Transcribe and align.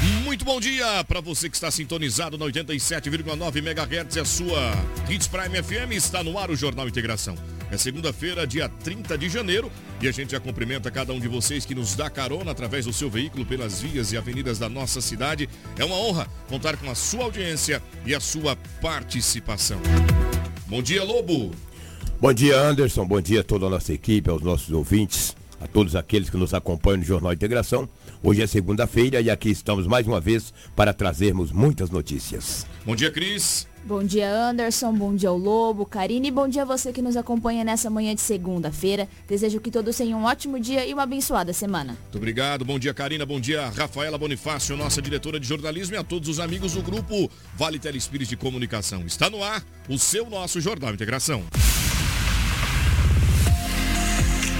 Muito 0.00 0.44
bom 0.44 0.60
dia 0.60 1.02
para 1.04 1.20
você 1.20 1.50
que 1.50 1.56
está 1.56 1.72
sintonizado 1.72 2.38
na 2.38 2.44
87,9 2.46 3.56
MHz, 3.56 4.16
a 4.18 4.24
sua 4.24 4.72
Hits 5.10 5.26
Prime 5.26 5.60
FM 5.60 5.92
está 5.92 6.22
no 6.22 6.38
ar 6.38 6.50
o 6.50 6.56
Jornal 6.56 6.86
Integração. 6.86 7.34
É 7.68 7.76
segunda-feira, 7.76 8.46
dia 8.46 8.68
30 8.68 9.18
de 9.18 9.28
janeiro, 9.28 9.72
e 10.00 10.06
a 10.06 10.12
gente 10.12 10.30
já 10.30 10.40
cumprimenta 10.40 10.88
cada 10.88 11.12
um 11.12 11.18
de 11.18 11.26
vocês 11.26 11.66
que 11.66 11.74
nos 11.74 11.96
dá 11.96 12.08
carona 12.08 12.52
através 12.52 12.84
do 12.86 12.92
seu 12.92 13.10
veículo 13.10 13.44
pelas 13.44 13.80
vias 13.80 14.12
e 14.12 14.16
avenidas 14.16 14.56
da 14.56 14.68
nossa 14.68 15.00
cidade. 15.00 15.48
É 15.76 15.84
uma 15.84 15.96
honra 15.96 16.28
contar 16.48 16.76
com 16.76 16.88
a 16.88 16.94
sua 16.94 17.24
audiência 17.24 17.82
e 18.06 18.14
a 18.14 18.20
sua 18.20 18.54
participação. 18.80 19.80
Bom 20.68 20.80
dia, 20.80 21.02
Lobo. 21.02 21.50
Bom 22.20 22.32
dia, 22.32 22.56
Anderson. 22.60 23.04
Bom 23.04 23.20
dia 23.20 23.40
a 23.40 23.44
toda 23.44 23.66
a 23.66 23.70
nossa 23.70 23.92
equipe, 23.92 24.30
aos 24.30 24.42
nossos 24.42 24.70
ouvintes, 24.70 25.36
a 25.60 25.66
todos 25.66 25.96
aqueles 25.96 26.30
que 26.30 26.36
nos 26.36 26.54
acompanham 26.54 26.98
no 26.98 27.04
Jornal 27.04 27.32
Integração. 27.32 27.88
Hoje 28.22 28.42
é 28.42 28.46
segunda-feira 28.46 29.20
e 29.20 29.30
aqui 29.30 29.50
estamos 29.50 29.86
mais 29.86 30.06
uma 30.06 30.20
vez 30.20 30.52
para 30.74 30.92
trazermos 30.92 31.52
muitas 31.52 31.90
notícias. 31.90 32.66
Bom 32.84 32.96
dia, 32.96 33.10
Cris. 33.10 33.66
Bom 33.84 34.04
dia, 34.04 34.30
Anderson. 34.30 34.92
Bom 34.92 35.14
dia, 35.14 35.32
o 35.32 35.36
Lobo, 35.38 35.86
Karine. 35.86 36.28
E 36.28 36.30
bom 36.30 36.46
dia 36.46 36.62
a 36.62 36.64
você 36.64 36.92
que 36.92 37.00
nos 37.00 37.16
acompanha 37.16 37.64
nessa 37.64 37.88
manhã 37.88 38.14
de 38.14 38.20
segunda-feira. 38.20 39.08
Desejo 39.26 39.60
que 39.60 39.70
todos 39.70 39.96
tenham 39.96 40.20
um 40.20 40.24
ótimo 40.24 40.60
dia 40.60 40.86
e 40.86 40.92
uma 40.92 41.04
abençoada 41.04 41.52
semana. 41.52 41.96
Muito 42.02 42.18
obrigado. 42.18 42.64
Bom 42.64 42.78
dia, 42.78 42.92
Karina. 42.92 43.24
Bom 43.24 43.40
dia, 43.40 43.68
Rafaela 43.70 44.18
Bonifácio, 44.18 44.76
nossa 44.76 45.00
diretora 45.00 45.40
de 45.40 45.46
jornalismo 45.46 45.94
e 45.94 45.98
a 45.98 46.04
todos 46.04 46.28
os 46.28 46.38
amigos 46.38 46.74
do 46.74 46.82
grupo 46.82 47.30
Vale 47.56 47.78
Telespires 47.78 48.28
de 48.28 48.36
Comunicação. 48.36 49.06
Está 49.06 49.30
no 49.30 49.42
ar 49.42 49.64
o 49.88 49.98
seu 49.98 50.28
nosso 50.28 50.60
Jornal 50.60 50.92
Integração. 50.92 51.44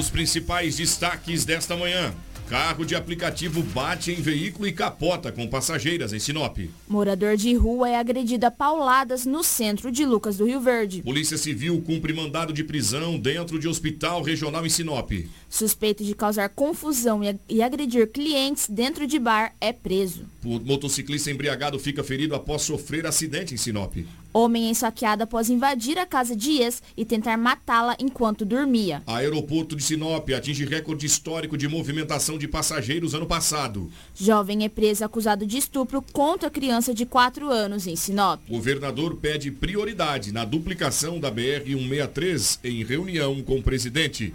Os 0.00 0.08
principais 0.08 0.78
destaques 0.78 1.44
desta 1.44 1.76
manhã. 1.76 2.14
Carro 2.48 2.86
de 2.86 2.94
aplicativo 2.94 3.62
bate 3.62 4.10
em 4.10 4.14
veículo 4.14 4.66
e 4.66 4.72
capota 4.72 5.30
com 5.30 5.46
passageiras 5.46 6.14
em 6.14 6.18
Sinop. 6.18 6.56
Morador 6.88 7.36
de 7.36 7.54
rua 7.54 7.86
é 7.86 7.98
agredido 7.98 8.46
a 8.46 8.50
pauladas 8.50 9.26
no 9.26 9.44
centro 9.44 9.92
de 9.92 10.06
Lucas 10.06 10.38
do 10.38 10.46
Rio 10.46 10.58
Verde. 10.58 11.02
Polícia 11.02 11.36
Civil 11.36 11.82
cumpre 11.82 12.14
mandado 12.14 12.50
de 12.50 12.64
prisão 12.64 13.18
dentro 13.18 13.58
de 13.58 13.68
hospital 13.68 14.22
regional 14.22 14.64
em 14.64 14.70
Sinop. 14.70 15.12
Suspeito 15.50 16.02
de 16.02 16.14
causar 16.14 16.48
confusão 16.48 17.20
e 17.46 17.62
agredir 17.62 18.10
clientes 18.10 18.70
dentro 18.70 19.06
de 19.06 19.18
bar 19.18 19.54
é 19.60 19.70
preso. 19.70 20.24
O 20.42 20.58
motociclista 20.60 21.30
embriagado 21.30 21.78
fica 21.78 22.02
ferido 22.02 22.34
após 22.34 22.62
sofrer 22.62 23.06
acidente 23.06 23.52
em 23.52 23.58
Sinop. 23.58 23.94
Homem 24.32 24.68
é 24.68 24.70
esfaqueado 24.70 25.24
após 25.24 25.50
invadir 25.50 25.98
a 25.98 26.06
casa 26.06 26.36
de 26.36 26.52
ex 26.62 26.82
e 26.96 27.04
tentar 27.04 27.36
matá-la 27.36 27.96
enquanto 27.98 28.44
dormia. 28.44 29.02
Aeroporto 29.06 29.74
de 29.74 29.82
Sinop 29.82 30.28
atinge 30.30 30.64
recorde 30.64 31.04
histórico 31.04 31.56
de 31.56 31.66
movimentação 31.66 32.38
de 32.38 32.46
passageiros 32.46 33.12
ano 33.12 33.26
passado. 33.26 33.90
Jovem 34.14 34.64
é 34.64 34.68
preso 34.68 35.04
acusado 35.04 35.44
de 35.44 35.58
estupro 35.58 36.00
contra 36.12 36.48
criança 36.48 36.94
de 36.94 37.04
4 37.04 37.50
anos 37.50 37.86
em 37.86 37.96
Sinop. 37.96 38.40
Governador 38.48 39.16
pede 39.16 39.50
prioridade 39.50 40.32
na 40.32 40.44
duplicação 40.44 41.18
da 41.18 41.30
BR-163 41.30 42.60
em 42.62 42.84
reunião 42.84 43.42
com 43.42 43.58
o 43.58 43.62
presidente. 43.62 44.32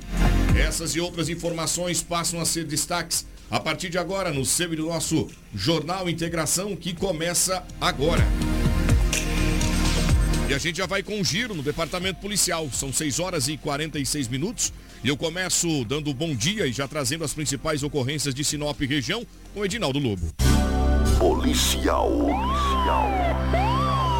Essas 0.57 0.95
e 0.95 0.99
outras 0.99 1.29
informações 1.29 2.01
passam 2.03 2.39
a 2.39 2.45
ser 2.45 2.65
destaques 2.65 3.25
a 3.49 3.59
partir 3.59 3.89
de 3.89 3.97
agora 3.97 4.31
no 4.31 4.43
seu 4.43 4.73
e 4.73 4.75
do 4.75 4.87
nosso 4.87 5.29
Jornal 5.53 6.09
Integração 6.09 6.75
que 6.75 6.93
começa 6.93 7.63
agora. 7.79 8.23
E 10.47 10.53
a 10.53 10.59
gente 10.59 10.77
já 10.77 10.85
vai 10.85 11.01
com 11.01 11.19
um 11.19 11.23
giro 11.23 11.55
no 11.55 11.63
departamento 11.63 12.19
policial. 12.21 12.69
São 12.71 12.93
6 12.93 13.19
horas 13.19 13.47
e 13.47 13.57
46 13.57 14.27
minutos. 14.27 14.71
E 15.03 15.07
eu 15.07 15.17
começo 15.17 15.83
dando 15.85 16.13
bom 16.13 16.35
dia 16.35 16.67
e 16.67 16.71
já 16.71 16.87
trazendo 16.87 17.23
as 17.23 17.33
principais 17.33 17.81
ocorrências 17.81 18.33
de 18.35 18.43
Sinop 18.43 18.79
e 18.79 18.85
região 18.85 19.25
com 19.55 19.65
Edinaldo 19.65 19.97
Lobo. 19.97 20.31
Policial. 21.17 22.11
Policial. 22.11 23.09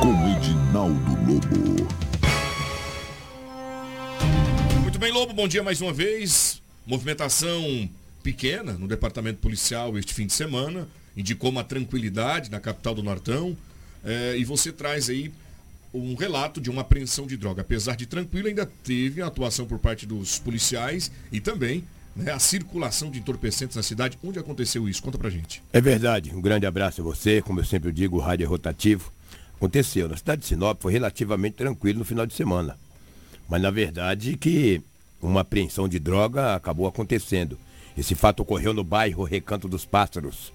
Com 0.01 0.35
Edinaldo 0.35 1.31
Lobo. 1.31 1.87
Muito 4.81 4.97
bem, 4.97 5.11
Lobo, 5.11 5.31
bom 5.31 5.47
dia 5.47 5.61
mais 5.61 5.79
uma 5.79 5.93
vez. 5.93 6.59
Movimentação 6.87 7.87
pequena 8.23 8.73
no 8.73 8.87
departamento 8.87 9.37
policial 9.37 9.95
este 9.95 10.11
fim 10.11 10.25
de 10.25 10.33
semana. 10.33 10.87
Indicou 11.15 11.51
uma 11.51 11.63
tranquilidade 11.63 12.49
na 12.49 12.59
capital 12.59 12.95
do 12.95 13.03
Nortão. 13.03 13.55
É, 14.03 14.35
e 14.37 14.43
você 14.43 14.71
traz 14.71 15.07
aí 15.07 15.31
um 15.95 16.15
relato 16.15 16.59
de 16.59 16.69
uma 16.69 16.81
apreensão 16.81 17.25
de 17.25 17.37
droga. 17.37 17.61
Apesar 17.61 17.95
de 17.95 18.05
tranquilo, 18.05 18.47
ainda 18.47 18.65
teve 18.65 19.21
a 19.21 19.27
atuação 19.27 19.65
por 19.65 19.79
parte 19.79 20.05
dos 20.05 20.37
policiais 20.37 21.11
e 21.31 21.39
também 21.39 21.83
né, 22.15 22.31
a 22.31 22.39
circulação 22.39 23.09
de 23.09 23.19
entorpecentes 23.19 23.75
na 23.75 23.83
cidade. 23.83 24.17
Onde 24.23 24.39
aconteceu 24.39 24.87
isso? 24.87 25.01
Conta 25.01 25.17
pra 25.17 25.29
gente. 25.29 25.61
É 25.71 25.81
verdade. 25.81 26.33
Um 26.33 26.41
grande 26.41 26.65
abraço 26.65 27.01
a 27.01 27.03
você. 27.03 27.41
Como 27.41 27.59
eu 27.59 27.65
sempre 27.65 27.91
digo, 27.91 28.17
o 28.17 28.19
rádio 28.19 28.45
é 28.45 28.47
rotativo. 28.47 29.11
Aconteceu. 29.55 30.09
Na 30.09 30.17
cidade 30.17 30.41
de 30.41 30.47
Sinop 30.47 30.81
foi 30.81 30.93
relativamente 30.93 31.55
tranquilo 31.55 31.99
no 31.99 32.05
final 32.05 32.25
de 32.25 32.33
semana. 32.33 32.77
Mas 33.49 33.61
na 33.61 33.71
verdade 33.71 34.35
que 34.37 34.81
uma 35.21 35.41
apreensão 35.41 35.87
de 35.87 35.99
droga 35.99 36.55
acabou 36.55 36.87
acontecendo. 36.87 37.57
Esse 37.97 38.15
fato 38.15 38.41
ocorreu 38.41 38.73
no 38.73 38.83
bairro 38.83 39.23
Recanto 39.23 39.67
dos 39.67 39.85
Pássaros. 39.85 40.51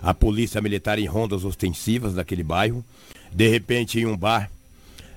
A 0.00 0.14
polícia 0.14 0.60
militar 0.60 0.98
em 0.98 1.06
rondas 1.06 1.44
ostensivas 1.44 2.14
daquele 2.14 2.42
bairro. 2.42 2.84
De 3.32 3.48
repente, 3.48 3.98
em 3.98 4.06
um 4.06 4.16
bar, 4.16 4.50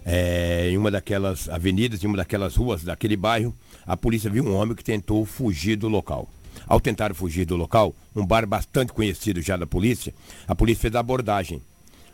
é, 0.05 0.69
em 0.69 0.77
uma 0.77 0.91
daquelas 0.91 1.49
avenidas, 1.49 2.03
em 2.03 2.07
uma 2.07 2.17
daquelas 2.17 2.55
ruas 2.55 2.83
daquele 2.83 3.15
bairro, 3.15 3.53
a 3.85 3.97
polícia 3.97 4.29
viu 4.29 4.43
um 4.43 4.55
homem 4.55 4.75
que 4.75 4.83
tentou 4.83 5.25
fugir 5.25 5.75
do 5.75 5.87
local. 5.87 6.29
Ao 6.67 6.79
tentar 6.79 7.13
fugir 7.13 7.45
do 7.45 7.55
local, 7.55 7.95
um 8.15 8.25
bar 8.25 8.45
bastante 8.45 8.93
conhecido 8.93 9.41
já 9.41 9.57
da 9.57 9.65
polícia, 9.65 10.13
a 10.47 10.53
polícia 10.53 10.81
fez 10.81 10.95
a 10.95 10.99
abordagem. 10.99 11.61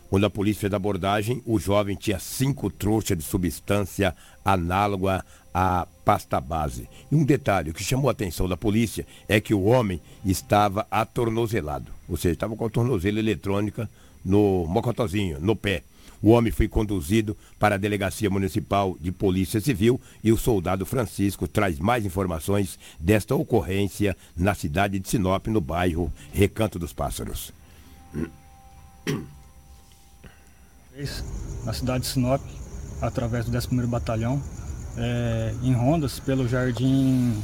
Quando 0.10 0.26
a 0.26 0.30
polícia 0.30 0.62
fez 0.62 0.74
a 0.74 0.78
abordagem, 0.78 1.42
o 1.46 1.60
jovem 1.60 1.96
tinha 1.96 2.20
cinco 2.20 2.70
trouxas 2.70 3.18
de 3.18 3.24
substância 3.24 4.16
análoga 4.44 5.26
à 5.54 5.88
pasta 6.06 6.40
base. 6.40 6.88
E 7.12 7.16
um 7.16 7.26
detalhe, 7.26 7.74
que 7.74 7.84
chamou 7.84 8.10
a 8.10 8.12
atenção 8.12 8.48
da 8.48 8.56
polícia 8.56 9.06
é 9.28 9.42
que 9.42 9.54
o 9.54 9.64
homem 9.64 10.00
estava 10.24 10.86
atornozelado, 10.92 11.92
ou 12.08 12.18
seja, 12.18 12.34
estava 12.34 12.56
com 12.56 12.66
a 12.66 12.70
tornozela 12.70 13.20
eletrônica 13.20 13.90
no 14.24 14.66
mocotozinho, 14.68 15.40
no 15.40 15.56
pé. 15.56 15.84
O 16.26 16.32
homem 16.32 16.52
foi 16.52 16.68
conduzido 16.68 17.38
para 17.60 17.76
a 17.76 17.78
Delegacia 17.78 18.32
Municipal 18.32 18.98
de 19.00 19.12
Polícia 19.12 19.62
Civil 19.62 20.02
e 20.24 20.32
o 20.32 20.38
soldado 20.38 20.84
Francisco 20.84 21.48
traz 21.48 21.78
mais 21.78 22.04
informações 22.04 22.80
desta 23.00 23.36
ocorrência 23.36 24.18
na 24.36 24.56
cidade 24.56 24.98
de 24.98 25.08
Sinop, 25.08 25.46
no 25.46 25.62
bairro 25.62 26.12
Recanto 26.34 26.80
dos 26.80 26.92
Pássaros. 26.94 27.54
Na 31.64 31.74
cidade 31.74 32.06
de 32.06 32.10
Sinop, 32.10 32.42
através 33.04 33.46
do 33.46 33.56
11º 33.56 33.86
Batalhão, 33.86 34.42
é, 34.98 35.54
em 35.62 35.74
rondas 35.74 36.20
pelo 36.20 36.48
jardim, 36.48 37.40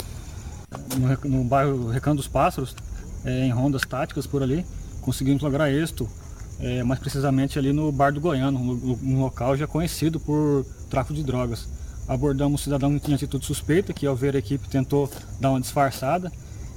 no, 0.98 1.30
no 1.30 1.44
bairro 1.44 1.88
Recanto 1.92 2.18
dos 2.18 2.28
Pássaros, 2.28 2.76
é, 3.24 3.46
em 3.46 3.52
rondas 3.52 3.84
táticas 3.84 4.26
por 4.26 4.42
ali, 4.42 4.66
conseguimos 5.02 5.44
lograr 5.44 5.72
êxito 5.72 6.10
é, 6.62 6.84
mais 6.84 7.00
precisamente 7.00 7.58
ali 7.58 7.74
no 7.74 7.92
Bar 7.92 8.14
do 8.14 8.22
Goiano, 8.22 8.60
um, 8.60 9.20
local 9.20 9.58
já 9.58 9.66
conhecido 9.66 10.20
por 10.20 10.66
tráfico 10.90 11.16
de 11.16 11.24
drogas. 11.24 11.68
Abordamos 12.08 12.62
um 12.62 12.64
cidadão 12.64 12.94
que 12.94 13.06
tinha 13.06 13.16
atitude 13.16 13.46
suspeita, 13.46 13.94
que 13.94 14.06
ao 14.06 14.16
ver 14.16 14.36
a 14.36 14.40
equipe 14.40 14.68
tentou 14.70 15.10
dar 15.40 15.50
uma 15.50 15.62
disfarçada 15.62 16.32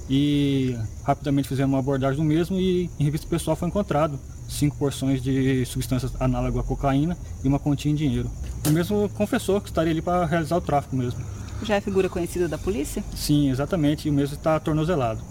e 0.09 0.75
rapidamente 1.03 1.47
fizemos 1.47 1.73
uma 1.73 1.79
abordagem 1.79 2.17
do 2.17 2.23
mesmo 2.23 2.59
e 2.59 2.89
em 2.99 3.03
revista 3.03 3.27
pessoal 3.27 3.55
foi 3.55 3.67
encontrado 3.67 4.19
cinco 4.47 4.77
porções 4.77 5.21
de 5.21 5.65
substâncias 5.65 6.11
análogas 6.19 6.63
à 6.63 6.67
cocaína 6.67 7.17
e 7.43 7.47
uma 7.47 7.59
quantia 7.59 7.91
em 7.91 7.95
dinheiro. 7.95 8.29
O 8.65 8.69
mesmo 8.71 9.09
confessor 9.09 9.61
que 9.61 9.69
estaria 9.69 9.91
ali 9.91 10.01
para 10.01 10.25
realizar 10.25 10.57
o 10.57 10.61
tráfico 10.61 10.95
mesmo. 10.95 11.19
Já 11.63 11.75
é 11.75 11.81
figura 11.81 12.09
conhecida 12.09 12.47
da 12.47 12.57
polícia? 12.57 13.03
Sim, 13.15 13.49
exatamente, 13.49 14.07
e 14.07 14.11
o 14.11 14.13
mesmo 14.13 14.35
está 14.35 14.59
tornozelado. 14.59 15.21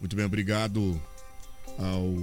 Muito 0.00 0.14
bem, 0.14 0.24
obrigado 0.24 1.00
ao 1.78 2.14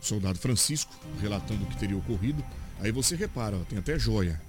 soldado 0.00 0.38
Francisco, 0.38 0.94
relatando 1.20 1.64
o 1.64 1.66
que 1.66 1.76
teria 1.76 1.96
ocorrido. 1.96 2.42
Aí 2.80 2.92
você 2.92 3.16
repara, 3.16 3.56
ó, 3.56 3.60
tem 3.60 3.78
até 3.78 3.98
joia. 3.98 4.40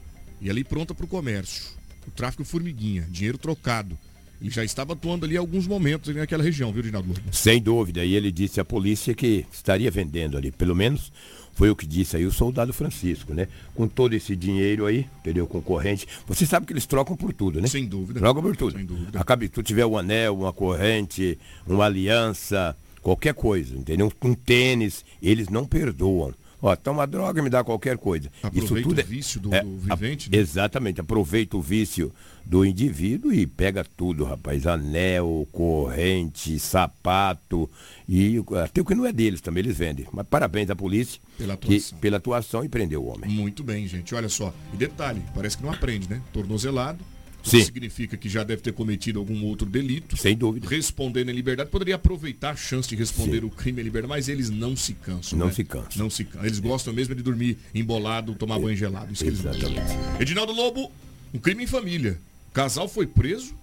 E 0.42 0.50
ali 0.50 0.64
pronta 0.64 0.94
para 0.94 1.06
o 1.06 1.08
comércio. 1.08 1.72
O 2.08 2.12
tráfico 2.12 2.44
formiguinha, 2.44 3.08
dinheiro 3.10 3.38
trocado. 3.38 3.98
Ele 4.42 4.50
já 4.50 4.64
estava 4.64 4.94
atuando 4.94 5.26
ali 5.26 5.36
alguns 5.36 5.68
momentos 5.68 6.10
ali 6.10 6.20
naquela 6.20 6.44
região, 6.44 6.72
viu, 6.72 6.82
Rinaldo? 6.82 7.14
Sem 7.32 7.62
dúvida. 7.62 8.06
E 8.06 8.16
ele 8.16 8.32
disse 8.32 8.60
à 8.62 8.66
polícia 8.66 9.14
que 9.14 9.46
estaria 9.52 9.92
vendendo 9.92 10.38
ali. 10.38 10.50
Pelo 10.50 10.74
menos 10.74 11.12
foi 11.54 11.70
o 11.70 11.76
que 11.76 11.86
disse 11.86 12.16
aí 12.16 12.26
o 12.26 12.32
soldado 12.32 12.72
Francisco, 12.72 13.34
né? 13.34 13.50
Com 13.76 13.86
todo 13.86 14.14
esse 14.14 14.34
dinheiro 14.38 14.86
aí, 14.86 15.06
entendeu? 15.20 15.46
Concorrente. 15.46 16.08
Você 16.26 16.46
sabe 16.46 16.66
que 16.66 16.72
eles 16.72 16.86
trocam 16.86 17.18
por 17.18 17.34
tudo, 17.34 17.60
né? 17.60 17.68
Sem 17.68 17.86
dúvida. 17.86 18.22
Trocam 18.22 18.42
por 18.42 18.56
tudo. 18.56 18.78
Sem 18.78 18.86
dúvida. 18.86 19.20
Acaba 19.20 19.44
se 19.44 19.50
tu 19.50 19.62
tiver 19.62 19.86
um 19.86 19.98
anel, 19.98 20.38
uma 20.38 20.54
corrente, 20.54 21.38
uma 21.68 21.84
aliança, 21.84 22.78
qualquer 23.10 23.34
coisa, 23.34 23.76
entendeu? 23.76 24.12
Um 24.24 24.34
tênis, 24.36 25.04
eles 25.22 25.50
não 25.50 25.66
perdoam. 25.66 26.34
Ó, 26.62 26.76
toma 26.76 27.08
droga, 27.08 27.42
me 27.42 27.50
dá 27.50 27.64
qualquer 27.64 27.98
coisa. 27.98 28.30
Aproveita 28.44 28.66
Isso 28.66 28.90
tudo 28.90 29.02
o 29.02 29.06
vício 29.06 29.40
do, 29.40 29.56
é, 29.56 29.64
do 29.64 29.78
vivente. 29.78 30.30
A, 30.30 30.36
né? 30.36 30.42
Exatamente, 30.42 31.00
aproveita 31.00 31.56
o 31.56 31.62
vício 31.62 32.14
do 32.46 32.66
indivíduo 32.66 33.32
e 33.32 33.48
pega 33.48 33.84
tudo, 33.96 34.26
rapaz. 34.26 34.68
Anel, 34.68 35.48
corrente, 35.54 36.60
sapato 36.60 37.70
e 38.08 38.44
até 38.62 38.82
o 38.82 38.86
que 38.86 38.94
não 38.94 39.06
é 39.06 39.14
deles 39.14 39.40
também 39.40 39.64
eles 39.64 39.78
vendem. 39.78 40.06
Mas 40.12 40.28
parabéns 40.28 40.70
à 40.70 40.76
polícia 40.76 41.22
pela 41.38 41.54
atuação, 41.54 41.96
que, 41.96 42.02
pela 42.02 42.18
atuação 42.18 42.64
e 42.64 42.70
prendeu 42.70 43.04
o 43.04 43.08
homem. 43.08 43.30
Muito 43.30 43.64
bem, 43.64 43.88
gente. 43.88 44.14
Olha 44.14 44.30
só. 44.30 44.54
E 44.74 44.78
detalhe, 44.78 45.24
parece 45.34 45.58
que 45.58 45.64
não 45.64 45.72
aprende, 45.72 46.10
né? 46.10 46.22
Tornozelado 46.34 47.00
Sim. 47.44 47.64
significa 47.64 48.18
que 48.18 48.28
já 48.28 48.44
deve 48.44 48.62
ter 48.62 48.74
cometido 48.74 49.20
algum 49.20 49.44
outro 49.46 49.66
delito. 49.66 50.18
Sem 50.18 50.36
dúvida. 50.36 50.68
Respondendo 50.68 51.30
em 51.30 51.34
liberdade, 51.34 51.70
poderia 51.70 51.96
aproveitar 51.96 52.52
a 52.52 52.56
chance 52.56 52.88
de 52.88 52.96
responder 52.96 53.42
Sim. 53.42 53.46
o 53.46 53.50
crime 53.50 53.82
em 53.82 53.86
liberdade, 53.86 54.10
mas 54.10 54.28
eles 54.28 54.50
não 54.50 54.76
se 54.76 54.94
cansam. 54.94 55.38
Não 55.40 55.48
né? 55.48 55.54
se 55.54 55.64
cansam. 55.64 56.04
Não 56.04 56.10
se 56.10 56.24
cansam. 56.26 56.46
Eles 56.46 56.60
gostam 56.60 56.94
mesmo 56.94 57.16
de 57.16 57.24
dormir 57.24 57.58
embolado, 57.74 58.36
tomar 58.36 58.60
banho 58.60 58.76
gelado. 58.76 59.12
Isso 59.12 59.24
que 59.24 59.30
eles 59.30 59.42
gostam. 59.42 59.72
Exatamente. 59.72 60.22
Edinaldo 60.22 60.52
Lobo, 60.52 60.92
um 61.34 61.40
crime 61.40 61.64
em 61.64 61.68
família. 61.68 62.20
O 62.50 62.52
casal 62.52 62.88
foi 62.88 63.08
preso 63.08 63.54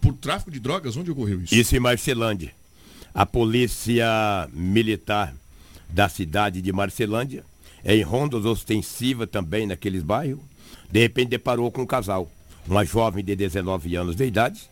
por 0.00 0.14
tráfico 0.14 0.50
de 0.50 0.60
drogas. 0.60 0.96
Onde 0.96 1.10
ocorreu 1.10 1.42
isso? 1.42 1.54
Isso 1.54 1.74
em 1.76 1.80
Marcelândia. 1.80 2.52
A 3.14 3.26
polícia 3.26 4.06
militar 4.52 5.34
da 5.88 6.08
cidade 6.08 6.62
de 6.62 6.72
Marcelândia, 6.72 7.44
em 7.84 8.02
rondas 8.02 8.46
ostensivas 8.46 9.28
também 9.28 9.66
naqueles 9.66 10.02
bairros, 10.02 10.40
de 10.90 11.00
repente 11.00 11.28
deparou 11.28 11.70
com 11.70 11.82
um 11.82 11.86
casal. 11.86 12.30
Uma 12.66 12.84
jovem 12.84 13.24
de 13.24 13.34
19 13.34 13.96
anos 13.96 14.16
de 14.16 14.24
idade 14.24 14.70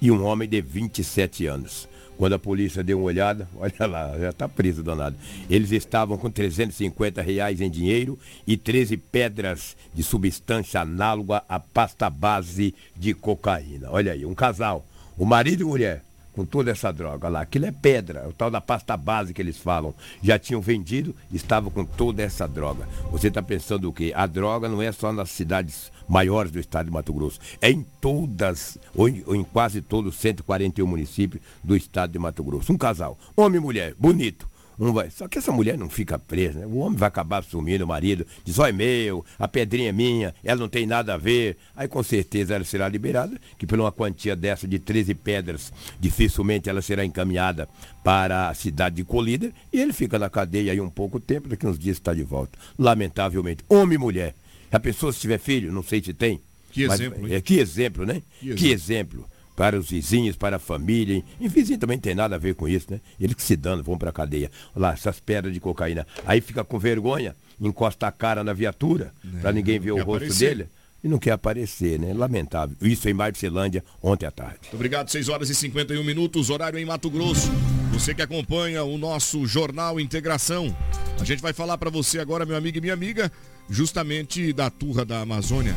e 0.00 0.10
um 0.10 0.24
homem 0.24 0.48
de 0.48 0.60
27 0.60 1.46
anos. 1.46 1.88
Quando 2.18 2.34
a 2.34 2.38
polícia 2.38 2.84
deu 2.84 2.98
uma 2.98 3.06
olhada, 3.06 3.48
olha 3.56 3.86
lá, 3.86 4.18
já 4.18 4.28
está 4.28 4.46
preso 4.46 4.82
danado. 4.82 5.16
Eles 5.48 5.72
estavam 5.72 6.18
com 6.18 6.30
350 6.30 7.22
reais 7.22 7.62
em 7.62 7.70
dinheiro 7.70 8.18
e 8.46 8.58
13 8.58 8.98
pedras 8.98 9.74
de 9.94 10.02
substância 10.02 10.82
análoga 10.82 11.42
à 11.48 11.58
pasta 11.58 12.10
base 12.10 12.74
de 12.94 13.14
cocaína. 13.14 13.88
Olha 13.90 14.12
aí, 14.12 14.26
um 14.26 14.34
casal, 14.34 14.86
o 15.16 15.24
marido 15.24 15.62
e 15.62 15.64
mulher, 15.64 16.04
com 16.40 16.46
toda 16.46 16.70
essa 16.70 16.90
droga 16.90 17.28
lá. 17.28 17.42
Aquilo 17.42 17.66
é 17.66 17.72
pedra, 17.72 18.26
o 18.26 18.32
tal 18.32 18.50
da 18.50 18.62
pasta 18.62 18.96
base 18.96 19.34
que 19.34 19.42
eles 19.42 19.58
falam. 19.58 19.94
Já 20.22 20.38
tinham 20.38 20.60
vendido, 20.60 21.14
estavam 21.30 21.70
com 21.70 21.84
toda 21.84 22.22
essa 22.22 22.48
droga. 22.48 22.88
Você 23.12 23.28
está 23.28 23.42
pensando 23.42 23.88
o 23.88 23.92
quê? 23.92 24.10
A 24.14 24.26
droga 24.26 24.66
não 24.66 24.80
é 24.80 24.90
só 24.90 25.12
nas 25.12 25.30
cidades 25.30 25.92
maiores 26.08 26.50
do 26.50 26.58
estado 26.58 26.86
de 26.86 26.92
Mato 26.92 27.12
Grosso. 27.12 27.38
É 27.60 27.70
em 27.70 27.84
todas, 28.00 28.78
ou 28.94 29.06
em, 29.06 29.22
ou 29.26 29.36
em 29.36 29.44
quase 29.44 29.82
todos 29.82 30.14
os 30.14 30.20
141 30.20 30.86
municípios 30.86 31.42
do 31.62 31.76
estado 31.76 32.12
de 32.12 32.18
Mato 32.18 32.42
Grosso. 32.42 32.72
Um 32.72 32.78
casal, 32.78 33.18
homem 33.36 33.58
e 33.58 33.62
mulher, 33.62 33.94
bonito. 33.98 34.48
Um 34.80 34.92
vai. 34.94 35.10
Só 35.10 35.28
que 35.28 35.36
essa 35.36 35.52
mulher 35.52 35.76
não 35.76 35.90
fica 35.90 36.18
presa, 36.18 36.60
né? 36.60 36.66
O 36.66 36.78
homem 36.78 36.96
vai 36.98 37.06
acabar 37.08 37.38
assumindo 37.38 37.84
o 37.84 37.86
marido, 37.88 38.26
diz, 38.42 38.58
ó, 38.58 38.66
é 38.66 38.72
meu, 38.72 39.22
a 39.38 39.46
pedrinha 39.46 39.90
é 39.90 39.92
minha, 39.92 40.34
ela 40.42 40.58
não 40.58 40.68
tem 40.70 40.86
nada 40.86 41.12
a 41.12 41.16
ver. 41.18 41.58
Aí 41.76 41.86
com 41.86 42.02
certeza 42.02 42.54
ela 42.54 42.64
será 42.64 42.88
liberada, 42.88 43.38
que 43.58 43.66
por 43.66 43.78
uma 43.78 43.92
quantia 43.92 44.34
dessa 44.34 44.66
de 44.66 44.78
13 44.78 45.14
pedras, 45.14 45.70
dificilmente 46.00 46.70
ela 46.70 46.80
será 46.80 47.04
encaminhada 47.04 47.68
para 48.02 48.48
a 48.48 48.54
cidade 48.54 48.96
de 48.96 49.04
Colíder 49.04 49.52
e 49.70 49.78
ele 49.78 49.92
fica 49.92 50.18
na 50.18 50.30
cadeia 50.30 50.72
aí 50.72 50.80
um 50.80 50.88
pouco 50.88 51.20
tempo, 51.20 51.48
daqui 51.48 51.66
uns 51.66 51.78
dias 51.78 51.98
está 51.98 52.14
de 52.14 52.22
volta. 52.22 52.58
Lamentavelmente, 52.78 53.62
homem 53.68 53.96
e 53.96 53.98
mulher. 53.98 54.34
A 54.72 54.80
pessoa 54.80 55.12
se 55.12 55.20
tiver 55.20 55.38
filho, 55.38 55.70
não 55.70 55.82
sei 55.82 56.02
se 56.02 56.14
tem. 56.14 56.40
Que 56.72 56.86
mas- 56.86 57.00
exemplo, 57.00 57.28
hein? 57.28 57.34
é, 57.34 57.40
que 57.40 57.58
exemplo, 57.58 58.06
né? 58.06 58.22
Que 58.40 58.54
Que 58.54 58.70
exemplo. 58.70 59.26
Para 59.56 59.78
os 59.78 59.90
vizinhos, 59.90 60.36
para 60.36 60.56
a 60.56 60.58
família. 60.58 61.22
E 61.40 61.48
vizinho 61.48 61.78
também 61.78 61.96
não 61.96 62.02
tem 62.02 62.14
nada 62.14 62.36
a 62.36 62.38
ver 62.38 62.54
com 62.54 62.66
isso, 62.68 62.86
né? 62.90 63.00
Eles 63.20 63.34
que 63.34 63.42
se 63.42 63.56
dando, 63.56 63.82
vão 63.82 63.98
para 63.98 64.10
a 64.10 64.12
cadeia. 64.12 64.50
Olha 64.74 64.88
lá, 64.88 64.92
essas 64.92 65.20
pedras 65.20 65.52
de 65.52 65.60
cocaína. 65.60 66.06
Aí 66.24 66.40
fica 66.40 66.64
com 66.64 66.78
vergonha, 66.78 67.36
encosta 67.60 68.06
a 68.06 68.12
cara 68.12 68.42
na 68.42 68.52
viatura, 68.52 69.12
para 69.40 69.52
ninguém 69.52 69.78
ver 69.78 69.92
o 69.92 69.96
rosto 69.96 70.24
aparecer. 70.24 70.48
dele. 70.56 70.68
E 71.02 71.08
não 71.08 71.18
quer 71.18 71.32
aparecer, 71.32 71.98
né? 71.98 72.12
Lamentável. 72.12 72.76
Isso 72.82 73.08
em 73.08 73.14
Marcelândia, 73.14 73.82
ontem 74.02 74.26
à 74.26 74.30
tarde. 74.30 74.58
Muito 74.62 74.74
obrigado, 74.74 75.08
6 75.08 75.28
horas 75.30 75.48
e 75.48 75.54
51 75.54 76.04
minutos, 76.04 76.50
horário 76.50 76.78
em 76.78 76.84
Mato 76.84 77.08
Grosso. 77.10 77.50
Você 77.92 78.14
que 78.14 78.20
acompanha 78.22 78.84
o 78.84 78.98
nosso 78.98 79.46
Jornal 79.46 79.98
Integração. 79.98 80.74
A 81.18 81.24
gente 81.24 81.40
vai 81.40 81.52
falar 81.52 81.78
para 81.78 81.90
você 81.90 82.18
agora, 82.18 82.44
meu 82.44 82.56
amigo 82.56 82.78
e 82.78 82.80
minha 82.82 82.92
amiga, 82.94 83.32
justamente 83.68 84.52
da 84.52 84.70
Turra 84.70 85.04
da 85.04 85.20
Amazônia. 85.20 85.74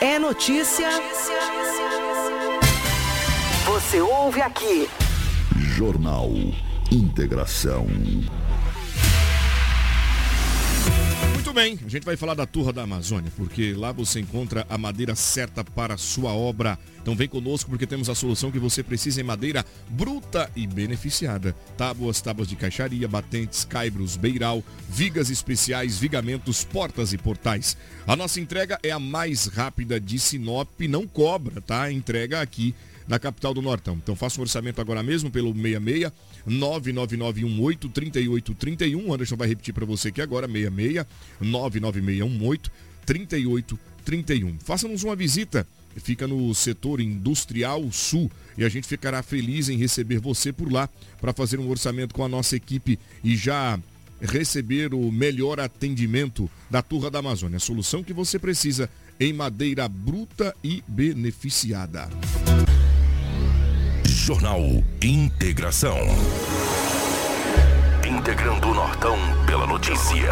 É 0.00 0.18
notícia. 0.18 0.88
Você 3.86 4.00
ouve 4.00 4.40
aqui. 4.40 4.88
Jornal 5.76 6.28
Integração. 6.90 7.86
Muito 11.32 11.52
bem, 11.52 11.78
a 11.86 11.88
gente 11.88 12.04
vai 12.04 12.16
falar 12.16 12.34
da 12.34 12.44
Turra 12.44 12.72
da 12.72 12.82
Amazônia, 12.82 13.30
porque 13.36 13.74
lá 13.74 13.92
você 13.92 14.18
encontra 14.18 14.66
a 14.68 14.76
madeira 14.76 15.14
certa 15.14 15.62
para 15.62 15.94
a 15.94 15.96
sua 15.96 16.32
obra. 16.32 16.76
Então 17.00 17.14
vem 17.14 17.28
conosco 17.28 17.70
porque 17.70 17.86
temos 17.86 18.10
a 18.10 18.14
solução 18.16 18.50
que 18.50 18.58
você 18.58 18.82
precisa 18.82 19.20
em 19.20 19.24
madeira 19.24 19.64
bruta 19.88 20.50
e 20.56 20.66
beneficiada. 20.66 21.54
Tábuas, 21.76 22.20
tábuas 22.20 22.48
de 22.48 22.56
caixaria, 22.56 23.06
batentes, 23.06 23.64
caibros, 23.64 24.16
beiral, 24.16 24.64
vigas 24.88 25.30
especiais, 25.30 25.96
vigamentos, 25.96 26.64
portas 26.64 27.12
e 27.12 27.18
portais. 27.18 27.76
A 28.04 28.16
nossa 28.16 28.40
entrega 28.40 28.80
é 28.82 28.90
a 28.90 28.98
mais 28.98 29.46
rápida 29.46 30.00
de 30.00 30.18
Sinop, 30.18 30.68
não 30.88 31.06
cobra, 31.06 31.60
tá? 31.60 31.82
A 31.82 31.92
entrega 31.92 32.40
aqui 32.40 32.74
na 33.06 33.18
capital 33.18 33.54
do 33.54 33.62
Nortão. 33.62 33.98
Então 34.02 34.16
faça 34.16 34.40
um 34.40 34.42
orçamento 34.42 34.80
agora 34.80 35.02
mesmo 35.02 35.30
pelo 35.30 35.52
66 35.52 36.12
99918 36.46 37.88
3831. 37.88 39.12
Anderson 39.12 39.36
vai 39.36 39.48
repetir 39.48 39.74
para 39.74 39.86
você 39.86 40.08
aqui 40.08 40.20
agora 40.20 40.46
66 40.46 41.06
99618 41.40 42.70
3831. 43.04 44.58
Faça-nos 44.58 45.04
uma 45.04 45.16
visita. 45.16 45.66
Fica 45.96 46.26
no 46.26 46.54
setor 46.54 47.00
industrial 47.00 47.90
sul 47.90 48.30
e 48.58 48.64
a 48.64 48.68
gente 48.68 48.86
ficará 48.86 49.22
feliz 49.22 49.70
em 49.70 49.78
receber 49.78 50.18
você 50.18 50.52
por 50.52 50.70
lá 50.70 50.90
para 51.20 51.32
fazer 51.32 51.58
um 51.58 51.70
orçamento 51.70 52.14
com 52.14 52.22
a 52.22 52.28
nossa 52.28 52.54
equipe 52.54 52.98
e 53.24 53.34
já 53.34 53.78
receber 54.20 54.92
o 54.92 55.10
melhor 55.10 55.58
atendimento 55.58 56.50
da 56.70 56.82
Turra 56.82 57.10
da 57.10 57.18
Amazônia. 57.20 57.56
A 57.56 57.60
solução 57.60 58.04
que 58.04 58.12
você 58.12 58.38
precisa 58.38 58.90
em 59.18 59.32
madeira 59.32 59.88
bruta 59.88 60.54
e 60.62 60.82
beneficiada. 60.86 62.08
Jornal 64.06 64.60
Integração. 65.02 65.98
Integrando 68.08 68.68
o 68.68 68.74
Nortão 68.74 69.16
pela 69.46 69.66
notícia. 69.66 70.30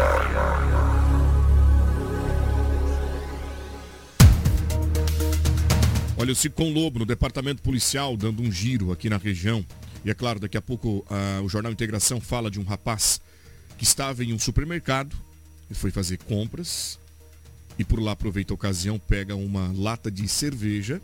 Olha, 6.17 6.31
o 6.31 6.35
Cicom 6.35 6.71
Lobo, 6.71 6.99
no 6.99 7.05
departamento 7.05 7.61
policial, 7.61 8.15
dando 8.15 8.41
um 8.41 8.51
giro 8.51 8.91
aqui 8.91 9.09
na 9.09 9.17
região. 9.17 9.65
E 10.05 10.09
é 10.09 10.13
claro, 10.13 10.39
daqui 10.39 10.57
a 10.57 10.61
pouco 10.61 11.05
ah, 11.09 11.41
o 11.43 11.49
Jornal 11.49 11.71
Integração 11.71 12.21
fala 12.21 12.49
de 12.49 12.59
um 12.59 12.63
rapaz 12.63 13.19
que 13.77 13.83
estava 13.83 14.23
em 14.23 14.31
um 14.31 14.39
supermercado 14.39 15.15
e 15.69 15.73
foi 15.73 15.91
fazer 15.91 16.17
compras. 16.19 16.97
E 17.77 17.83
por 17.83 17.99
lá 17.99 18.13
aproveita 18.13 18.53
a 18.53 18.55
ocasião, 18.55 18.97
pega 18.97 19.35
uma 19.35 19.73
lata 19.75 20.09
de 20.09 20.27
cerveja. 20.29 21.01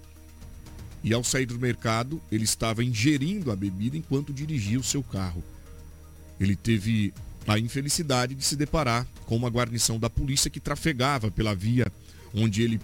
E 1.03 1.13
ao 1.13 1.24
sair 1.24 1.46
do 1.46 1.60
mercado, 1.60 2.22
ele 2.31 2.43
estava 2.43 2.84
ingerindo 2.84 3.51
a 3.51 3.55
bebida 3.55 3.98
enquanto 3.98 4.34
dirigia 4.34 4.79
o 4.79 4.84
seu 4.84 5.01
carro. 5.01 5.43
Ele 6.39 6.55
teve 6.55 7.13
a 7.48 7.58
infelicidade 7.58 8.36
de 8.36 8.43
se 8.43 8.55
deparar 8.55 9.08
com 9.25 9.36
uma 9.36 9.50
guarnição 9.50 10.00
da 10.00 10.10
polícia 10.10 10.50
que 10.50 10.60
trafegava 10.60 11.31
pela 11.31 11.55
via 11.55 11.91
onde 12.34 12.62
ele 12.62 12.79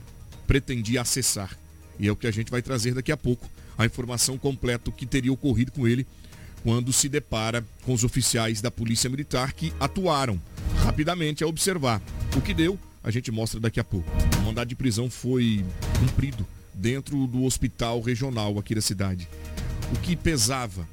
pretendia 0.48 1.02
acessar. 1.02 1.58
E 2.00 2.08
é 2.08 2.12
o 2.12 2.16
que 2.16 2.28
a 2.28 2.32
gente 2.32 2.52
vai 2.52 2.62
trazer 2.62 2.94
daqui 2.94 3.12
a 3.12 3.18
pouco, 3.18 3.50
a 3.78 3.86
informação 3.86 4.38
completa 4.38 4.92
que 4.92 5.06
teria 5.06 5.32
ocorrido 5.32 5.72
com 5.72 5.88
ele 5.88 6.06
quando 6.64 6.92
se 6.92 7.08
depara 7.08 7.64
com 7.84 7.94
os 7.94 8.04
oficiais 8.04 8.62
da 8.62 8.72
Polícia 8.72 9.10
Militar 9.10 9.54
que 9.54 9.72
atuaram 9.80 10.42
rapidamente 10.84 11.44
a 11.44 11.48
observar. 11.48 12.02
O 12.36 12.42
que 12.42 12.54
deu, 12.54 12.80
a 13.04 13.12
gente 13.12 13.32
mostra 13.32 13.60
daqui 13.60 13.80
a 13.80 13.84
pouco. 13.84 14.10
O 14.40 14.46
mandado 14.46 14.68
de 14.68 14.76
prisão 14.76 15.10
foi 15.10 15.64
cumprido 16.00 16.46
dentro 16.78 17.28
do 17.28 17.44
hospital 17.44 18.02
regional 18.02 18.58
aqui 18.60 18.76
da 18.76 18.82
cidade. 18.82 19.28
O 19.94 20.00
que 20.00 20.16
pesava 20.16 20.88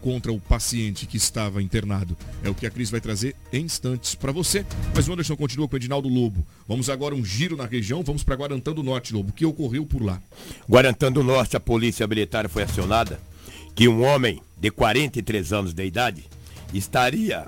contra 0.00 0.32
o 0.32 0.40
paciente 0.40 1.06
que 1.06 1.16
estava 1.16 1.62
internado. 1.62 2.16
É 2.42 2.48
o 2.48 2.54
que 2.54 2.66
a 2.66 2.70
Cris 2.70 2.90
vai 2.90 3.00
trazer 3.00 3.36
em 3.52 3.64
instantes 3.64 4.14
para 4.14 4.32
você. 4.32 4.64
Mas 4.94 5.08
o 5.08 5.12
Anderson 5.12 5.36
continua 5.36 5.68
com 5.68 5.74
o 5.74 5.78
Edinaldo 5.78 6.08
Lobo. 6.08 6.46
Vamos 6.66 6.88
agora 6.88 7.14
um 7.14 7.24
giro 7.24 7.56
na 7.56 7.66
região, 7.66 8.02
vamos 8.02 8.22
para 8.22 8.34
Guarantã 8.34 8.72
do 8.72 8.82
Norte, 8.82 9.12
Lobo. 9.12 9.30
O 9.30 9.32
que 9.32 9.44
ocorreu 9.44 9.84
por 9.84 10.02
lá? 10.02 10.20
Guarantã 10.68 11.12
do 11.12 11.22
Norte, 11.22 11.56
a 11.56 11.60
polícia 11.60 12.06
militar 12.06 12.48
foi 12.48 12.62
acionada 12.62 13.20
que 13.74 13.88
um 13.88 14.02
homem 14.02 14.40
de 14.58 14.70
43 14.70 15.52
anos 15.52 15.74
de 15.74 15.84
idade 15.84 16.24
estaria 16.72 17.46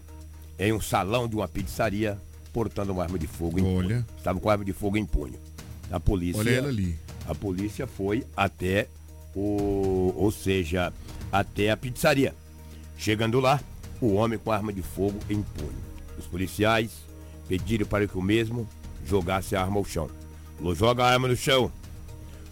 em 0.58 0.72
um 0.72 0.80
salão 0.80 1.26
de 1.26 1.34
uma 1.34 1.48
pizzaria 1.48 2.18
portando 2.52 2.92
uma 2.92 3.02
arma 3.02 3.18
de 3.18 3.26
fogo 3.26 3.58
em 3.58 3.62
Olha. 3.64 3.88
punho. 3.88 4.06
Estava 4.16 4.38
com 4.38 4.50
arma 4.50 4.64
de 4.64 4.72
fogo 4.72 4.96
em 4.96 5.06
punho. 5.06 5.38
A 5.90 5.98
polícia, 5.98 6.40
Olha 6.40 6.50
ela 6.50 6.68
ali. 6.68 6.98
A 7.32 7.34
polícia 7.34 7.86
foi 7.86 8.24
até 8.36 8.88
o, 9.34 10.14
ou 10.16 10.30
seja, 10.30 10.92
até 11.30 11.70
a 11.70 11.76
pizzaria. 11.76 12.34
Chegando 12.96 13.40
lá, 13.40 13.60
o 14.00 14.14
homem 14.14 14.38
com 14.38 14.52
arma 14.52 14.72
de 14.72 14.82
fogo 14.82 15.18
em 15.28 15.42
punho. 15.42 15.82
Os 16.18 16.26
policiais 16.26 16.90
pediram 17.48 17.86
para 17.86 18.06
que 18.06 18.16
o 18.16 18.22
mesmo 18.22 18.68
jogasse 19.04 19.56
a 19.56 19.62
arma 19.62 19.78
ao 19.78 19.84
chão. 19.84 20.08
Falou, 20.56 20.74
joga 20.74 21.04
a 21.04 21.10
arma 21.10 21.28
no 21.28 21.36
chão. 21.36 21.72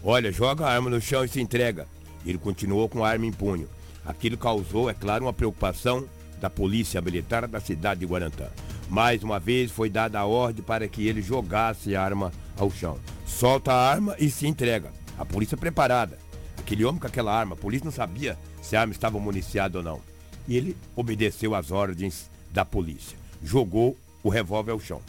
Olha, 0.03 0.31
joga 0.31 0.65
a 0.65 0.73
arma 0.73 0.89
no 0.89 0.99
chão 0.99 1.23
e 1.23 1.27
se 1.27 1.39
entrega. 1.39 1.87
Ele 2.25 2.37
continuou 2.37 2.89
com 2.89 3.03
a 3.03 3.09
arma 3.09 3.25
em 3.25 3.31
punho. 3.31 3.69
Aquilo 4.05 4.37
causou, 4.37 4.89
é 4.89 4.93
claro, 4.93 5.25
uma 5.25 5.33
preocupação 5.33 6.05
da 6.39 6.49
polícia 6.49 6.99
militar 7.01 7.47
da 7.47 7.59
cidade 7.59 7.99
de 7.99 8.05
Guarantã. 8.05 8.47
Mais 8.89 9.23
uma 9.23 9.39
vez 9.39 9.71
foi 9.71 9.89
dada 9.89 10.19
a 10.19 10.25
ordem 10.25 10.63
para 10.63 10.87
que 10.87 11.07
ele 11.07 11.21
jogasse 11.21 11.95
a 11.95 12.03
arma 12.03 12.31
ao 12.61 12.71
chão. 12.71 12.99
Solta 13.25 13.73
a 13.73 13.89
arma 13.89 14.15
e 14.19 14.29
se 14.29 14.47
entrega. 14.47 14.91
A 15.17 15.25
polícia 15.25 15.57
preparada. 15.57 16.17
Aquele 16.57 16.85
homem 16.85 17.01
com 17.01 17.07
aquela 17.07 17.33
arma, 17.33 17.53
a 17.53 17.57
polícia 17.57 17.85
não 17.85 17.91
sabia 17.91 18.37
se 18.61 18.75
a 18.75 18.81
arma 18.81 18.93
estava 18.93 19.19
municiada 19.19 19.79
ou 19.79 19.83
não. 19.83 19.99
E 20.47 20.55
ele 20.55 20.77
obedeceu 20.95 21.55
às 21.55 21.71
ordens 21.71 22.29
da 22.51 22.63
polícia. 22.63 23.17
Jogou 23.43 23.97
o 24.23 24.29
revólver 24.29 24.71
ao 24.71 24.79
chão. 24.79 25.01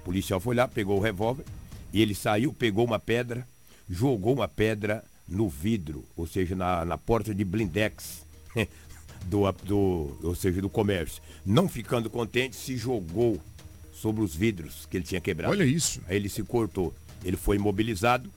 O 0.00 0.04
policial 0.04 0.40
foi 0.40 0.54
lá, 0.54 0.68
pegou 0.68 0.98
o 0.98 1.02
revólver 1.02 1.44
e 1.92 2.02
ele 2.02 2.14
saiu, 2.14 2.52
pegou 2.52 2.84
uma 2.84 2.98
pedra, 2.98 3.46
jogou 3.88 4.34
uma 4.34 4.48
pedra 4.48 5.02
no 5.26 5.48
vidro, 5.48 6.04
ou 6.16 6.26
seja, 6.26 6.54
na, 6.54 6.84
na 6.84 6.98
porta 6.98 7.34
de 7.34 7.44
blindex 7.44 8.26
do, 9.26 9.50
do, 9.64 10.18
ou 10.22 10.34
seja, 10.34 10.60
do 10.60 10.68
comércio. 10.68 11.22
Não 11.46 11.68
ficando 11.68 12.10
contente, 12.10 12.56
se 12.56 12.76
jogou 12.76 13.40
sobre 14.00 14.22
os 14.22 14.34
vidros 14.34 14.86
que 14.90 14.96
ele 14.96 15.04
tinha 15.04 15.20
quebrado. 15.20 15.52
Olha 15.52 15.64
isso. 15.64 16.00
Aí 16.08 16.16
ele 16.16 16.28
se 16.28 16.42
cortou. 16.42 16.94
Ele 17.22 17.36
foi 17.36 17.56
imobilizado, 17.56 18.30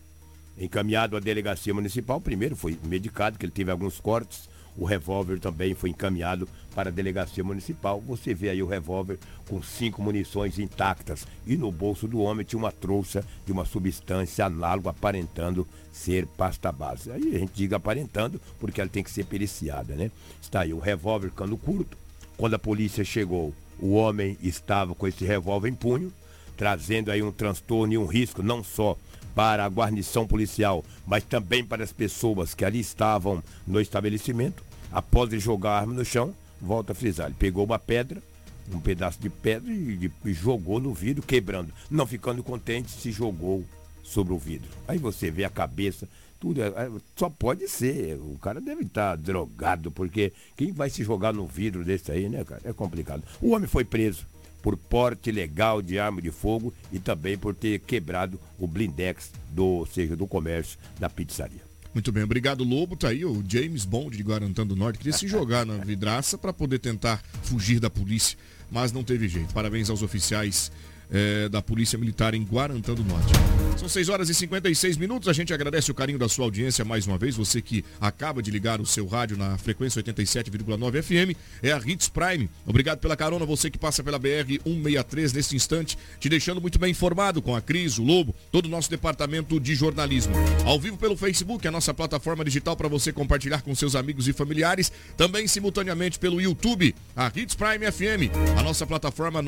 encaminhado 0.58 1.16
à 1.16 1.20
delegacia 1.22 1.74
municipal. 1.74 2.20
Primeiro 2.20 2.56
foi 2.56 2.78
medicado, 2.84 3.40
que 3.40 3.46
ele 3.46 3.54
teve 3.54 3.72
alguns 3.72 4.00
cortes. 4.00 4.50
O 4.76 4.86
revólver 4.86 5.40
também 5.40 5.74
foi 5.74 5.92
encaminhado 5.92 6.50
para 6.76 6.90
a 6.90 6.92
delegacia 6.92 7.44
municipal. 7.44 8.02
Você 8.02 8.34
vê 8.34 8.50
aí 8.50 8.62
o 8.62 8.68
revólver 8.68 9.20
com 9.48 9.62
cinco 9.62 10.02
munições 10.02 10.60
intactas. 10.60 11.26
E 11.48 11.56
no 11.56 11.72
bolso 11.72 12.08
do 12.08 12.20
homem 12.20 12.46
tinha 12.46 12.60
uma 12.60 12.72
trouxa 12.72 13.24
de 13.46 13.52
uma 13.52 13.64
substância 13.66 14.46
análoga 14.46 14.90
aparentando 14.90 15.66
ser 15.94 16.26
pasta 16.26 16.72
base. 16.72 17.10
Aí 17.10 17.36
a 17.36 17.40
gente 17.40 17.54
diga 17.54 17.78
aparentando 17.78 18.42
porque 18.60 18.82
ela 18.82 18.90
tem 18.90 19.04
que 19.04 19.12
ser 19.12 19.26
periciada, 19.26 19.96
né? 19.96 20.12
Está 20.42 20.62
aí 20.62 20.74
o 20.74 20.80
revólver 20.80 21.32
cano 21.32 21.58
curto. 21.58 21.96
Quando 22.36 22.56
a 22.56 22.60
polícia 22.60 23.06
chegou, 23.06 23.54
o 23.84 23.96
homem 23.96 24.38
estava 24.42 24.96
com 24.96 25.06
esse 25.06 25.26
revólver 25.26 25.68
em 25.68 25.76
punho, 25.76 26.14
trazendo 26.56 27.12
aí 27.12 27.22
um 27.22 27.34
transtorno 27.34 27.94
e 27.94 27.98
um 27.98 28.06
risco 28.06 28.42
não 28.42 28.64
só 28.64 28.98
para 29.36 29.66
a 29.66 29.68
guarnição 29.68 30.26
policial, 30.26 30.86
mas 31.06 31.26
também 31.26 31.66
para 31.66 31.84
as 31.84 31.92
pessoas 31.92 32.54
que 32.54 32.64
ali 32.64 32.80
estavam 32.80 33.44
no 33.68 33.82
estabelecimento. 33.82 34.64
Após 34.90 35.30
ele 35.30 35.42
jogar 35.42 35.72
a 35.72 35.80
arma 35.82 35.94
no 35.94 36.06
chão, 36.06 36.34
volta 36.62 36.94
a 36.94 36.96
frisar, 36.96 37.26
ele 37.26 37.36
pegou 37.38 37.66
uma 37.66 37.78
pedra, 37.78 38.24
um 38.72 38.80
pedaço 38.80 39.20
de 39.20 39.30
pedra 39.30 39.70
e, 39.70 40.10
e 40.24 40.34
jogou 40.34 40.80
no 40.80 40.94
vidro, 40.94 41.22
quebrando. 41.22 41.74
Não 41.92 42.08
ficando 42.08 42.42
contente, 42.42 42.90
se 42.90 43.12
jogou 43.12 43.66
sobre 44.02 44.34
o 44.34 44.38
vidro. 44.38 44.70
Aí 44.88 44.98
você 44.98 45.30
vê 45.30 45.44
a 45.44 45.50
cabeça, 45.50 46.08
tudo. 46.44 46.62
é- 46.62 46.68
é- 46.68 46.92
Só 47.16 47.30
pode 47.30 47.70
ser. 47.70 48.18
O 48.20 48.38
cara 48.42 48.60
deve 48.60 48.82
estar 48.84 49.16
drogado, 49.16 49.90
porque 49.90 50.34
quem 50.58 50.74
vai 50.74 50.90
se 50.90 51.02
jogar 51.02 51.32
no 51.34 51.48
vidro 51.48 51.86
desse 51.86 52.12
aí, 52.12 52.28
né, 52.28 52.44
cara? 52.44 52.62
É 52.66 52.74
complicado. 52.74 53.24
O 53.42 53.52
homem 53.52 53.66
foi 53.68 53.86
preso 53.86 54.26
por 54.62 54.76
porte 54.76 55.30
ilegal 55.30 55.82
de 55.82 55.98
arma 55.98 56.22
de 56.22 56.32
fogo 56.32 56.74
e 56.92 57.00
também 57.00 57.38
por 57.38 57.56
ter 57.56 57.80
quebrado 57.80 58.38
o 58.60 58.68
blindex 58.68 59.32
do, 59.52 59.66
ou 59.66 59.86
seja, 59.86 60.18
do 60.18 60.28
comércio 60.28 60.78
da 61.00 61.10
pizzaria. 61.10 61.62
Muito 61.94 62.12
bem, 62.12 62.24
obrigado 62.24 62.64
Lobo. 62.64 62.98
Tá 62.98 63.08
aí 63.10 63.24
o 63.24 63.42
James 63.48 63.86
Bond 63.86 64.18
de 64.18 64.24
Guarantã 64.24 64.68
do 64.68 64.76
Norte. 64.76 64.98
Queria 64.98 65.14
se 65.14 65.28
jogar 65.30 65.66
na 65.66 65.78
vidraça 65.86 66.38
para 66.38 66.52
poder 66.52 66.80
tentar 66.80 67.24
fugir 67.44 67.80
da 67.80 67.90
polícia, 67.90 68.38
mas 68.70 68.92
não 68.92 69.04
teve 69.04 69.30
jeito. 69.30 69.54
Parabéns 69.54 69.90
aos 69.90 70.02
oficiais 70.02 70.72
eh, 71.14 71.48
da 71.48 71.62
Polícia 71.62 71.98
Militar 71.98 72.34
em 72.34 72.44
Guarantã 72.44 72.94
do 72.94 73.04
Norte. 73.04 73.32
São 73.78 73.90
6 73.90 74.10
horas 74.10 74.30
e 74.30 74.34
56 74.34 74.98
minutos. 74.98 75.28
A 75.28 75.34
gente 75.34 75.54
agradece 75.54 75.92
o 75.92 75.94
carinho 75.94 76.18
da 76.18 76.30
sua 76.30 76.46
audiência 76.46 76.86
mais 76.86 77.06
uma 77.06 77.18
vez. 77.18 77.36
Você 77.36 77.62
que 77.62 77.84
acaba 78.00 78.42
de 78.42 78.50
ligar 78.50 78.80
o 78.80 78.86
seu 78.86 79.06
rádio 79.06 79.38
na 79.38 79.58
frequência 79.58 80.02
87,9 80.02 81.02
FM. 81.02 81.38
É 81.62 81.72
a 81.72 81.82
Hits 81.84 82.08
Prime. 82.08 82.50
Obrigado 82.66 83.00
pela 83.00 83.16
carona. 83.16 83.46
Você 83.46 83.70
que 83.70 83.78
passa 83.78 84.04
pela 84.04 84.18
BR 84.18 84.60
163 84.64 85.34
neste 85.34 85.56
instante, 85.56 85.98
te 86.20 86.30
deixando 86.30 86.62
muito 86.62 86.80
bem 86.80 86.92
informado 86.92 87.42
com 87.42 87.56
a 87.56 87.62
Cris, 87.62 87.98
o 87.98 88.04
Lobo, 88.04 88.34
todo 88.52 88.66
o 88.66 88.70
nosso 88.70 88.90
departamento 88.90 89.60
de 89.60 89.76
jornalismo. 89.76 90.34
Ao 90.66 90.80
vivo 90.80 90.98
pelo 90.98 91.18
Facebook, 91.18 91.68
a 91.68 91.72
nossa 91.72 91.94
plataforma 91.94 92.46
digital 92.46 92.76
para 92.76 92.88
você 92.88 93.12
compartilhar 93.12 93.62
com 93.62 93.76
seus 93.76 93.96
amigos 93.96 94.28
e 94.28 94.34
familiares. 94.34 94.92
Também 95.18 95.48
simultaneamente 95.48 96.18
pelo 96.20 96.42
YouTube, 96.42 96.96
a 97.16 97.32
Hits 97.36 97.56
Prime 97.56 97.92
FM, 97.92 98.32
a 98.58 98.64
nossa 98.64 98.86
plataforma 98.88 99.42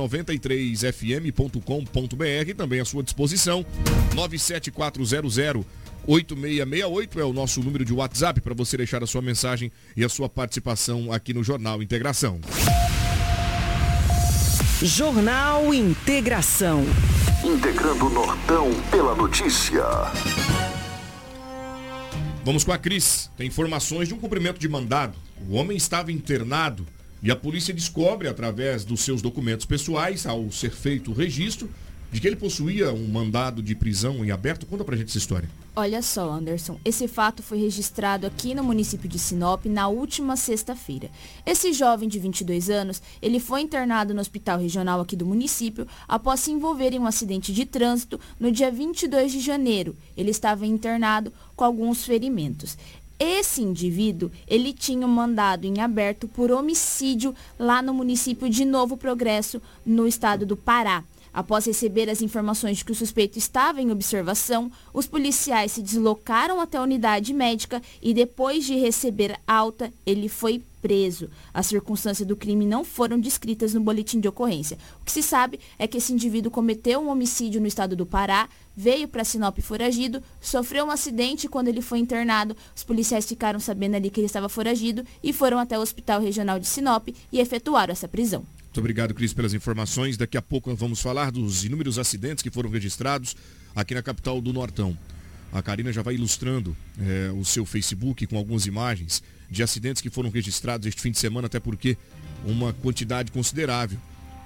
93fm.com.br, 1.60 2.56
também 2.56 2.80
à 2.80 2.86
sua 2.86 3.04
disposição. 3.04 3.66
97400 4.14 5.66
8668 6.08 7.20
é 7.20 7.26
o 7.26 7.34
nosso 7.34 7.62
número 7.62 7.84
de 7.84 7.92
WhatsApp 7.92 8.40
para 8.40 8.54
você 8.54 8.78
deixar 8.78 9.04
a 9.04 9.08
sua 9.08 9.22
mensagem 9.22 9.72
e 9.98 10.04
a 10.06 10.10
sua 10.10 10.30
participação 10.30 11.12
aqui 11.12 11.34
no 11.34 11.44
Jornal 11.44 11.82
Integração. 11.82 12.40
Jornal 14.82 15.74
Integração. 15.74 16.86
Integrando 17.44 18.06
o 18.06 18.10
Nortão 18.10 18.72
pela 18.92 19.16
notícia. 19.16 19.84
Vamos 22.44 22.64
com 22.64 22.72
a 22.72 22.78
Cris. 22.78 23.32
Tem 23.36 23.48
informações 23.48 24.08
de 24.08 24.14
um 24.14 24.20
cumprimento 24.20 24.60
de 24.60 24.70
mandado. 24.70 25.18
O 25.50 25.56
homem 25.56 25.76
estava 25.76 26.12
internado 26.12 26.86
e 27.22 27.32
a 27.32 27.36
polícia 27.36 27.74
descobre, 27.74 28.28
através 28.28 28.86
dos 28.86 29.02
seus 29.02 29.22
documentos 29.22 29.66
pessoais, 29.66 30.26
ao 30.26 30.52
ser 30.52 30.72
feito 30.72 31.12
o 31.12 31.14
registro, 31.14 31.70
de 32.12 32.22
que 32.22 32.28
ele 32.28 32.36
possuía 32.36 32.94
um 32.94 33.08
mandado 33.08 33.62
de 33.62 33.76
prisão 33.76 34.24
em 34.24 34.32
aberto. 34.32 34.66
Conta 34.66 34.86
pra 34.86 34.96
gente 34.96 35.10
essa 35.10 35.18
história. 35.18 35.50
Olha 35.76 36.02
só, 36.02 36.32
Anderson, 36.32 36.80
esse 36.86 37.08
fato 37.08 37.44
foi 37.44 37.58
registrado 37.58 38.26
aqui 38.26 38.56
no 38.56 38.64
município 38.64 39.10
de 39.10 39.20
Sinop 39.20 39.66
na 39.66 39.90
última 39.90 40.38
sexta-feira. 40.38 41.10
Esse 41.46 41.74
jovem 41.74 42.08
de 42.08 42.18
22 42.18 42.70
anos, 42.70 43.02
ele 43.22 43.42
foi 43.42 43.60
internado 43.60 44.14
no 44.14 44.22
hospital 44.22 44.60
regional 44.60 45.02
aqui 45.02 45.18
do 45.18 45.26
município 45.26 45.86
após 46.08 46.40
se 46.40 46.52
envolver 46.52 46.94
em 46.94 47.00
um 47.00 47.06
acidente 47.06 47.52
de 47.52 47.66
trânsito 47.66 48.18
no 48.40 48.50
dia 48.50 48.72
22 48.72 49.34
de 49.34 49.42
janeiro. 49.42 49.98
Ele 50.16 50.32
estava 50.32 50.66
internado 50.66 51.34
com 51.54 51.66
alguns 51.66 52.06
ferimentos. 52.06 52.78
Esse 53.18 53.62
indivíduo, 53.62 54.30
ele 54.46 54.74
tinha 54.74 55.08
um 55.08 55.10
mandado 55.10 55.66
em 55.66 55.80
aberto 55.80 56.28
por 56.28 56.52
homicídio 56.52 57.34
lá 57.58 57.82
no 57.82 57.94
município 57.94 58.50
de 58.50 58.66
Novo 58.66 58.98
Progresso, 58.98 59.62
no 59.86 60.06
estado 60.06 60.46
do 60.46 60.58
Pará. 60.58 61.04
Após 61.36 61.66
receber 61.66 62.10
as 62.10 62.22
informações 62.22 62.78
de 62.78 62.86
que 62.86 62.94
o 62.94 62.96
suspeito 62.96 63.38
estava 63.38 63.82
em 63.82 63.92
observação, 63.92 64.72
os 64.94 65.06
policiais 65.06 65.74
se 65.74 65.82
deslocaram 65.82 66.62
até 66.62 66.78
a 66.78 66.82
unidade 66.82 67.34
médica 67.34 67.82
e 68.02 68.14
depois 68.14 68.66
de 68.66 68.76
receber 68.76 69.38
alta, 69.46 69.92
ele 70.06 70.30
foi 70.30 70.64
preso. 70.82 71.30
As 71.54 71.66
circunstâncias 71.66 72.26
do 72.26 72.38
crime 72.38 72.66
não 72.66 72.86
foram 72.86 73.20
descritas 73.20 73.74
no 73.74 73.82
boletim 73.82 74.22
de 74.22 74.30
ocorrência. 74.30 74.78
O 75.02 75.04
que 75.04 75.12
se 75.12 75.22
sabe 75.22 75.60
é 75.78 75.86
que 75.86 75.98
esse 75.98 76.14
indivíduo 76.14 76.50
cometeu 76.50 77.02
um 77.02 77.10
homicídio 77.10 77.60
no 77.60 77.68
estado 77.68 77.98
do 77.98 78.06
Pará, 78.06 78.48
veio 78.74 79.06
para 79.06 79.26
Sinop 79.26 79.60
foragido, 79.60 80.24
sofreu 80.40 80.86
um 80.86 80.92
acidente 80.92 81.50
quando 81.50 81.68
ele 81.68 81.82
foi 81.82 82.00
internado. 82.00 82.56
Os 82.74 82.84
policiais 82.86 83.26
ficaram 83.26 83.60
sabendo 83.60 83.96
ali 83.96 84.10
que 84.10 84.22
ele 84.22 84.28
estava 84.28 84.48
foragido 84.48 85.04
e 85.22 85.34
foram 85.34 85.60
até 85.60 85.78
o 85.78 85.82
Hospital 85.82 86.22
Regional 86.22 86.60
de 86.62 86.68
Sinop 86.68 87.10
e 87.30 87.42
efetuaram 87.42 87.92
essa 87.92 88.08
prisão. 88.08 88.46
Muito 88.76 88.82
obrigado, 88.82 89.14
Cris, 89.14 89.34
pelas 89.34 89.54
informações. 89.54 90.18
Daqui 90.18 90.38
a 90.38 90.42
pouco 90.42 90.76
vamos 90.76 91.00
falar 91.00 91.32
dos 91.32 91.64
inúmeros 91.64 91.98
acidentes 91.98 92.44
que 92.44 92.52
foram 92.52 92.70
registrados 92.70 93.34
aqui 93.74 93.96
na 93.96 94.04
capital 94.04 94.42
do 94.42 94.52
Nortão. 94.52 94.98
A 95.54 95.62
Karina 95.62 95.94
já 95.94 96.02
vai 96.02 96.16
ilustrando 96.16 96.76
eh, 97.00 97.32
o 97.34 97.46
seu 97.46 97.66
Facebook 97.66 98.28
com 98.28 98.36
algumas 98.36 98.66
imagens 98.66 99.24
de 99.50 99.64
acidentes 99.64 100.02
que 100.02 100.10
foram 100.10 100.30
registrados 100.30 100.86
este 100.86 101.02
fim 101.02 101.12
de 101.12 101.18
semana, 101.18 101.48
até 101.48 101.58
porque 101.58 101.98
uma 102.44 102.74
quantidade 102.74 103.32
considerável 103.32 103.98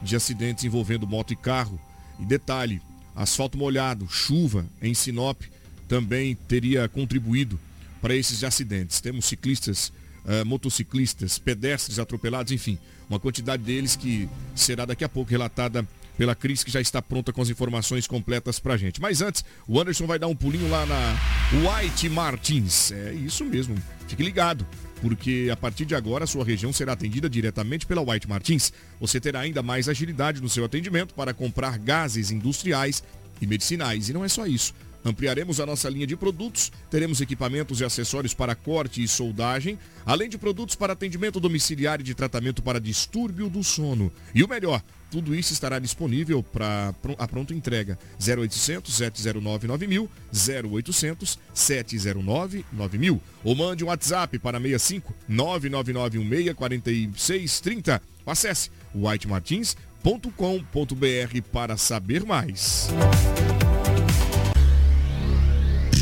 de 0.03 0.15
acidentes 0.15 0.63
envolvendo 0.63 1.07
moto 1.07 1.33
e 1.33 1.35
carro. 1.35 1.81
E 2.19 2.23
detalhe, 2.23 2.79
asfalto 3.15 3.57
molhado, 3.57 4.07
chuva 4.07 4.63
em 4.79 4.93
Sinop 4.93 5.41
também 5.87 6.35
teria 6.35 6.87
contribuído 6.87 7.59
para 7.99 8.15
esses 8.15 8.43
acidentes. 8.43 9.01
Temos 9.01 9.25
ciclistas, 9.25 9.91
uh, 10.29 10.45
motociclistas, 10.45 11.39
pedestres 11.39 11.97
atropelados, 11.97 12.51
enfim, 12.51 12.77
uma 13.09 13.19
quantidade 13.19 13.63
deles 13.63 13.95
que 13.95 14.29
será 14.55 14.85
daqui 14.85 15.03
a 15.03 15.09
pouco 15.09 15.31
relatada 15.31 15.85
pela 16.15 16.35
Cris, 16.35 16.63
que 16.63 16.71
já 16.71 16.81
está 16.81 17.01
pronta 17.01 17.31
com 17.31 17.41
as 17.41 17.49
informações 17.49 18.05
completas 18.05 18.59
pra 18.59 18.77
gente. 18.77 19.01
Mas 19.01 19.21
antes, 19.21 19.43
o 19.65 19.79
Anderson 19.79 20.05
vai 20.05 20.19
dar 20.19 20.27
um 20.27 20.35
pulinho 20.35 20.69
lá 20.69 20.85
na 20.85 21.17
White 21.53 22.09
Martins. 22.09 22.91
É 22.91 23.13
isso 23.13 23.45
mesmo, 23.45 23.75
fique 24.05 24.21
ligado, 24.21 24.67
porque 25.01 25.49
a 25.51 25.55
partir 25.55 25.85
de 25.85 25.95
agora 25.95 26.25
a 26.25 26.27
sua 26.27 26.43
região 26.43 26.73
será 26.73 26.91
atendida 26.91 27.29
diretamente 27.29 27.87
pela 27.87 28.01
White 28.01 28.27
Martins. 28.27 28.71
Você 28.99 29.19
terá 29.19 29.39
ainda 29.39 29.63
mais 29.63 29.87
agilidade 29.87 30.41
no 30.41 30.49
seu 30.49 30.65
atendimento 30.65 31.13
para 31.15 31.33
comprar 31.33 31.77
gases 31.77 32.31
industriais 32.31 33.01
e 33.41 33.47
medicinais. 33.47 34.09
E 34.09 34.13
não 34.13 34.23
é 34.23 34.27
só 34.27 34.45
isso. 34.45 34.73
Ampliaremos 35.03 35.59
a 35.59 35.65
nossa 35.65 35.89
linha 35.89 36.05
de 36.05 36.15
produtos, 36.15 36.71
teremos 36.89 37.21
equipamentos 37.21 37.79
e 37.79 37.85
acessórios 37.85 38.33
para 38.33 38.55
corte 38.55 39.01
e 39.01 39.07
soldagem, 39.07 39.79
além 40.05 40.29
de 40.29 40.37
produtos 40.37 40.75
para 40.75 40.93
atendimento 40.93 41.39
domiciliar 41.39 41.99
e 41.99 42.03
de 42.03 42.13
tratamento 42.13 42.61
para 42.61 42.79
distúrbio 42.79 43.49
do 43.49 43.63
sono. 43.63 44.11
E 44.35 44.43
o 44.43 44.47
melhor, 44.47 44.83
tudo 45.09 45.33
isso 45.33 45.53
estará 45.53 45.79
disponível 45.79 46.43
para 46.43 46.93
a 47.17 47.27
pronta 47.27 47.53
entrega. 47.53 47.97
0800 48.19 48.93
709 48.93 49.67
9000, 49.67 50.09
0800 50.31 51.39
709 51.53 52.65
9000. 52.71 53.21
Ou 53.43 53.55
mande 53.55 53.83
um 53.83 53.87
WhatsApp 53.87 54.37
para 54.37 54.59
65 54.59 55.15
99916 55.27 56.55
4630. 56.55 58.01
Acesse 58.25 58.69
whitemartins.com.br 58.93 61.41
para 61.51 61.77
saber 61.77 62.25
mais. 62.25 62.89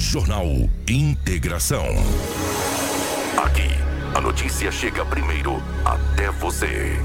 Jornal 0.10 0.48
Integração. 0.88 1.86
Aqui, 3.44 3.68
a 4.16 4.22
notícia 4.22 4.72
chega 4.72 5.06
primeiro 5.06 5.62
até 5.84 6.32
você. 6.32 6.98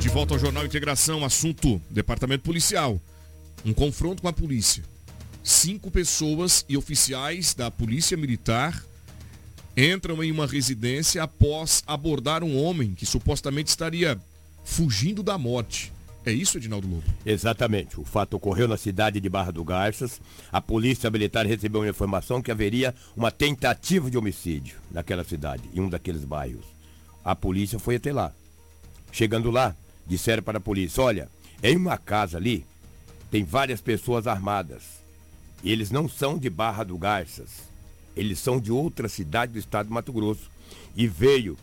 De 0.00 0.08
volta 0.08 0.32
ao 0.32 0.40
Jornal 0.40 0.64
Integração, 0.64 1.26
assunto 1.26 1.78
Departamento 1.90 2.42
Policial. 2.42 2.98
Um 3.66 3.74
confronto 3.74 4.22
com 4.22 4.28
a 4.28 4.32
polícia. 4.32 4.82
Cinco 5.44 5.90
pessoas 5.90 6.64
e 6.66 6.74
oficiais 6.74 7.52
da 7.52 7.70
Polícia 7.70 8.16
Militar 8.16 8.82
entram 9.76 10.24
em 10.24 10.32
uma 10.32 10.46
residência 10.46 11.22
após 11.22 11.82
abordar 11.86 12.42
um 12.42 12.58
homem 12.58 12.94
que 12.94 13.04
supostamente 13.04 13.68
estaria 13.68 14.18
fugindo 14.64 15.22
da 15.22 15.36
morte. 15.36 15.92
É 16.26 16.32
isso, 16.32 16.58
Edinaldo 16.58 16.86
Lobo? 16.86 17.04
Exatamente. 17.24 17.98
O 17.98 18.04
fato 18.04 18.34
ocorreu 18.34 18.68
na 18.68 18.76
cidade 18.76 19.20
de 19.20 19.28
Barra 19.28 19.50
do 19.50 19.64
Garças. 19.64 20.20
A 20.52 20.60
polícia 20.60 21.10
militar 21.10 21.46
recebeu 21.46 21.80
uma 21.80 21.88
informação 21.88 22.42
que 22.42 22.50
haveria 22.50 22.94
uma 23.16 23.30
tentativa 23.30 24.10
de 24.10 24.18
homicídio 24.18 24.76
naquela 24.90 25.24
cidade, 25.24 25.62
em 25.72 25.80
um 25.80 25.88
daqueles 25.88 26.24
bairros. 26.24 26.66
A 27.24 27.34
polícia 27.34 27.78
foi 27.78 27.96
até 27.96 28.12
lá. 28.12 28.32
Chegando 29.10 29.50
lá, 29.50 29.74
disseram 30.06 30.42
para 30.42 30.58
a 30.58 30.60
polícia: 30.60 31.02
olha, 31.02 31.28
em 31.62 31.76
uma 31.76 31.96
casa 31.96 32.36
ali 32.36 32.66
tem 33.30 33.44
várias 33.44 33.80
pessoas 33.80 34.26
armadas. 34.26 34.98
Eles 35.64 35.90
não 35.90 36.08
são 36.08 36.38
de 36.38 36.50
Barra 36.50 36.84
do 36.84 36.96
Garças. 36.98 37.68
Eles 38.16 38.38
são 38.38 38.60
de 38.60 38.72
outra 38.72 39.08
cidade 39.08 39.52
do 39.52 39.58
estado 39.58 39.86
de 39.86 39.92
Mato 39.92 40.12
Grosso. 40.12 40.50
E 40.96 41.06
veio 41.06 41.56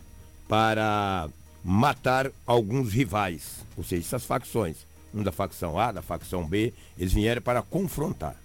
para 0.48 1.28
matar 1.68 2.30
alguns 2.46 2.92
rivais, 2.92 3.64
ou 3.76 3.82
seja, 3.82 4.06
essas 4.06 4.24
facções, 4.24 4.86
um 5.12 5.20
da 5.20 5.32
facção 5.32 5.76
A, 5.76 5.90
da 5.90 6.00
facção 6.00 6.46
B, 6.46 6.72
eles 6.96 7.12
vieram 7.12 7.42
para 7.42 7.60
confrontar. 7.60 8.36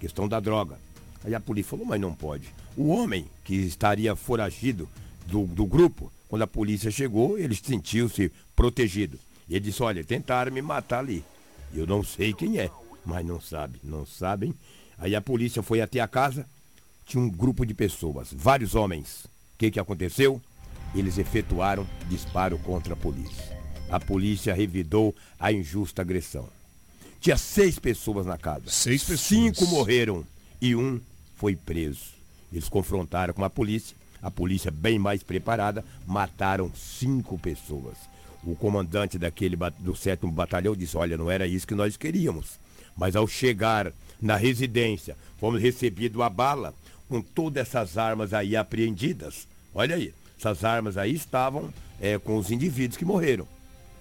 Questão 0.00 0.26
da 0.26 0.40
droga. 0.40 0.76
Aí 1.24 1.32
a 1.32 1.38
polícia 1.38 1.70
falou, 1.70 1.86
mas 1.86 2.00
não 2.00 2.12
pode. 2.12 2.52
O 2.76 2.88
homem 2.88 3.24
que 3.44 3.54
estaria 3.54 4.16
foragido 4.16 4.88
do, 5.26 5.46
do 5.46 5.64
grupo, 5.64 6.10
quando 6.28 6.42
a 6.42 6.46
polícia 6.48 6.90
chegou, 6.90 7.38
ele 7.38 7.54
sentiu-se 7.54 8.32
protegido. 8.56 9.16
E 9.48 9.54
ele 9.54 9.66
disse, 9.66 9.80
olha, 9.80 10.02
tentaram 10.02 10.50
me 10.50 10.60
matar 10.60 10.98
ali. 10.98 11.24
Eu 11.72 11.86
não 11.86 12.02
sei 12.02 12.32
quem 12.32 12.58
é, 12.58 12.68
mas 13.04 13.24
não 13.24 13.40
sabe, 13.40 13.78
não 13.84 14.04
sabem. 14.04 14.52
Aí 14.98 15.14
a 15.14 15.20
polícia 15.20 15.62
foi 15.62 15.80
até 15.80 16.00
a 16.00 16.08
casa, 16.08 16.44
tinha 17.04 17.22
um 17.22 17.30
grupo 17.30 17.64
de 17.64 17.74
pessoas, 17.74 18.30
vários 18.32 18.74
homens. 18.74 19.24
O 19.24 19.58
que, 19.58 19.70
que 19.70 19.78
aconteceu? 19.78 20.42
Eles 20.94 21.18
efetuaram 21.18 21.86
disparo 22.08 22.58
contra 22.58 22.94
a 22.94 22.96
polícia. 22.96 23.56
A 23.88 24.00
polícia 24.00 24.54
revidou 24.54 25.14
a 25.38 25.52
injusta 25.52 26.02
agressão. 26.02 26.48
Tinha 27.20 27.36
seis 27.36 27.78
pessoas 27.78 28.26
na 28.26 28.36
casa. 28.36 28.64
Seis 28.68 29.02
pessoas. 29.02 29.20
Cinco 29.20 29.66
morreram 29.66 30.24
e 30.60 30.74
um 30.74 31.00
foi 31.36 31.54
preso. 31.54 32.14
Eles 32.52 32.68
confrontaram 32.68 33.34
com 33.34 33.44
a 33.44 33.50
polícia. 33.50 33.96
A 34.22 34.30
polícia, 34.30 34.70
bem 34.70 34.98
mais 34.98 35.22
preparada, 35.22 35.84
mataram 36.06 36.72
cinco 36.74 37.38
pessoas. 37.38 37.96
O 38.42 38.54
comandante 38.54 39.18
daquele 39.18 39.56
do 39.78 39.94
sétimo 39.94 40.32
batalhão 40.32 40.74
disse: 40.74 40.96
Olha, 40.96 41.16
não 41.16 41.30
era 41.30 41.46
isso 41.46 41.66
que 41.66 41.74
nós 41.74 41.96
queríamos. 41.96 42.58
Mas 42.96 43.14
ao 43.14 43.26
chegar 43.26 43.92
na 44.20 44.36
residência, 44.36 45.16
fomos 45.38 45.60
recebidos 45.60 46.20
a 46.22 46.30
bala 46.30 46.74
com 47.08 47.20
todas 47.20 47.66
essas 47.66 47.98
armas 47.98 48.32
aí 48.32 48.56
apreendidas. 48.56 49.46
Olha 49.74 49.96
aí. 49.96 50.12
Essas 50.38 50.64
armas 50.64 50.96
aí 50.96 51.14
estavam 51.14 51.72
é, 52.00 52.18
com 52.18 52.36
os 52.36 52.50
indivíduos 52.50 52.96
que 52.96 53.04
morreram. 53.04 53.46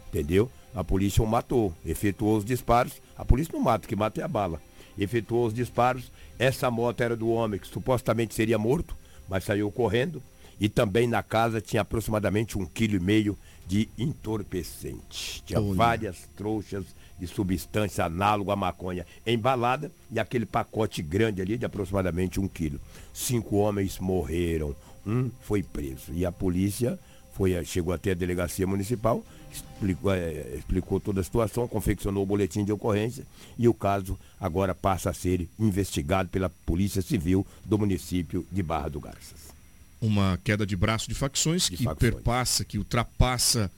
Entendeu? 0.10 0.50
A 0.74 0.84
polícia 0.84 1.24
o 1.24 1.28
matou, 1.28 1.74
efetuou 1.86 2.38
os 2.38 2.46
disparos. 2.46 2.94
A 3.18 3.24
polícia 3.24 3.54
não 3.54 3.62
mata, 3.62 3.86
o 3.86 3.90
que 3.90 3.96
mata 3.96 4.20
é 4.20 4.24
a 4.24 4.28
bala. 4.28 4.62
Efetuou 4.98 5.48
os 5.48 5.54
disparos. 5.54 6.12
Essa 6.38 6.70
moto 6.70 7.02
era 7.02 7.16
do 7.16 7.30
homem 7.30 7.60
que 7.60 7.68
supostamente 7.68 8.34
seria 8.34 8.58
morto, 8.58 8.96
mas 9.30 9.44
saiu 9.44 9.72
correndo. 9.72 10.22
E 10.60 10.70
também 10.70 11.08
na 11.08 11.24
casa 11.24 11.62
tinha 11.62 11.82
aproximadamente 11.82 12.58
um 12.58 12.66
quilo 12.66 12.96
e 12.96 13.00
meio 13.00 13.38
de 13.68 13.90
entorpecente. 13.98 15.44
Tinha 15.46 15.60
Olha. 15.60 15.74
várias 15.74 16.30
trouxas 16.36 16.86
de 17.20 17.28
substância 17.28 18.06
análoga 18.06 18.54
à 18.54 18.56
maconha 18.56 19.06
embalada 19.26 19.92
e 20.12 20.20
aquele 20.20 20.46
pacote 20.46 21.02
grande 21.02 21.42
ali 21.42 21.58
de 21.58 21.66
aproximadamente 21.66 22.40
um 22.40 22.48
quilo. 22.48 22.80
Cinco 23.14 23.58
homens 23.58 24.00
morreram, 24.00 24.76
um 25.06 25.30
foi 25.42 25.64
preso. 25.64 26.14
E 26.14 26.26
a 26.26 26.32
polícia 26.32 27.00
foi, 27.34 27.64
chegou 27.66 27.94
até 27.94 28.12
a 28.12 28.16
delegacia 28.16 28.66
municipal, 28.66 29.24
explicou, 29.52 30.14
é, 30.14 30.56
explicou 30.56 31.00
toda 31.00 31.22
a 31.22 31.24
situação, 31.24 31.68
confeccionou 31.68 32.24
o 32.24 32.26
boletim 32.26 32.64
de 32.64 32.72
ocorrência 32.72 33.26
e 33.58 33.68
o 33.68 33.74
caso 33.74 34.18
agora 34.40 34.74
passa 34.74 35.10
a 35.10 35.14
ser 35.14 35.48
investigado 35.60 36.30
pela 36.30 36.50
Polícia 36.66 37.02
Civil 37.02 37.46
do 37.66 37.78
município 37.78 38.46
de 38.52 38.64
Barra 38.64 38.90
do 38.90 39.00
Garças. 39.00 39.54
Uma 40.02 40.40
queda 40.44 40.66
de 40.66 40.76
braço 40.76 41.08
de 41.08 41.16
facções 41.16 41.64
de 41.64 41.78
que 41.78 41.84
facções. 41.84 42.14
perpassa, 42.14 42.64
que 42.64 42.78
ultrapassa 42.78 43.72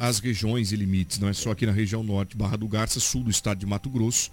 as 0.00 0.20
regiões 0.20 0.72
e 0.72 0.76
limites. 0.76 1.18
Não 1.18 1.28
é 1.28 1.32
só 1.32 1.50
aqui 1.50 1.66
na 1.66 1.72
região 1.72 2.02
norte, 2.02 2.36
Barra 2.36 2.56
do 2.56 2.68
Garça, 2.68 3.00
sul 3.00 3.22
do 3.22 3.30
estado 3.30 3.58
de 3.58 3.66
Mato 3.66 3.90
Grosso, 3.90 4.30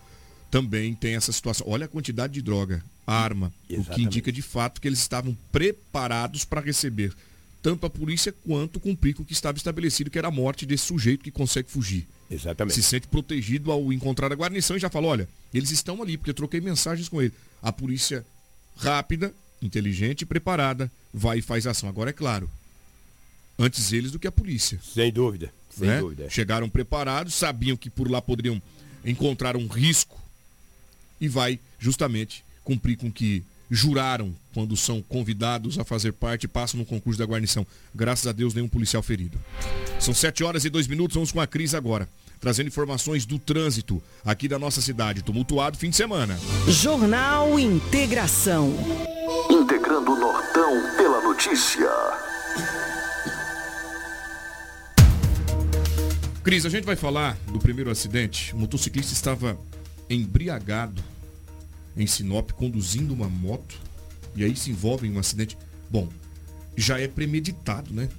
também 0.53 0.93
tem 0.93 1.15
essa 1.15 1.31
situação. 1.31 1.65
Olha 1.67 1.85
a 1.85 1.87
quantidade 1.87 2.31
de 2.31 2.41
droga 2.43 2.83
arma, 3.07 3.51
Exatamente. 3.67 3.91
o 3.91 3.95
que 3.95 4.01
indica 4.03 4.31
de 4.31 4.43
fato 4.43 4.79
que 4.79 4.87
eles 4.87 4.99
estavam 4.99 5.35
preparados 5.51 6.45
para 6.45 6.61
receber 6.61 7.11
tanto 7.59 7.87
a 7.87 7.89
polícia 7.89 8.31
quanto 8.45 8.79
cumprir 8.79 9.15
com 9.15 9.23
o 9.23 9.25
que 9.25 9.33
estava 9.33 9.57
estabelecido, 9.57 10.11
que 10.11 10.17
era 10.17 10.27
a 10.27 10.31
morte 10.31 10.63
desse 10.63 10.83
sujeito 10.85 11.23
que 11.23 11.31
consegue 11.31 11.71
fugir. 11.71 12.07
Exatamente. 12.29 12.75
Se 12.75 12.83
sente 12.83 13.07
protegido 13.07 13.71
ao 13.71 13.91
encontrar 13.91 14.31
a 14.31 14.35
guarnição 14.35 14.77
e 14.77 14.79
já 14.79 14.91
fala, 14.91 15.07
olha, 15.07 15.29
eles 15.51 15.71
estão 15.71 16.03
ali, 16.03 16.17
porque 16.17 16.29
eu 16.29 16.35
troquei 16.35 16.61
mensagens 16.61 17.09
com 17.09 17.19
ele. 17.19 17.33
A 17.59 17.71
polícia 17.71 18.23
rápida, 18.77 19.33
inteligente 19.59 20.21
e 20.21 20.25
preparada 20.25 20.91
vai 21.11 21.39
e 21.39 21.41
faz 21.41 21.65
ação. 21.65 21.89
Agora 21.89 22.11
é 22.11 22.13
claro, 22.13 22.47
antes 23.57 23.91
eles 23.91 24.11
do 24.11 24.19
que 24.19 24.27
a 24.27 24.31
polícia. 24.31 24.79
Sem 24.83 25.11
dúvida, 25.11 25.51
sem 25.71 25.87
né? 25.87 25.99
dúvida. 25.99 26.29
Chegaram 26.29 26.69
preparados, 26.69 27.33
sabiam 27.33 27.75
que 27.75 27.89
por 27.89 28.11
lá 28.11 28.21
poderiam 28.21 28.61
encontrar 29.03 29.57
um 29.57 29.65
risco 29.65 30.22
e 31.23 31.27
vai 31.29 31.57
justamente 31.79 32.43
cumprir 32.65 32.97
com 32.97 33.09
que 33.09 33.45
juraram 33.71 34.35
quando 34.53 34.75
são 34.75 35.01
convidados 35.01 35.79
a 35.79 35.85
fazer 35.85 36.11
parte 36.11 36.43
e 36.43 36.47
passam 36.49 36.77
no 36.77 36.85
concurso 36.85 37.17
da 37.17 37.25
guarnição. 37.25 37.65
Graças 37.95 38.27
a 38.27 38.33
Deus, 38.33 38.53
nenhum 38.53 38.67
policial 38.67 39.01
ferido. 39.01 39.39
São 40.01 40.13
sete 40.13 40.43
horas 40.43 40.65
e 40.65 40.69
dois 40.69 40.85
minutos, 40.85 41.15
vamos 41.15 41.31
com 41.31 41.39
a 41.39 41.47
crise 41.47 41.77
agora. 41.77 42.09
Trazendo 42.41 42.67
informações 42.67 43.25
do 43.25 43.39
trânsito 43.39 44.03
aqui 44.25 44.49
da 44.49 44.59
nossa 44.59 44.81
cidade. 44.81 45.23
Tumultuado 45.23 45.77
fim 45.77 45.89
de 45.89 45.95
semana. 45.95 46.37
Jornal 46.67 47.57
Integração. 47.57 48.75
Integrando 49.49 50.11
o 50.11 50.19
Nortão 50.19 50.97
pela 50.97 51.21
notícia. 51.21 51.89
Cris, 56.43 56.65
a 56.65 56.69
gente 56.69 56.83
vai 56.83 56.97
falar 56.97 57.37
do 57.47 57.59
primeiro 57.59 57.89
acidente. 57.89 58.53
O 58.53 58.57
motociclista 58.57 59.13
estava 59.13 59.57
embriagado 60.09 61.12
em 61.95 62.07
Sinop 62.07 62.51
conduzindo 62.51 63.13
uma 63.13 63.29
moto 63.29 63.79
e 64.35 64.43
aí 64.43 64.55
se 64.55 64.71
envolve 64.71 65.07
em 65.07 65.11
um 65.11 65.19
acidente, 65.19 65.57
bom, 65.89 66.09
já 66.75 66.99
é 66.99 67.07
premeditado, 67.07 67.93
né? 67.93 68.09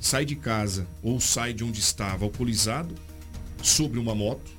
Sai 0.00 0.24
de 0.24 0.36
casa 0.36 0.86
ou 1.02 1.20
sai 1.20 1.52
de 1.52 1.64
onde 1.64 1.80
estava 1.80 2.24
alcoolizado, 2.24 2.94
sobre 3.62 3.98
uma 3.98 4.14
moto, 4.14 4.50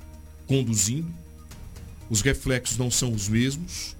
conduzindo, 0.46 1.12
os 2.10 2.20
reflexos 2.20 2.76
não 2.76 2.90
são 2.90 3.12
os 3.12 3.28
mesmos, 3.28 3.96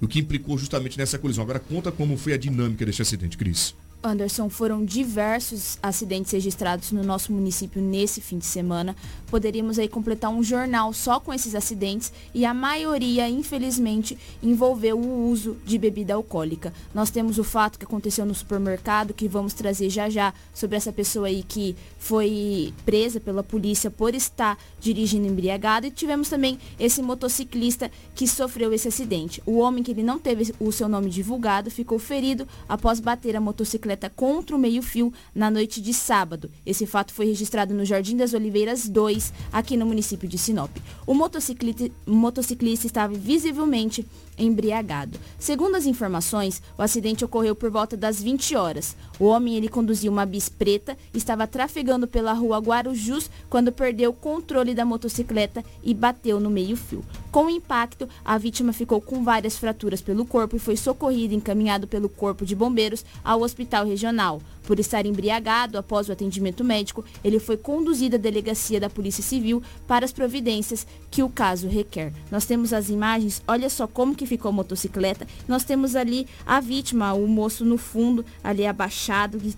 o 0.00 0.06
que 0.06 0.18
implicou 0.20 0.58
justamente 0.58 0.98
nessa 0.98 1.18
colisão. 1.18 1.42
Agora 1.42 1.58
conta 1.58 1.90
como 1.90 2.16
foi 2.16 2.32
a 2.32 2.36
dinâmica 2.36 2.84
desse 2.84 3.02
acidente, 3.02 3.36
Cris. 3.36 3.74
Anderson, 4.02 4.48
foram 4.48 4.84
diversos 4.84 5.76
acidentes 5.82 6.30
registrados 6.30 6.92
no 6.92 7.02
nosso 7.02 7.32
município 7.32 7.82
nesse 7.82 8.20
fim 8.20 8.38
de 8.38 8.46
semana. 8.46 8.94
Poderíamos 9.26 9.78
aí 9.78 9.88
completar 9.88 10.30
um 10.30 10.42
jornal 10.42 10.92
só 10.92 11.18
com 11.18 11.34
esses 11.34 11.54
acidentes 11.54 12.12
e 12.32 12.44
a 12.44 12.54
maioria, 12.54 13.28
infelizmente, 13.28 14.16
envolveu 14.40 14.98
o 14.98 15.28
uso 15.28 15.56
de 15.64 15.76
bebida 15.78 16.14
alcoólica. 16.14 16.72
Nós 16.94 17.10
temos 17.10 17.38
o 17.38 17.44
fato 17.44 17.78
que 17.78 17.84
aconteceu 17.84 18.24
no 18.24 18.34
supermercado, 18.34 19.12
que 19.12 19.26
vamos 19.26 19.52
trazer 19.52 19.90
já 19.90 20.08
já 20.08 20.32
sobre 20.54 20.76
essa 20.76 20.92
pessoa 20.92 21.26
aí 21.26 21.42
que 21.42 21.74
foi 21.98 22.72
presa 22.86 23.18
pela 23.18 23.42
polícia 23.42 23.90
por 23.90 24.14
estar 24.14 24.56
dirigindo 24.78 25.26
embriagado 25.26 25.86
e 25.86 25.90
tivemos 25.90 26.28
também 26.28 26.58
esse 26.78 27.02
motociclista 27.02 27.90
que 28.14 28.28
sofreu 28.28 28.72
esse 28.72 28.86
acidente. 28.86 29.42
O 29.44 29.58
homem 29.58 29.82
que 29.82 29.90
ele 29.90 30.04
não 30.04 30.20
teve 30.20 30.54
o 30.60 30.70
seu 30.70 30.88
nome 30.88 31.10
divulgado 31.10 31.68
ficou 31.70 31.98
ferido 31.98 32.46
após 32.68 33.00
bater 33.00 33.34
a 33.34 33.40
motocicleta 33.40 33.87
bicicleta 33.88 34.10
contra 34.10 34.54
o 34.54 34.58
meio-fio 34.58 35.12
na 35.34 35.50
noite 35.50 35.80
de 35.80 35.94
sábado. 35.94 36.50
Esse 36.66 36.86
fato 36.86 37.14
foi 37.14 37.26
registrado 37.26 37.72
no 37.72 37.84
Jardim 37.84 38.16
das 38.16 38.34
Oliveiras 38.34 38.88
2, 38.88 39.32
aqui 39.50 39.76
no 39.76 39.86
município 39.86 40.28
de 40.28 40.36
Sinop. 40.36 40.70
O 41.06 41.14
motociclista, 41.14 41.90
motociclista 42.06 42.86
estava 42.86 43.14
visivelmente 43.14 44.06
embriagado. 44.38 45.18
Segundo 45.38 45.76
as 45.76 45.86
informações, 45.86 46.62
o 46.76 46.82
acidente 46.82 47.24
ocorreu 47.24 47.54
por 47.54 47.70
volta 47.70 47.96
das 47.96 48.22
20 48.22 48.54
horas. 48.56 48.96
O 49.18 49.26
homem 49.26 49.56
ele 49.56 49.68
conduzia 49.68 50.10
uma 50.10 50.24
bis 50.24 50.48
preta, 50.48 50.96
estava 51.12 51.46
trafegando 51.46 52.06
pela 52.06 52.32
rua 52.32 52.58
Guarujus 52.58 53.30
quando 53.50 53.72
perdeu 53.72 54.10
o 54.10 54.14
controle 54.14 54.74
da 54.74 54.84
motocicleta 54.84 55.64
e 55.82 55.92
bateu 55.92 56.40
no 56.40 56.50
meio-fio. 56.50 57.04
Com 57.30 57.46
o 57.46 57.50
impacto, 57.50 58.08
a 58.24 58.38
vítima 58.38 58.72
ficou 58.72 59.00
com 59.00 59.22
várias 59.22 59.56
fraturas 59.56 60.00
pelo 60.00 60.24
corpo 60.24 60.56
e 60.56 60.58
foi 60.58 60.76
socorrida 60.76 61.34
e 61.34 61.36
encaminhado 61.36 61.86
pelo 61.86 62.08
corpo 62.08 62.46
de 62.46 62.54
bombeiros 62.54 63.04
ao 63.22 63.42
hospital 63.42 63.86
regional. 63.86 64.40
Por 64.68 64.78
estar 64.78 65.06
embriagado 65.06 65.78
após 65.78 66.10
o 66.10 66.12
atendimento 66.12 66.62
médico, 66.62 67.02
ele 67.24 67.40
foi 67.40 67.56
conduzido 67.56 68.16
à 68.16 68.18
delegacia 68.18 68.78
da 68.78 68.90
Polícia 68.90 69.22
Civil 69.22 69.62
para 69.86 70.04
as 70.04 70.12
providências 70.12 70.86
que 71.10 71.22
o 71.22 71.30
caso 71.30 71.66
requer. 71.66 72.12
Nós 72.30 72.44
temos 72.44 72.74
as 72.74 72.90
imagens, 72.90 73.42
olha 73.48 73.70
só 73.70 73.86
como 73.86 74.14
que 74.14 74.26
ficou 74.26 74.50
a 74.50 74.52
motocicleta. 74.52 75.26
Nós 75.48 75.64
temos 75.64 75.96
ali 75.96 76.26
a 76.44 76.60
vítima, 76.60 77.14
o 77.14 77.26
moço 77.26 77.64
no 77.64 77.78
fundo, 77.78 78.26
ali 78.44 78.66
abaixado, 78.66 79.40
que 79.40 79.56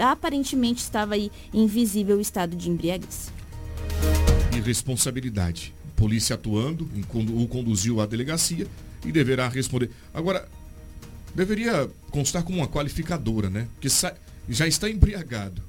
aparentemente 0.00 0.80
estava 0.80 1.16
aí 1.16 1.30
em 1.52 1.64
invisível 1.64 2.18
estado 2.18 2.56
de 2.56 2.70
embriaguez. 2.70 3.30
Irresponsabilidade. 4.56 5.74
Polícia 5.94 6.32
atuando, 6.32 6.88
o 7.12 7.46
conduziu 7.46 8.00
à 8.00 8.06
delegacia 8.06 8.66
e 9.04 9.12
deverá 9.12 9.48
responder. 9.48 9.90
Agora, 10.14 10.48
deveria 11.34 11.90
constar 12.10 12.42
como 12.42 12.56
uma 12.56 12.66
qualificadora, 12.66 13.50
né? 13.50 13.68
Porque 13.74 13.90
já 14.48 14.66
está 14.66 14.88
embriagado. 14.88 15.62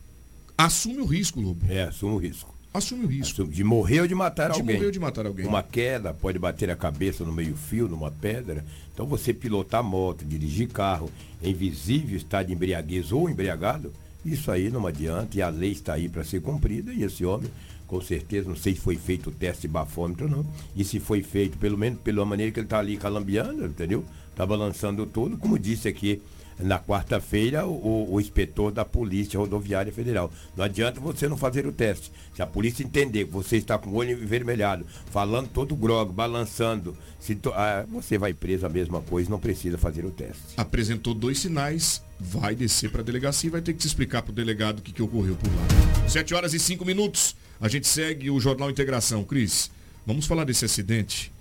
Assume 0.58 1.00
o 1.00 1.06
risco, 1.06 1.40
Lobo. 1.40 1.66
É, 1.70 1.84
assume 1.84 2.16
o 2.16 2.18
risco. 2.18 2.56
Assume 2.74 3.06
o 3.06 3.08
risco. 3.08 3.42
Assume, 3.42 3.54
de 3.54 3.64
morrer 3.64 4.02
ou 4.02 4.08
de 4.08 4.16
matar 4.16 4.52
de 4.52 4.60
alguém. 4.60 4.68
De 4.68 4.74
morrer 4.74 4.86
ou 4.86 4.92
de 4.92 5.00
matar 5.00 5.26
alguém. 5.26 5.46
Uma 5.46 5.64
queda, 5.64 6.14
pode 6.14 6.38
bater 6.38 6.70
a 6.70 6.76
cabeça 6.76 7.24
no 7.24 7.32
meio-fio, 7.32 7.88
numa 7.88 8.12
pedra. 8.12 8.66
Então 8.94 9.06
você 9.06 9.34
pilotar 9.34 9.84
moto, 9.84 10.26
dirigir 10.26 10.68
carro 10.68 11.10
em 11.42 11.54
visível 11.54 12.18
estado 12.18 12.48
de 12.48 12.54
embriaguez 12.54 13.12
ou 13.12 13.30
embriagado, 13.30 13.94
isso 14.26 14.52
aí 14.52 14.70
não 14.70 14.86
adianta 14.86 15.38
e 15.38 15.42
a 15.42 15.50
lei 15.50 15.72
está 15.72 15.94
aí 15.94 16.10
para 16.10 16.24
ser 16.24 16.42
cumprida 16.42 16.92
e 16.94 17.04
esse 17.04 17.24
homem, 17.24 17.50
com 17.86 18.02
certeza, 18.02 18.50
não 18.50 18.56
sei 18.56 18.74
se 18.74 18.82
foi 18.82 18.96
feito 18.96 19.30
o 19.30 19.34
teste 19.34 19.62
de 19.62 19.68
bafômetro 19.70 20.26
ou 20.26 20.32
não, 20.32 20.46
e 20.76 20.84
se 20.84 21.00
foi 21.00 21.24
feito, 21.24 21.58
pelo 21.58 21.78
menos 21.78 22.00
pela 22.02 22.26
maneira 22.26 22.52
que 22.52 22.60
ele 22.60 22.66
está 22.66 22.80
ali 22.80 22.98
calambiando, 22.98 23.66
entendeu? 23.66 24.04
Está 24.32 24.46
balançando 24.46 25.06
tudo, 25.06 25.38
como 25.38 25.58
disse 25.58 25.88
aqui 25.88 26.22
na 26.60 26.80
quarta-feira 26.80 27.66
o, 27.66 28.14
o, 28.14 28.20
inspetor 28.20 28.72
da 28.72 28.84
Polícia 28.84 29.40
Rodoviária 29.40 29.92
Federal. 29.92 30.32
Não 30.56 30.66
adianta 30.66 31.00
você 31.00 31.28
não 31.28 31.38
fazer 31.38 31.68
o 31.68 31.72
teste. 31.72 32.12
Se 32.34 32.42
a 32.42 32.48
polícia 32.48 32.84
entender 32.84 33.26
que 33.26 33.32
você 33.32 33.58
está 33.58 33.78
com 33.78 33.90
o 33.90 33.96
olho 33.96 34.12
envermelhado, 34.24 34.86
falando 35.12 35.50
todo 35.50 35.76
grog, 35.76 36.12
balançando, 36.12 36.98
to... 37.42 37.52
ah, 37.54 37.86
você 37.90 38.18
vai 38.18 38.34
preso 38.34 38.66
a 38.66 38.70
mesma 38.70 39.02
coisa, 39.02 39.30
não 39.30 39.40
precisa 39.40 39.78
fazer 39.78 40.06
o 40.06 40.12
teste. 40.12 40.54
Apresentou 40.58 41.14
dois 41.14 41.40
sinais, 41.40 42.02
vai 42.20 42.56
descer 42.56 42.90
para 42.90 43.02
a 43.02 43.06
delegacia 43.06 43.48
e 43.48 43.52
vai 43.52 43.62
ter 43.62 43.74
que 43.74 43.80
te 43.80 43.88
explicar 43.88 44.22
para 44.22 44.32
o 44.32 44.36
delegado 44.36 44.80
o 44.80 44.82
que, 44.82 44.92
que 44.92 45.02
ocorreu 45.02 45.36
por 45.36 45.50
lá. 45.50 46.10
Sete 46.10 46.34
horas 46.34 46.54
e 46.54 46.60
cinco 46.60 46.86
minutos. 46.86 47.36
A 47.60 47.68
gente 47.68 47.88
segue 47.88 48.30
o 48.30 48.40
Jornal 48.40 48.70
Integração. 48.70 49.24
Cris, 49.24 49.72
vamos 50.06 50.26
falar 50.26 50.44
desse 50.44 50.66
acidente 50.66 51.32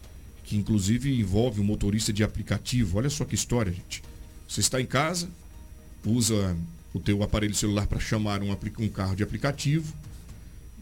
que 0.47 0.57
inclusive 0.57 1.19
envolve 1.19 1.61
um 1.61 1.65
motorista 1.65 2.13
de 2.13 2.23
aplicativo. 2.23 2.99
Olha 2.99 3.11
só 3.11 3.25
que 3.25 3.35
história, 3.35 3.73
gente. 3.73 4.03
Você 4.49 4.61
está 4.61 4.81
em 4.81 4.87
casa, 4.87 5.29
usa 6.05 6.57
o 6.95 7.01
teu 7.01 7.23
aparelho 7.23 7.55
celular 7.55 7.87
para 7.87 8.01
chamar 8.01 8.43
um, 8.43 8.51
um 8.53 8.89
carro 8.89 9.15
de 9.15 9.23
aplicativo 9.23 9.93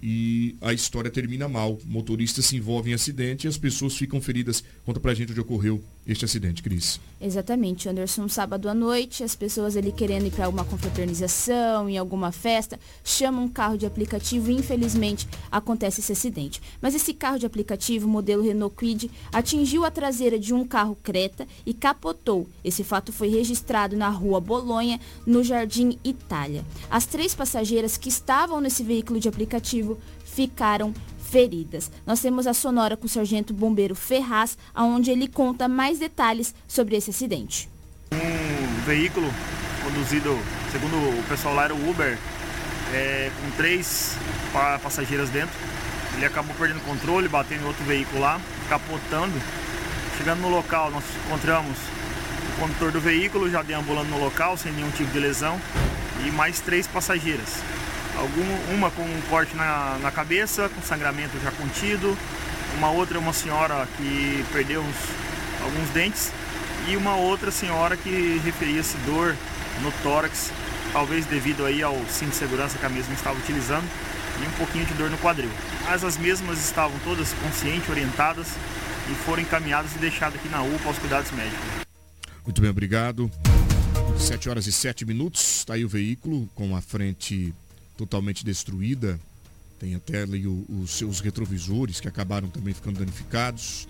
e 0.07 0.55
a 0.61 0.73
história 0.73 1.11
termina 1.11 1.49
mal. 1.49 1.79
Motorista 1.87 2.43
se 2.43 2.57
envolve 2.57 2.91
em 2.91 2.95
acidente 2.95 3.47
e 3.47 3.49
as 3.49 3.57
pessoas 3.57 3.97
ficam 3.97 4.21
feridas. 4.21 4.63
Conta 4.85 5.01
pra 5.01 5.15
gente 5.15 5.33
onde 5.33 5.41
ocorreu 5.41 5.83
este 6.07 6.25
acidente, 6.25 6.63
Cris. 6.63 7.01
Exatamente, 7.21 7.89
Anderson. 7.89 8.29
Sábado 8.29 8.69
à 8.69 8.75
noite, 8.75 9.25
as 9.25 9.35
pessoas 9.35 9.77
ali 9.77 9.91
querendo 9.91 10.27
ir 10.27 10.31
para 10.31 10.45
alguma 10.45 10.65
confraternização, 10.65 11.89
em 11.89 11.97
alguma 11.97 12.31
festa, 12.31 12.79
chamam 13.03 13.45
um 13.45 13.49
carro 13.49 13.79
de 13.79 13.87
aplicativo 13.87 14.51
e 14.51 14.55
infelizmente 14.55 15.27
acontece 15.51 16.01
esse 16.01 16.13
acidente. 16.13 16.61
Mas 16.83 16.95
esse 16.95 17.15
carro 17.15 17.39
de 17.39 17.47
aplicativo, 17.47 18.07
modelo 18.07 18.43
Renault 18.43 18.77
Kwid, 18.77 19.11
atingiu 19.33 19.85
a 19.85 19.91
traseira 19.91 20.39
de 20.39 20.53
um 20.53 20.67
carro 20.67 20.97
Creta 21.03 21.47
e 21.65 21.73
capotou. 21.73 22.47
Esse 22.63 22.85
fato 22.85 23.11
foi 23.11 23.29
registrado 23.29 23.97
na 23.97 24.11
rua 24.11 24.41
Bolonha, 24.41 25.01
no 25.27 25.43
Jardim 25.43 25.99
Itália. 26.05 26.65
As 26.91 27.07
três 27.07 27.35
passageiras 27.35 27.97
que 27.97 28.11
estavam 28.11 28.61
nesse 28.61 28.83
veículo 28.83 29.19
de 29.19 29.29
aplicativo 29.29 29.99
ficaram 30.35 30.93
feridas. 31.19 31.91
Nós 32.07 32.21
temos 32.21 32.47
a 32.47 32.55
sonora 32.55 32.97
com 32.97 33.07
o 33.07 33.09
sargento 33.09 33.53
bombeiro 33.53 33.95
Ferraz, 33.95 34.57
onde 34.75 35.11
ele 35.11 35.27
conta 35.27 35.69
mais 35.69 35.99
detalhes 35.99 36.55
sobre 36.69 36.97
esse 36.97 37.11
acidente. 37.11 37.69
Um 38.13 38.85
veículo 38.85 39.27
conduzido, 39.83 40.39
segundo 40.71 40.97
o 40.97 41.25
pessoal 41.29 41.55
lá, 41.55 41.65
era 41.65 41.75
o 41.75 41.91
Uber, 41.91 42.19
é, 42.93 43.31
com 43.41 43.51
três 43.57 44.17
passageiras 44.83 45.29
dentro. 45.31 45.55
Ele 46.17 46.27
acabou 46.27 46.55
perdendo 46.55 46.81
controle, 46.85 47.29
batendo 47.29 47.65
em 47.65 47.67
outro 47.67 47.85
veículo 47.85 48.21
lá, 48.21 48.41
capotando. 48.69 49.35
Chegando 50.17 50.43
no 50.43 50.49
local, 50.49 50.91
nós 50.93 51.03
encontramos 51.27 51.77
o 52.57 52.61
condutor 52.61 52.93
do 52.93 53.01
veículo 53.01 53.51
já 53.51 53.63
deambulando 53.63 54.11
no 54.11 54.21
local, 54.21 54.57
sem 54.57 54.73
nenhum 54.73 54.91
tipo 54.91 55.11
de 55.11 55.19
lesão, 55.19 55.61
e 56.25 56.31
mais 56.31 56.61
três 56.61 56.87
passageiras. 56.87 57.61
Alguma, 58.19 58.59
uma 58.73 58.91
com 58.91 59.03
um 59.03 59.21
corte 59.29 59.57
na, 59.57 59.99
na 60.01 60.11
cabeça, 60.11 60.69
com 60.69 60.81
sangramento 60.83 61.39
já 61.43 61.51
contido, 61.51 62.17
uma 62.77 62.91
outra 62.91 63.17
é 63.17 63.21
uma 63.21 63.33
senhora 63.33 63.87
que 63.97 64.45
perdeu 64.53 64.81
uns, 64.81 64.97
alguns 65.63 65.89
dentes 65.91 66.33
e 66.89 66.97
uma 66.97 67.17
outra 67.17 67.51
senhora 67.51 67.97
que 67.97 68.41
referia-se 68.45 68.97
dor 68.99 69.37
no 69.81 69.91
tórax, 70.03 70.53
talvez 70.93 71.27
devido 71.27 71.65
aí 71.65 71.83
ao 71.83 71.97
cinto 72.09 72.31
de 72.31 72.37
segurança 72.37 72.79
que 72.79 72.87
a 72.87 72.89
mesma 72.89 73.15
estava 73.15 73.39
utilizando 73.39 73.85
e 74.43 74.47
um 74.47 74.53
pouquinho 74.53 74.85
de 74.85 74.95
dor 74.95 75.11
no 75.11 75.19
quadril. 75.19 75.51
Mas 75.85 76.05
as 76.05 76.17
mesmas 76.17 76.59
estavam 76.59 76.99
todas 77.01 77.33
conscientes, 77.35 77.89
orientadas 77.89 78.49
e 79.11 79.15
foram 79.25 79.43
encaminhadas 79.43 79.95
e 79.95 79.99
deixadas 79.99 80.37
aqui 80.37 80.49
na 80.49 80.63
UPA 80.63 80.89
aos 80.89 80.99
cuidados 80.99 81.31
médicos. 81.33 81.65
Muito 82.45 82.61
bem, 82.61 82.71
obrigado. 82.71 83.31
7 84.19 84.49
horas 84.49 84.67
e 84.67 84.73
7 84.73 85.05
minutos, 85.05 85.59
está 85.59 85.75
aí 85.75 85.85
o 85.85 85.89
veículo 85.89 86.49
com 86.55 86.77
a 86.77 86.81
frente 86.81 87.53
totalmente 87.97 88.45
destruída. 88.45 89.19
Tem 89.79 89.95
até 89.95 90.23
ali 90.23 90.47
o, 90.47 90.65
os 90.69 90.93
seus 90.93 91.21
retrovisores 91.21 92.01
que 92.01 92.09
acabaram 92.09 92.49
também 92.49 92.73
ficando 92.73 92.99
danificados. 92.99 93.89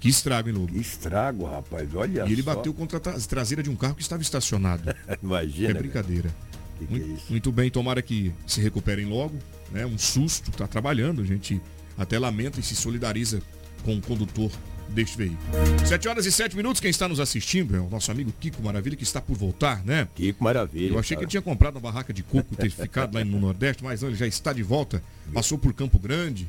Que 0.00 0.08
estrago, 0.08 0.48
hein, 0.48 0.54
Lobo? 0.54 0.72
Que 0.72 0.78
estrago, 0.78 1.44
rapaz, 1.44 1.94
olha 1.94 2.24
E 2.26 2.32
ele 2.32 2.42
só. 2.42 2.54
bateu 2.54 2.72
contra 2.72 2.98
a 2.98 3.20
traseira 3.20 3.62
de 3.62 3.68
um 3.68 3.76
carro 3.76 3.94
que 3.94 4.02
estava 4.02 4.22
estacionado. 4.22 4.94
Imagina. 5.22 5.70
É 5.70 5.74
brincadeira. 5.74 6.34
Que 6.78 6.86
muito, 6.86 7.04
que 7.04 7.12
é 7.12 7.30
muito, 7.30 7.52
bem, 7.52 7.70
tomara 7.70 8.00
que 8.00 8.32
se 8.46 8.60
recuperem 8.60 9.04
logo. 9.06 9.38
Né? 9.70 9.84
Um 9.84 9.98
susto, 9.98 10.50
está 10.50 10.66
trabalhando. 10.66 11.20
A 11.22 11.24
gente 11.24 11.60
até 11.96 12.18
lamenta 12.18 12.58
e 12.58 12.62
se 12.62 12.74
solidariza 12.74 13.42
com 13.84 13.96
o 13.96 14.00
condutor 14.00 14.50
deste 14.88 15.16
veículo. 15.16 15.38
7 15.86 16.08
horas 16.08 16.26
e 16.26 16.32
7 16.32 16.56
minutos, 16.56 16.80
quem 16.80 16.90
está 16.90 17.08
nos 17.08 17.20
assistindo 17.20 17.76
é 17.76 17.80
o 17.80 17.88
nosso 17.88 18.10
amigo 18.10 18.32
Kiko 18.40 18.62
Maravilha, 18.62 18.96
que 18.96 19.02
está 19.02 19.20
por 19.20 19.36
voltar, 19.36 19.84
né? 19.84 20.08
Kiko 20.14 20.42
Maravilha. 20.42 20.92
Eu 20.94 20.98
achei 20.98 21.16
cara. 21.16 21.20
que 21.20 21.24
ele 21.24 21.30
tinha 21.30 21.42
comprado 21.42 21.74
uma 21.76 21.80
barraca 21.80 22.12
de 22.12 22.22
coco 22.22 22.52
e 22.52 22.56
ter 22.56 22.70
ficado 22.70 23.14
lá 23.14 23.24
no 23.24 23.40
Nordeste, 23.40 23.82
mas 23.82 24.02
não, 24.02 24.08
ele 24.08 24.16
já 24.16 24.26
está 24.26 24.52
de 24.52 24.62
volta. 24.62 25.02
Passou 25.32 25.58
por 25.58 25.72
Campo 25.72 25.98
Grande. 25.98 26.48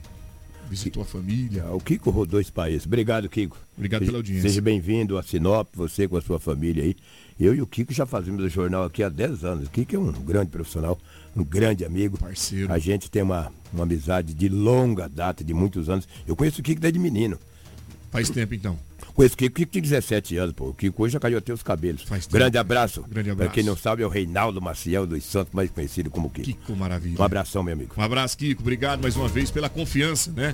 visitou 0.70 1.02
a 1.02 1.06
família. 1.06 1.66
O 1.68 1.80
Kiko 1.80 2.10
rodou 2.10 2.40
esse 2.40 2.52
país. 2.52 2.86
Obrigado, 2.86 3.30
Kiko. 3.30 3.58
Obrigado 3.76 4.02
seja, 4.02 4.12
pela 4.12 4.20
audiência. 4.20 4.50
Seja 4.50 4.62
bem-vindo 4.62 5.18
a 5.18 5.24
Sinop, 5.24 5.68
você 5.74 6.08
com 6.08 6.18
a 6.18 6.22
sua 6.22 6.40
família 6.40 6.84
aí. 6.84 6.96
Eu 7.40 7.54
e 7.54 7.62
o 7.62 7.68
Kiko 7.68 7.94
já 7.94 8.06
fazemos 8.06 8.44
o 8.44 8.50
jornal 8.50 8.86
aqui 8.86 9.04
há 9.04 9.10
10 9.10 9.44
anos. 9.44 9.68
O 9.68 9.72
Kiko 9.72 9.96
é 9.96 10.00
um 10.00 10.12
grande 10.12 10.50
profissional, 10.52 10.98
um 11.36 11.44
grande 11.44 11.84
amigo. 11.84 12.18
Parceiro. 12.18 12.72
A 12.72 12.80
gente 12.80 13.12
tem 13.12 13.22
uma, 13.22 13.52
uma 13.74 13.84
amizade 13.84 14.34
de 14.34 14.48
longa 14.48 15.10
data, 15.10 15.44
de 15.44 15.54
muitos 15.54 15.90
anos. 15.90 16.08
Eu 16.26 16.36
conheço 16.36 16.62
o 16.62 16.64
Kiko 16.64 16.80
desde 16.80 16.98
menino. 16.98 17.38
Faz 18.16 18.30
tempo 18.30 18.54
então. 18.54 18.78
Conheço 19.14 19.36
o 19.36 19.38
Kiko, 19.38 19.52
o 19.52 19.56
Kiko 19.56 19.72
tinha 19.72 19.82
17 19.82 20.38
anos, 20.38 20.54
pô. 20.54 20.66
O 20.70 20.74
Kiko 20.74 21.04
hoje 21.04 21.14
já 21.14 21.20
caiu 21.20 21.38
até 21.38 21.54
os 21.54 21.64
cabelos. 21.64 22.02
Faz 22.04 22.28
Grande 22.28 22.52
tempo. 22.54 22.62
abraço. 22.62 23.04
Grande 23.08 23.30
abraço. 23.30 23.50
Pra 23.50 23.54
quem 23.54 23.64
não 23.64 23.78
sabe, 23.78 24.04
é 24.04 24.06
o 24.06 24.10
Reinaldo 24.10 24.62
Maciel 24.62 25.08
dos 25.08 25.24
Santos, 25.24 25.54
mais 25.54 25.70
conhecido 25.70 26.10
como 26.10 26.30
Kiko. 26.30 26.46
Kiko 26.48 26.76
maravilha. 26.76 27.16
Um 27.20 27.24
abração, 27.24 27.64
meu 27.64 27.74
amigo. 27.74 27.94
Um 27.98 28.02
abraço, 28.02 28.38
Kiko. 28.38 28.62
Obrigado 28.62 29.02
mais 29.02 29.16
uma 29.16 29.28
vez 29.30 29.50
pela 29.52 29.70
confiança, 29.70 30.32
né? 30.36 30.54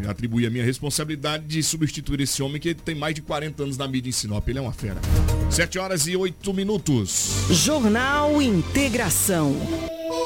De 0.00 0.08
atribuir 0.08 0.46
a 0.46 0.50
minha 0.50 0.64
responsabilidade 0.64 1.44
de 1.44 1.62
substituir 1.62 2.20
esse 2.22 2.42
homem 2.42 2.60
que 2.60 2.74
tem 2.74 2.94
mais 2.96 3.14
de 3.14 3.22
40 3.22 3.62
anos 3.62 3.76
na 3.76 3.86
mídia 3.86 4.08
em 4.08 4.12
Sinop. 4.12 4.48
Ele 4.48 4.58
é 4.58 4.62
uma 4.62 4.72
fera. 4.72 4.96
7 5.50 5.78
horas 5.78 6.06
e 6.08 6.16
8 6.16 6.52
minutos. 6.52 7.46
Jornal 7.50 8.42
Integração. 8.42 9.54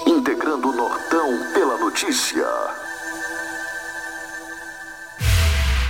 Integrando 0.06 0.68
o 0.70 0.72
Nortão 0.76 1.52
pela 1.52 1.76
notícia. 1.78 2.46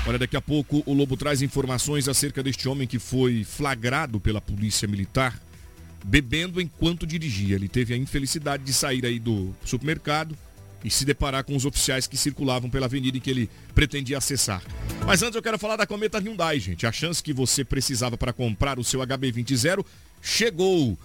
Olha, 0.07 0.19
daqui 0.19 0.37
a 0.37 0.41
pouco 0.41 0.83
o 0.85 0.93
Lobo 0.93 1.17
traz 1.17 1.43
informações 1.43 2.09
acerca 2.09 2.43
deste 2.43 2.69
homem 2.69 2.89
que 2.89 2.99
foi 2.99 3.45
flagrado 3.45 4.19
pela 4.19 4.41
polícia 4.41 4.89
militar 4.89 5.41
bebendo 6.05 6.61
enquanto 6.61 7.07
dirigia. 7.07 7.57
Ele 7.57 7.69
teve 7.69 7.95
a 7.95 7.97
infelicidade 7.97 8.65
de 8.65 8.73
sair 8.73 9.05
aí 9.07 9.19
do 9.19 9.55
supermercado 9.65 10.37
e 10.85 10.91
se 10.91 11.05
deparar 11.05 11.45
com 11.45 11.55
os 11.55 11.65
oficiais 11.65 12.07
que 12.07 12.17
circulavam 12.17 12.69
pela 12.69 12.87
avenida 12.87 13.17
em 13.17 13.21
que 13.21 13.31
ele 13.31 13.51
pretendia 13.75 14.19
acessar. 14.19 14.63
Mas 15.07 15.23
antes 15.23 15.37
eu 15.37 15.43
quero 15.43 15.59
falar 15.59 15.77
da 15.77 15.87
Cometa 15.87 16.19
Hyundai, 16.19 16.59
gente. 16.59 16.87
A 16.87 16.93
chance 16.93 17.23
que 17.23 17.33
você 17.33 17.65
precisava 17.65 18.19
para 18.19 18.33
comprar 18.33 18.79
o 18.79 18.85
seu 18.85 19.01
HB20 19.01 19.55
Zero 19.55 19.87
chegou. 20.21 20.99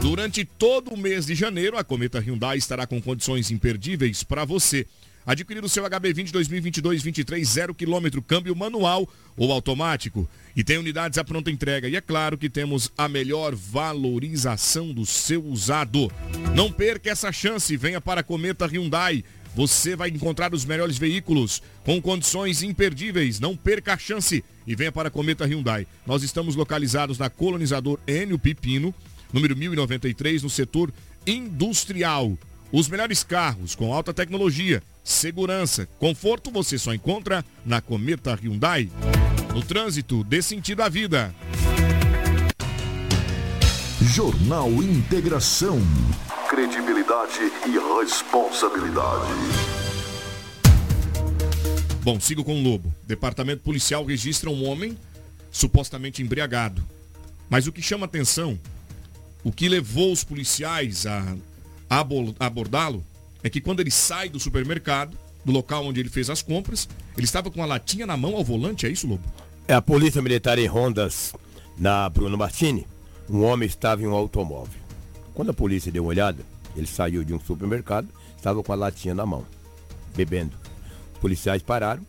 Durante 0.00 0.44
todo 0.44 0.92
o 0.92 0.96
mês 0.96 1.26
de 1.26 1.34
janeiro, 1.36 1.78
a 1.78 1.84
Cometa 1.84 2.18
Hyundai 2.18 2.58
estará 2.58 2.86
com 2.86 3.00
condições 3.00 3.52
imperdíveis 3.52 4.24
para 4.24 4.44
você. 4.44 4.86
Adquirir 5.24 5.64
o 5.64 5.68
seu 5.68 5.84
HB20 5.84 6.32
2022-23 6.32 7.44
zero 7.44 7.74
quilômetro, 7.74 8.20
câmbio 8.20 8.56
manual 8.56 9.08
ou 9.36 9.52
automático. 9.52 10.28
E 10.56 10.64
tem 10.64 10.78
unidades 10.78 11.16
à 11.16 11.24
pronta 11.24 11.50
entrega. 11.50 11.88
E 11.88 11.96
é 11.96 12.00
claro 12.00 12.36
que 12.36 12.50
temos 12.50 12.90
a 12.98 13.08
melhor 13.08 13.54
valorização 13.54 14.92
do 14.92 15.06
seu 15.06 15.44
usado. 15.44 16.10
Não 16.54 16.72
perca 16.72 17.10
essa 17.10 17.30
chance. 17.30 17.76
Venha 17.76 18.00
para 18.00 18.20
a 18.20 18.24
Cometa 18.24 18.66
Hyundai. 18.66 19.24
Você 19.54 19.94
vai 19.94 20.08
encontrar 20.08 20.52
os 20.54 20.64
melhores 20.64 20.98
veículos 20.98 21.62
com 21.84 22.00
condições 22.00 22.62
imperdíveis. 22.62 23.38
Não 23.38 23.56
perca 23.56 23.94
a 23.94 23.98
chance 23.98 24.42
e 24.66 24.74
venha 24.74 24.90
para 24.90 25.08
a 25.08 25.10
Cometa 25.10 25.44
Hyundai. 25.44 25.86
Nós 26.06 26.22
estamos 26.22 26.56
localizados 26.56 27.18
na 27.18 27.30
Colonizador 27.30 27.98
Enio 28.06 28.38
Pipino, 28.38 28.94
número 29.32 29.56
1093, 29.56 30.42
no 30.42 30.50
setor 30.50 30.92
industrial. 31.26 32.36
Os 32.72 32.88
melhores 32.88 33.22
carros 33.22 33.74
com 33.74 33.92
alta 33.92 34.14
tecnologia, 34.14 34.82
segurança, 35.04 35.86
conforto 35.98 36.50
você 36.50 36.78
só 36.78 36.94
encontra 36.94 37.44
na 37.66 37.82
Cometa 37.82 38.34
Hyundai. 38.34 38.90
No 39.52 39.62
trânsito, 39.62 40.24
dê 40.24 40.40
sentido 40.40 40.80
à 40.80 40.88
vida. 40.88 41.34
Jornal 44.00 44.70
Integração. 44.82 45.78
Credibilidade 46.48 47.40
e 47.66 48.00
responsabilidade. 48.00 49.32
Bom, 52.02 52.18
sigo 52.18 52.42
com 52.42 52.58
o 52.58 52.62
Lobo. 52.62 52.92
Departamento 53.06 53.62
policial 53.62 54.02
registra 54.02 54.48
um 54.48 54.66
homem 54.66 54.96
supostamente 55.50 56.22
embriagado. 56.22 56.82
Mas 57.50 57.66
o 57.66 57.72
que 57.72 57.82
chama 57.82 58.06
atenção, 58.06 58.58
o 59.44 59.52
que 59.52 59.68
levou 59.68 60.10
os 60.10 60.24
policiais 60.24 61.04
a 61.04 61.36
abordá-lo, 62.38 63.04
é 63.42 63.50
que 63.50 63.60
quando 63.60 63.80
ele 63.80 63.90
sai 63.90 64.28
do 64.28 64.40
supermercado, 64.40 65.16
do 65.44 65.52
local 65.52 65.84
onde 65.84 66.00
ele 66.00 66.08
fez 66.08 66.30
as 66.30 66.40
compras, 66.40 66.88
ele 67.16 67.24
estava 67.24 67.50
com 67.50 67.62
a 67.62 67.66
latinha 67.66 68.06
na 68.06 68.16
mão 68.16 68.36
ao 68.36 68.44
volante, 68.44 68.86
é 68.86 68.88
isso, 68.88 69.06
Lobo? 69.06 69.24
É 69.66 69.74
a 69.74 69.82
polícia 69.82 70.22
militar 70.22 70.58
em 70.58 70.66
rondas 70.66 71.32
na 71.76 72.08
Bruno 72.08 72.38
Martini. 72.38 72.86
Um 73.28 73.42
homem 73.44 73.66
estava 73.66 74.02
em 74.02 74.06
um 74.06 74.14
automóvel. 74.14 74.80
Quando 75.34 75.50
a 75.50 75.54
polícia 75.54 75.90
deu 75.90 76.04
uma 76.04 76.10
olhada, 76.10 76.44
ele 76.76 76.86
saiu 76.86 77.24
de 77.24 77.34
um 77.34 77.40
supermercado, 77.40 78.08
estava 78.36 78.62
com 78.62 78.72
a 78.72 78.76
latinha 78.76 79.14
na 79.14 79.26
mão, 79.26 79.46
bebendo. 80.14 80.56
Os 81.14 81.20
policiais 81.20 81.62
pararam. 81.62 82.04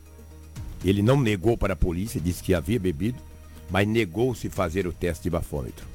Ele 0.83 1.01
não 1.01 1.19
negou 1.19 1.57
para 1.57 1.73
a 1.73 1.77
polícia, 1.77 2.19
disse 2.19 2.43
que 2.43 2.53
havia 2.53 2.79
bebido, 2.79 3.17
mas 3.69 3.87
negou-se 3.87 4.49
fazer 4.49 4.85
o 4.85 4.91
teste 4.91 5.23
de 5.23 5.29
bafômetro. 5.29 5.85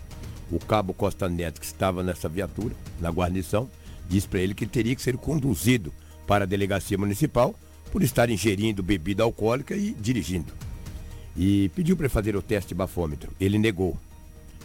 O 0.50 0.58
cabo 0.58 0.94
Costa 0.94 1.28
Neto, 1.28 1.60
que 1.60 1.66
estava 1.66 2.02
nessa 2.02 2.28
viatura, 2.28 2.74
na 2.98 3.10
guarnição, 3.10 3.68
disse 4.08 4.26
para 4.26 4.40
ele 4.40 4.54
que 4.54 4.66
teria 4.66 4.94
que 4.94 5.02
ser 5.02 5.16
conduzido 5.16 5.92
para 6.26 6.44
a 6.44 6.46
delegacia 6.46 6.96
municipal 6.96 7.54
por 7.92 8.02
estar 8.02 8.30
ingerindo 8.30 8.82
bebida 8.82 9.22
alcoólica 9.22 9.76
e 9.76 9.94
dirigindo. 9.94 10.52
E 11.36 11.70
pediu 11.74 11.96
para 11.96 12.08
fazer 12.08 12.34
o 12.34 12.42
teste 12.42 12.70
de 12.70 12.74
bafômetro. 12.74 13.32
Ele 13.38 13.58
negou. 13.58 13.96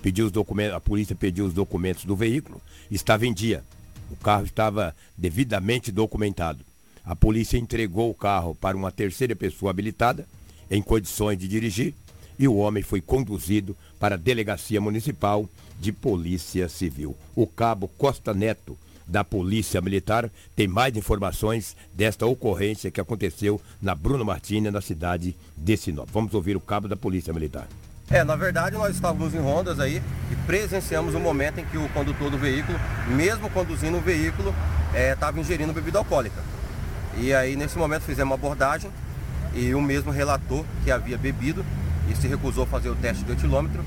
Pediu 0.02 0.26
os 0.26 0.32
documentos, 0.32 0.76
a 0.76 0.80
polícia 0.80 1.16
pediu 1.16 1.46
os 1.46 1.54
documentos 1.54 2.04
do 2.04 2.16
veículo, 2.16 2.62
estava 2.92 3.26
em 3.26 3.34
dia. 3.34 3.64
O 4.12 4.16
carro 4.16 4.44
estava 4.44 4.96
devidamente 5.18 5.92
documentado. 5.92 6.66
A 7.06 7.16
polícia 7.16 7.58
entregou 7.58 8.10
o 8.10 8.14
carro 8.14 8.56
para 8.56 8.76
uma 8.76 8.92
terceira 8.92 9.36
pessoa 9.36 9.70
habilitada, 9.70 10.28
em 10.70 10.82
condições 10.82 11.38
de 11.38 11.48
dirigir, 11.48 11.94
e 12.38 12.48
o 12.48 12.56
homem 12.56 12.82
foi 12.82 13.02
conduzido 13.02 13.78
para 14.00 14.16
a 14.16 14.18
delegacia 14.18 14.82
municipal 14.82 15.50
de 15.80 15.92
polícia 15.92 16.68
civil. 16.68 17.16
O 17.36 17.46
cabo 17.46 17.88
Costa 17.88 18.34
Neto, 18.34 18.78
da 19.08 19.24
Polícia 19.24 19.82
Militar, 19.82 20.30
tem 20.56 20.68
mais 20.68 20.96
informações 20.96 21.76
desta 21.94 22.26
ocorrência 22.26 22.92
que 22.92 23.02
aconteceu 23.02 23.60
na 23.82 23.96
Bruno 23.96 24.26
Martins, 24.26 24.72
na 24.72 24.82
cidade 24.82 25.36
de 25.58 25.78
Sinop. 25.78 26.10
Vamos 26.12 26.34
ouvir 26.34 26.56
o 26.56 26.62
cabo 26.62 26.88
da 26.88 26.96
Polícia 26.96 27.34
Militar. 27.34 27.68
É, 28.10 28.24
na 28.24 28.36
verdade 28.36 28.76
nós 28.76 28.94
estávamos 28.94 29.34
em 29.34 29.39
rondas 29.39 29.80
aí 29.80 30.02
e 30.32 30.36
presenciamos 30.46 31.16
o 31.16 31.20
momento 31.20 31.60
em 31.60 31.66
que 31.66 31.78
o 31.78 31.88
condutor 31.89 32.30
do 32.30 32.38
veículo, 32.38 32.78
mesmo 33.08 33.50
conduzindo 33.50 33.98
o 33.98 34.02
veículo, 34.02 34.54
estava 34.94 35.39
ingerindo 35.39 35.74
bebida 35.74 36.00
alcoólica. 36.00 36.42
E 37.18 37.34
aí 37.34 37.56
nesse 37.56 37.78
momento 37.78 38.04
fizemos 38.04 38.32
uma 38.32 38.36
abordagem 38.36 38.92
e 39.54 39.74
o 39.74 39.82
mesmo 39.82 40.12
relatou 40.12 40.66
que 40.84 40.92
havia 40.92 41.18
bebido 41.18 41.66
e 42.10 42.16
se 42.16 42.28
recusou 42.28 42.66
a 42.66 42.68
fazer 42.68 42.89
o 42.89 42.96
teste 42.96 43.24
de 43.24 43.32
etilômetro, 43.32 43.84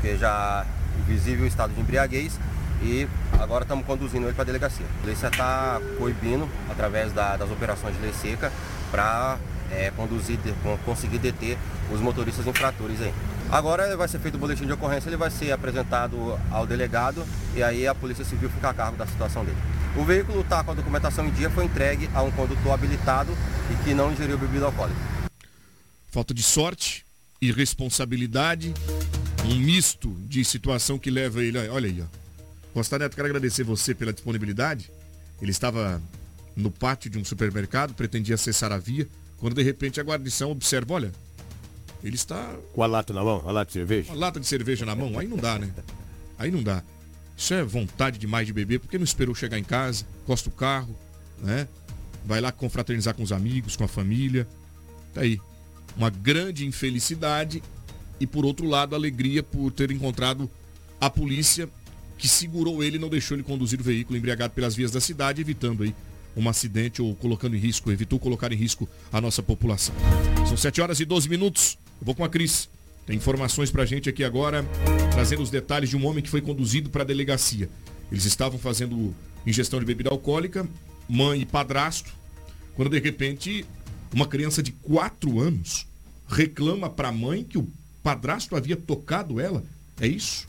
que 0.00 0.16
já 0.16 0.66
visível 1.06 1.46
estado 1.46 1.72
de 1.72 1.80
embriaguez 1.80 2.38
e 2.82 3.06
agora 3.40 3.64
estamos 3.64 3.84
conduzindo 3.86 4.26
ele 4.26 4.34
para 4.34 4.42
a 4.42 4.46
delegacia. 4.46 4.86
A 4.98 5.00
polícia 5.02 5.26
está 5.28 5.80
coibindo 5.98 6.48
através 6.70 7.12
da, 7.12 7.36
das 7.36 7.50
operações 7.50 7.96
de 7.96 8.02
lei 8.02 8.12
seca 8.12 8.52
para 8.90 9.38
é, 9.70 9.90
conduzir, 9.96 10.38
conseguir 10.84 11.18
deter 11.18 11.56
os 11.90 12.00
motoristas 12.00 12.46
infratores 12.46 13.00
aí. 13.00 13.12
Agora 13.50 13.96
vai 13.96 14.06
ser 14.06 14.20
feito 14.20 14.36
o 14.36 14.38
boletim 14.38 14.66
de 14.66 14.72
ocorrência, 14.72 15.08
ele 15.08 15.16
vai 15.16 15.30
ser 15.30 15.50
apresentado 15.50 16.38
ao 16.50 16.66
delegado 16.66 17.26
e 17.54 17.62
aí 17.62 17.86
a 17.86 17.94
Polícia 17.94 18.24
Civil 18.24 18.48
fica 18.50 18.68
a 18.68 18.74
cargo 18.74 18.96
da 18.96 19.06
situação 19.06 19.44
dele. 19.44 19.58
O 19.96 20.04
veículo 20.04 20.42
está 20.42 20.62
com 20.62 20.70
a 20.70 20.74
documentação 20.74 21.26
em 21.26 21.30
dia, 21.30 21.50
foi 21.50 21.64
entregue 21.64 22.08
a 22.14 22.22
um 22.22 22.30
condutor 22.30 22.72
habilitado 22.72 23.36
e 23.72 23.84
que 23.84 23.92
não 23.92 24.12
ingeriu 24.12 24.38
bebida 24.38 24.66
alcoólica. 24.66 25.00
Falta 26.12 26.32
de 26.32 26.44
sorte, 26.44 27.04
irresponsabilidade, 27.40 28.72
um 29.44 29.54
misto 29.56 30.14
de 30.28 30.44
situação 30.44 30.96
que 30.96 31.10
leva 31.10 31.42
ele. 31.42 31.58
Olha 31.68 31.88
aí, 31.88 32.02
ó. 32.02 32.20
Costa 32.72 32.98
Neto, 32.98 33.14
quero 33.16 33.26
agradecer 33.28 33.64
você 33.64 33.94
pela 33.94 34.12
disponibilidade. 34.12 34.90
Ele 35.40 35.50
estava 35.50 36.00
no 36.54 36.70
pátio 36.70 37.10
de 37.10 37.18
um 37.18 37.24
supermercado, 37.24 37.94
pretendia 37.94 38.34
acessar 38.34 38.72
a 38.72 38.78
via, 38.78 39.08
quando 39.38 39.54
de 39.54 39.62
repente 39.62 40.00
a 40.00 40.04
guarnição 40.04 40.50
observa, 40.50 40.94
olha, 40.94 41.12
ele 42.02 42.14
está. 42.14 42.54
Com 42.72 42.82
a 42.82 42.86
lata 42.86 43.12
na 43.12 43.22
mão, 43.24 43.42
a 43.46 43.52
lata 43.52 43.66
de 43.66 43.72
cerveja? 43.72 44.12
Uma 44.12 44.18
lata 44.18 44.40
de 44.40 44.46
cerveja 44.46 44.84
na 44.84 44.94
mão, 44.94 45.18
aí 45.18 45.26
não 45.26 45.36
dá, 45.36 45.58
né? 45.58 45.72
Aí 46.38 46.50
não 46.50 46.62
dá. 46.62 46.82
Isso 47.36 47.54
é 47.54 47.62
vontade 47.62 48.18
demais 48.18 48.46
de 48.46 48.52
beber, 48.52 48.80
porque 48.80 48.98
não 48.98 49.04
esperou 49.04 49.34
chegar 49.34 49.58
em 49.58 49.64
casa, 49.64 50.04
costa 50.26 50.48
o 50.48 50.52
carro, 50.52 50.94
né? 51.38 51.66
Vai 52.24 52.40
lá 52.40 52.52
confraternizar 52.52 53.14
com 53.14 53.22
os 53.22 53.32
amigos, 53.32 53.76
com 53.76 53.84
a 53.84 53.88
família. 53.88 54.46
Tá 55.14 55.22
aí. 55.22 55.40
Uma 55.96 56.10
grande 56.10 56.66
infelicidade 56.66 57.62
e 58.20 58.26
por 58.26 58.44
outro 58.44 58.66
lado, 58.66 58.94
alegria 58.94 59.42
por 59.42 59.72
ter 59.72 59.90
encontrado 59.90 60.48
a 61.00 61.08
polícia 61.08 61.68
que 62.20 62.28
segurou 62.28 62.84
ele 62.84 62.96
e 62.96 62.98
não 62.98 63.08
deixou 63.08 63.34
ele 63.34 63.42
conduzir 63.42 63.80
o 63.80 63.82
veículo 63.82 64.18
embriagado 64.18 64.52
pelas 64.52 64.76
vias 64.76 64.90
da 64.90 65.00
cidade, 65.00 65.40
evitando 65.40 65.82
aí 65.82 65.94
um 66.36 66.46
acidente 66.48 67.00
ou 67.00 67.16
colocando 67.16 67.56
em 67.56 67.58
risco, 67.58 67.90
evitou 67.90 68.18
colocar 68.18 68.52
em 68.52 68.56
risco 68.56 68.86
a 69.10 69.20
nossa 69.22 69.42
população. 69.42 69.94
São 70.46 70.56
7 70.56 70.82
horas 70.82 71.00
e 71.00 71.06
12 71.06 71.30
minutos. 71.30 71.78
Eu 71.98 72.04
vou 72.04 72.14
com 72.14 72.22
a 72.22 72.28
Cris. 72.28 72.68
Tem 73.06 73.16
informações 73.16 73.70
pra 73.70 73.86
gente 73.86 74.08
aqui 74.08 74.22
agora, 74.22 74.64
trazendo 75.10 75.42
os 75.42 75.48
detalhes 75.50 75.88
de 75.88 75.96
um 75.96 76.06
homem 76.06 76.22
que 76.22 76.28
foi 76.28 76.42
conduzido 76.42 76.90
para 76.90 77.02
a 77.02 77.06
delegacia. 77.06 77.70
Eles 78.12 78.26
estavam 78.26 78.58
fazendo 78.58 79.14
ingestão 79.46 79.80
de 79.80 79.86
bebida 79.86 80.10
alcoólica, 80.10 80.68
mãe 81.08 81.40
e 81.40 81.46
padrasto, 81.46 82.12
quando 82.76 82.90
de 82.90 83.00
repente 83.00 83.64
Uma 84.12 84.26
criança 84.26 84.62
de 84.62 84.72
4 84.72 85.38
anos 85.40 85.86
reclama 86.26 86.90
para 86.90 87.08
a 87.08 87.12
mãe 87.12 87.44
que 87.44 87.56
o 87.56 87.68
padrasto 88.02 88.56
havia 88.56 88.76
tocado 88.76 89.40
ela. 89.40 89.62
É 90.00 90.06
isso? 90.06 90.48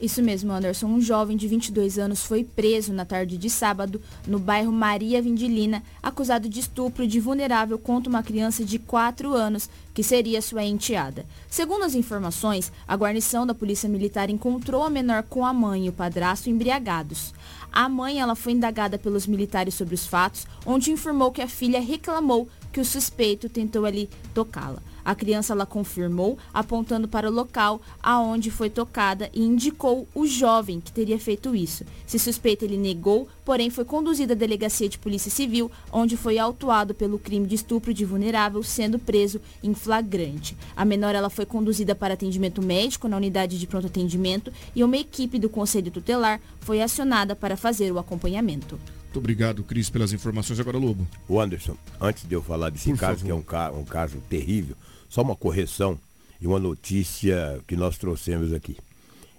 Isso 0.00 0.22
mesmo, 0.22 0.52
Anderson. 0.52 0.86
Um 0.86 1.00
jovem 1.00 1.36
de 1.36 1.46
22 1.46 1.98
anos 1.98 2.24
foi 2.24 2.42
preso 2.42 2.92
na 2.92 3.04
tarde 3.04 3.38
de 3.38 3.48
sábado 3.48 4.02
no 4.26 4.38
bairro 4.38 4.72
Maria 4.72 5.22
Vindilina, 5.22 5.82
acusado 6.02 6.48
de 6.48 6.60
estupro 6.60 7.06
de 7.06 7.20
vulnerável 7.20 7.78
contra 7.78 8.10
uma 8.10 8.22
criança 8.22 8.64
de 8.64 8.78
4 8.78 9.32
anos, 9.32 9.70
que 9.94 10.02
seria 10.02 10.42
sua 10.42 10.64
enteada. 10.64 11.24
Segundo 11.48 11.84
as 11.84 11.94
informações, 11.94 12.72
a 12.88 12.96
guarnição 12.96 13.46
da 13.46 13.54
Polícia 13.54 13.88
Militar 13.88 14.28
encontrou 14.30 14.82
a 14.82 14.90
menor 14.90 15.22
com 15.22 15.46
a 15.46 15.52
mãe 15.52 15.86
e 15.86 15.88
o 15.88 15.92
padrasto 15.92 16.50
embriagados. 16.50 17.32
A 17.72 17.88
mãe 17.88 18.20
ela 18.20 18.34
foi 18.34 18.52
indagada 18.52 18.98
pelos 18.98 19.26
militares 19.26 19.74
sobre 19.74 19.94
os 19.94 20.04
fatos, 20.04 20.46
onde 20.66 20.90
informou 20.90 21.30
que 21.30 21.40
a 21.42 21.48
filha 21.48 21.80
reclamou 21.80 22.48
que 22.72 22.80
o 22.80 22.84
suspeito 22.84 23.48
tentou 23.48 23.86
ali 23.86 24.10
tocá-la. 24.34 24.82
A 25.04 25.14
criança 25.14 25.52
ela 25.52 25.66
confirmou, 25.66 26.38
apontando 26.52 27.06
para 27.06 27.28
o 27.28 27.32
local 27.32 27.80
aonde 28.02 28.50
foi 28.50 28.70
tocada 28.70 29.28
e 29.32 29.42
indicou 29.42 30.08
o 30.14 30.26
jovem 30.26 30.80
que 30.80 30.92
teria 30.92 31.18
feito 31.18 31.54
isso. 31.54 31.84
Se 32.06 32.18
suspeito 32.18 32.64
ele 32.64 32.76
negou, 32.76 33.28
porém 33.44 33.70
foi 33.70 33.84
conduzido 33.84 34.32
à 34.32 34.36
delegacia 34.36 34.88
de 34.88 34.98
polícia 34.98 35.30
civil, 35.30 35.70
onde 35.92 36.16
foi 36.16 36.38
autuado 36.38 36.94
pelo 36.94 37.18
crime 37.18 37.46
de 37.46 37.54
estupro 37.54 37.92
de 37.92 38.04
vulnerável, 38.04 38.62
sendo 38.62 38.98
preso 38.98 39.40
em 39.62 39.74
flagrante. 39.74 40.56
A 40.76 40.84
menor 40.84 41.14
ela 41.14 41.30
foi 41.30 41.44
conduzida 41.44 41.94
para 41.94 42.14
atendimento 42.14 42.62
médico 42.62 43.08
na 43.08 43.16
unidade 43.16 43.58
de 43.58 43.66
pronto 43.66 43.86
atendimento 43.86 44.52
e 44.74 44.82
uma 44.82 44.96
equipe 44.96 45.38
do 45.38 45.48
conselho 45.48 45.90
tutelar 45.90 46.40
foi 46.60 46.80
acionada 46.80 47.36
para 47.36 47.56
fazer 47.56 47.92
o 47.92 47.98
acompanhamento. 47.98 48.78
Muito 49.04 49.18
obrigado, 49.18 49.62
Cris, 49.62 49.88
pelas 49.88 50.12
informações. 50.12 50.58
Agora, 50.58 50.76
Lobo. 50.76 51.06
O 51.28 51.40
Anderson, 51.40 51.76
antes 52.00 52.26
de 52.26 52.34
eu 52.34 52.42
falar 52.42 52.70
desse 52.70 52.90
Por 52.90 52.98
caso, 52.98 53.20
favor. 53.20 53.26
que 53.26 53.30
é 53.30 53.34
um, 53.34 53.42
ca 53.42 53.70
um 53.70 53.84
caso 53.84 54.18
terrível, 54.28 54.76
só 55.14 55.22
uma 55.22 55.36
correção 55.36 55.96
e 56.40 56.46
uma 56.46 56.58
notícia 56.58 57.60
que 57.68 57.76
nós 57.76 57.96
trouxemos 57.96 58.52
aqui. 58.52 58.76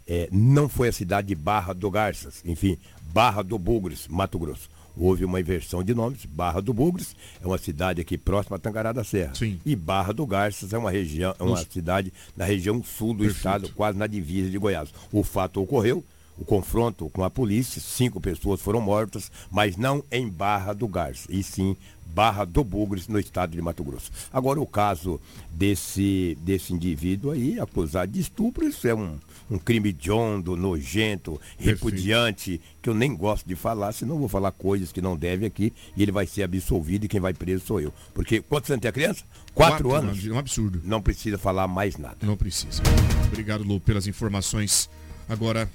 É, 0.07 0.29
não 0.31 0.69
foi 0.69 0.88
a 0.88 0.91
cidade 0.93 1.27
de 1.27 1.35
Barra 1.35 1.73
do 1.73 1.91
Garças, 1.91 2.41
enfim, 2.45 2.77
Barra 3.11 3.41
do 3.41 3.59
Bugres, 3.59 4.07
Mato 4.07 4.39
Grosso. 4.39 4.69
Houve 4.95 5.25
uma 5.25 5.38
inversão 5.38 5.83
de 5.83 5.93
nomes. 5.93 6.23
Barra 6.23 6.61
do 6.61 6.73
Bugres 6.73 7.13
é 7.43 7.45
uma 7.45 7.57
cidade 7.57 7.99
aqui 7.99 8.17
próxima 8.17 8.55
a 8.55 8.59
Tangará 8.59 8.93
da 8.93 9.03
Serra. 9.03 9.35
Sim. 9.35 9.59
E 9.65 9.75
Barra 9.75 10.13
do 10.13 10.25
Garças 10.25 10.71
é 10.71 10.77
uma 10.77 10.89
região, 10.89 11.35
é 11.38 11.43
uma 11.43 11.49
Nossa. 11.49 11.67
cidade 11.69 12.13
na 12.38 12.45
região 12.45 12.81
sul 12.81 13.13
do 13.13 13.23
Perfeito. 13.23 13.38
estado, 13.38 13.69
quase 13.73 13.97
na 13.97 14.07
divisa 14.07 14.49
de 14.49 14.57
Goiás. 14.57 14.93
O 15.11 15.23
fato 15.23 15.61
ocorreu, 15.61 16.01
o 16.38 16.45
confronto 16.45 17.10
com 17.10 17.24
a 17.24 17.30
polícia, 17.30 17.82
cinco 17.82 18.19
pessoas 18.19 18.62
foram 18.62 18.82
mortas, 18.82 19.32
mas 19.52 19.78
não 19.78 20.04
em 20.12 20.28
Barra 20.28 20.74
do 20.74 20.88
Garças, 20.88 21.28
e 21.30 21.41
sim 21.43 21.76
Barra 22.06 22.45
do 22.45 22.63
Bugres, 22.63 23.10
no 23.10 23.19
estado 23.19 23.52
de 23.52 23.62
Mato 23.62 23.84
Grosso. 23.84 24.10
Agora, 24.32 24.62
o 24.62 24.65
caso 24.65 25.19
desse, 25.52 26.38
desse 26.41 26.74
indivíduo 26.74 27.32
aí, 27.32 27.60
acusado 27.60 28.10
de 28.10 28.21
estupro, 28.21 28.65
isso 28.65 28.88
é 28.88 28.95
um, 28.95 29.17
um 29.52 29.58
crime 29.58 29.89
hediondo, 29.89 30.56
nojento, 30.56 31.41
repudiante, 31.58 32.62
que 32.82 32.89
eu 32.89 32.93
nem 32.93 33.13
gosto 33.13 33.45
de 33.45 33.56
falar, 33.56 33.91
senão 33.91 34.17
vou 34.17 34.30
falar 34.30 34.52
coisas 34.54 34.93
que 34.93 35.02
não 35.02 35.17
deve 35.17 35.45
aqui 35.45 35.74
e 35.98 36.04
ele 36.04 36.12
vai 36.12 36.26
ser 36.26 36.43
absolvido 36.43 37.04
e 37.04 37.10
quem 37.10 37.19
vai 37.19 37.34
preso 37.34 37.65
sou 37.65 37.82
eu. 37.82 37.93
Porque 38.13 38.41
quantos 38.41 38.71
anos 38.71 38.82
tem 38.82 38.89
a 38.89 38.93
criança? 38.93 39.26
Quatro, 39.54 39.89
Quatro 39.89 39.93
anos. 39.93 40.17
anos. 40.19 40.28
É 40.28 40.32
um 40.32 40.39
absurdo. 40.39 40.82
Não 40.86 41.02
precisa 41.02 41.38
falar 41.38 41.67
mais 41.67 41.98
nada. 41.98 42.17
Não 42.21 42.38
precisa. 42.38 42.82
Obrigado, 43.28 43.63
Lu, 43.65 43.80
pelas 43.82 44.08
informações. 44.08 44.89
Agora, 45.28 45.69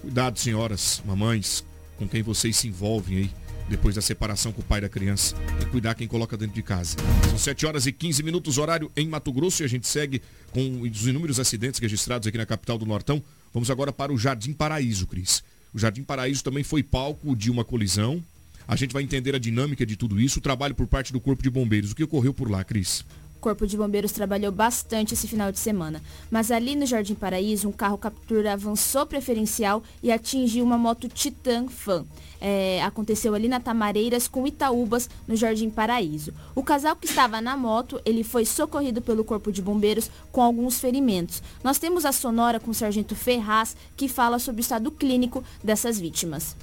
cuidado, 0.00 0.38
senhoras, 0.38 1.02
mamães, 1.04 1.64
com 1.96 2.08
quem 2.08 2.22
vocês 2.22 2.56
se 2.56 2.68
envolvem 2.68 3.18
aí 3.18 3.30
depois 3.68 3.94
da 3.94 4.00
separação 4.00 4.52
com 4.52 4.62
o 4.62 4.64
pai 4.64 4.80
da 4.80 4.88
criança. 4.88 5.36
Tem 5.36 5.58
que 5.58 5.66
cuidar 5.66 5.94
quem 5.94 6.08
coloca 6.08 6.36
dentro 6.36 6.54
de 6.54 6.62
casa. 6.62 6.96
São 7.28 7.38
7 7.38 7.66
horas 7.66 7.86
e 7.86 7.92
15 7.92 8.22
minutos, 8.22 8.58
horário 8.58 8.90
em 8.96 9.06
Mato 9.06 9.32
Grosso, 9.32 9.62
e 9.62 9.64
a 9.64 9.68
gente 9.68 9.86
segue 9.86 10.22
com 10.50 10.80
os 10.80 11.06
inúmeros 11.06 11.38
acidentes 11.38 11.78
registrados 11.78 12.26
aqui 12.26 12.38
na 12.38 12.46
capital 12.46 12.78
do 12.78 12.86
Nortão. 12.86 13.22
Vamos 13.52 13.70
agora 13.70 13.92
para 13.92 14.12
o 14.12 14.18
Jardim 14.18 14.52
Paraíso, 14.52 15.06
Cris. 15.06 15.42
O 15.72 15.78
Jardim 15.78 16.02
Paraíso 16.02 16.42
também 16.42 16.64
foi 16.64 16.82
palco 16.82 17.36
de 17.36 17.50
uma 17.50 17.64
colisão. 17.64 18.22
A 18.66 18.76
gente 18.76 18.92
vai 18.92 19.02
entender 19.02 19.34
a 19.34 19.38
dinâmica 19.38 19.84
de 19.84 19.96
tudo 19.96 20.20
isso, 20.20 20.38
o 20.38 20.42
trabalho 20.42 20.74
por 20.74 20.86
parte 20.86 21.12
do 21.12 21.20
Corpo 21.20 21.42
de 21.42 21.50
Bombeiros. 21.50 21.92
O 21.92 21.96
que 21.96 22.04
ocorreu 22.04 22.32
por 22.32 22.50
lá, 22.50 22.64
Cris? 22.64 23.04
Corpo 23.40 23.66
de 23.66 23.76
Bombeiros 23.76 24.12
trabalhou 24.12 24.50
bastante 24.50 25.14
esse 25.14 25.28
final 25.28 25.52
de 25.52 25.58
semana, 25.58 26.02
mas 26.30 26.50
ali 26.50 26.74
no 26.74 26.86
Jardim 26.86 27.14
Paraíso, 27.14 27.68
um 27.68 27.72
carro 27.72 27.96
captura 27.96 28.52
avançou 28.52 29.06
preferencial 29.06 29.82
e 30.02 30.10
atingiu 30.10 30.64
uma 30.64 30.76
moto 30.76 31.08
Titan 31.08 31.68
Fan. 31.68 32.04
É, 32.40 32.82
aconteceu 32.82 33.34
ali 33.34 33.48
na 33.48 33.60
Tamareiras 33.60 34.28
com 34.28 34.46
Itaúbas, 34.46 35.08
no 35.26 35.36
Jardim 35.36 35.70
Paraíso. 35.70 36.32
O 36.54 36.62
casal 36.62 36.94
que 36.94 37.06
estava 37.06 37.40
na 37.40 37.56
moto, 37.56 38.00
ele 38.04 38.22
foi 38.22 38.44
socorrido 38.44 39.02
pelo 39.02 39.24
Corpo 39.24 39.50
de 39.50 39.60
Bombeiros 39.60 40.10
com 40.30 40.42
alguns 40.42 40.78
ferimentos. 40.78 41.42
Nós 41.62 41.78
temos 41.78 42.04
a 42.04 42.12
sonora 42.12 42.60
com 42.60 42.70
o 42.70 42.74
Sargento 42.74 43.14
Ferraz, 43.14 43.76
que 43.96 44.08
fala 44.08 44.38
sobre 44.38 44.60
o 44.60 44.62
estado 44.62 44.90
clínico 44.90 45.42
dessas 45.62 45.98
vítimas. 45.98 46.56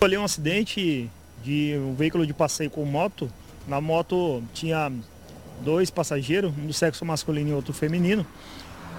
Ali 0.00 0.16
um 0.16 0.24
acidente 0.24 1.10
de 1.42 1.76
um 1.78 1.94
veículo 1.94 2.26
de 2.26 2.34
passeio 2.34 2.70
com 2.70 2.84
moto. 2.84 3.30
Na 3.66 3.80
moto 3.80 4.42
tinha 4.52 4.92
dois 5.62 5.90
passageiros, 5.90 6.52
um 6.56 6.66
do 6.66 6.72
sexo 6.72 7.04
masculino 7.04 7.50
e 7.50 7.52
outro 7.52 7.72
feminino. 7.72 8.26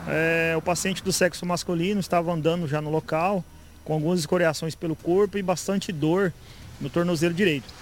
É, 0.08 0.56
o 0.58 0.62
paciente 0.62 1.04
do 1.04 1.12
sexo 1.12 1.46
masculino 1.46 2.00
estava 2.00 2.32
andando 2.32 2.68
já 2.68 2.82
no 2.82 2.90
local, 2.90 3.44
com 3.84 3.94
algumas 3.94 4.20
escoriações 4.20 4.76
pelo 4.76 4.96
corpo 4.96 5.38
e 5.38 5.42
bastante 5.42 5.92
dor 5.92 6.34
no 6.80 6.90
tornozelo 6.90 7.34
direito. 7.34 7.74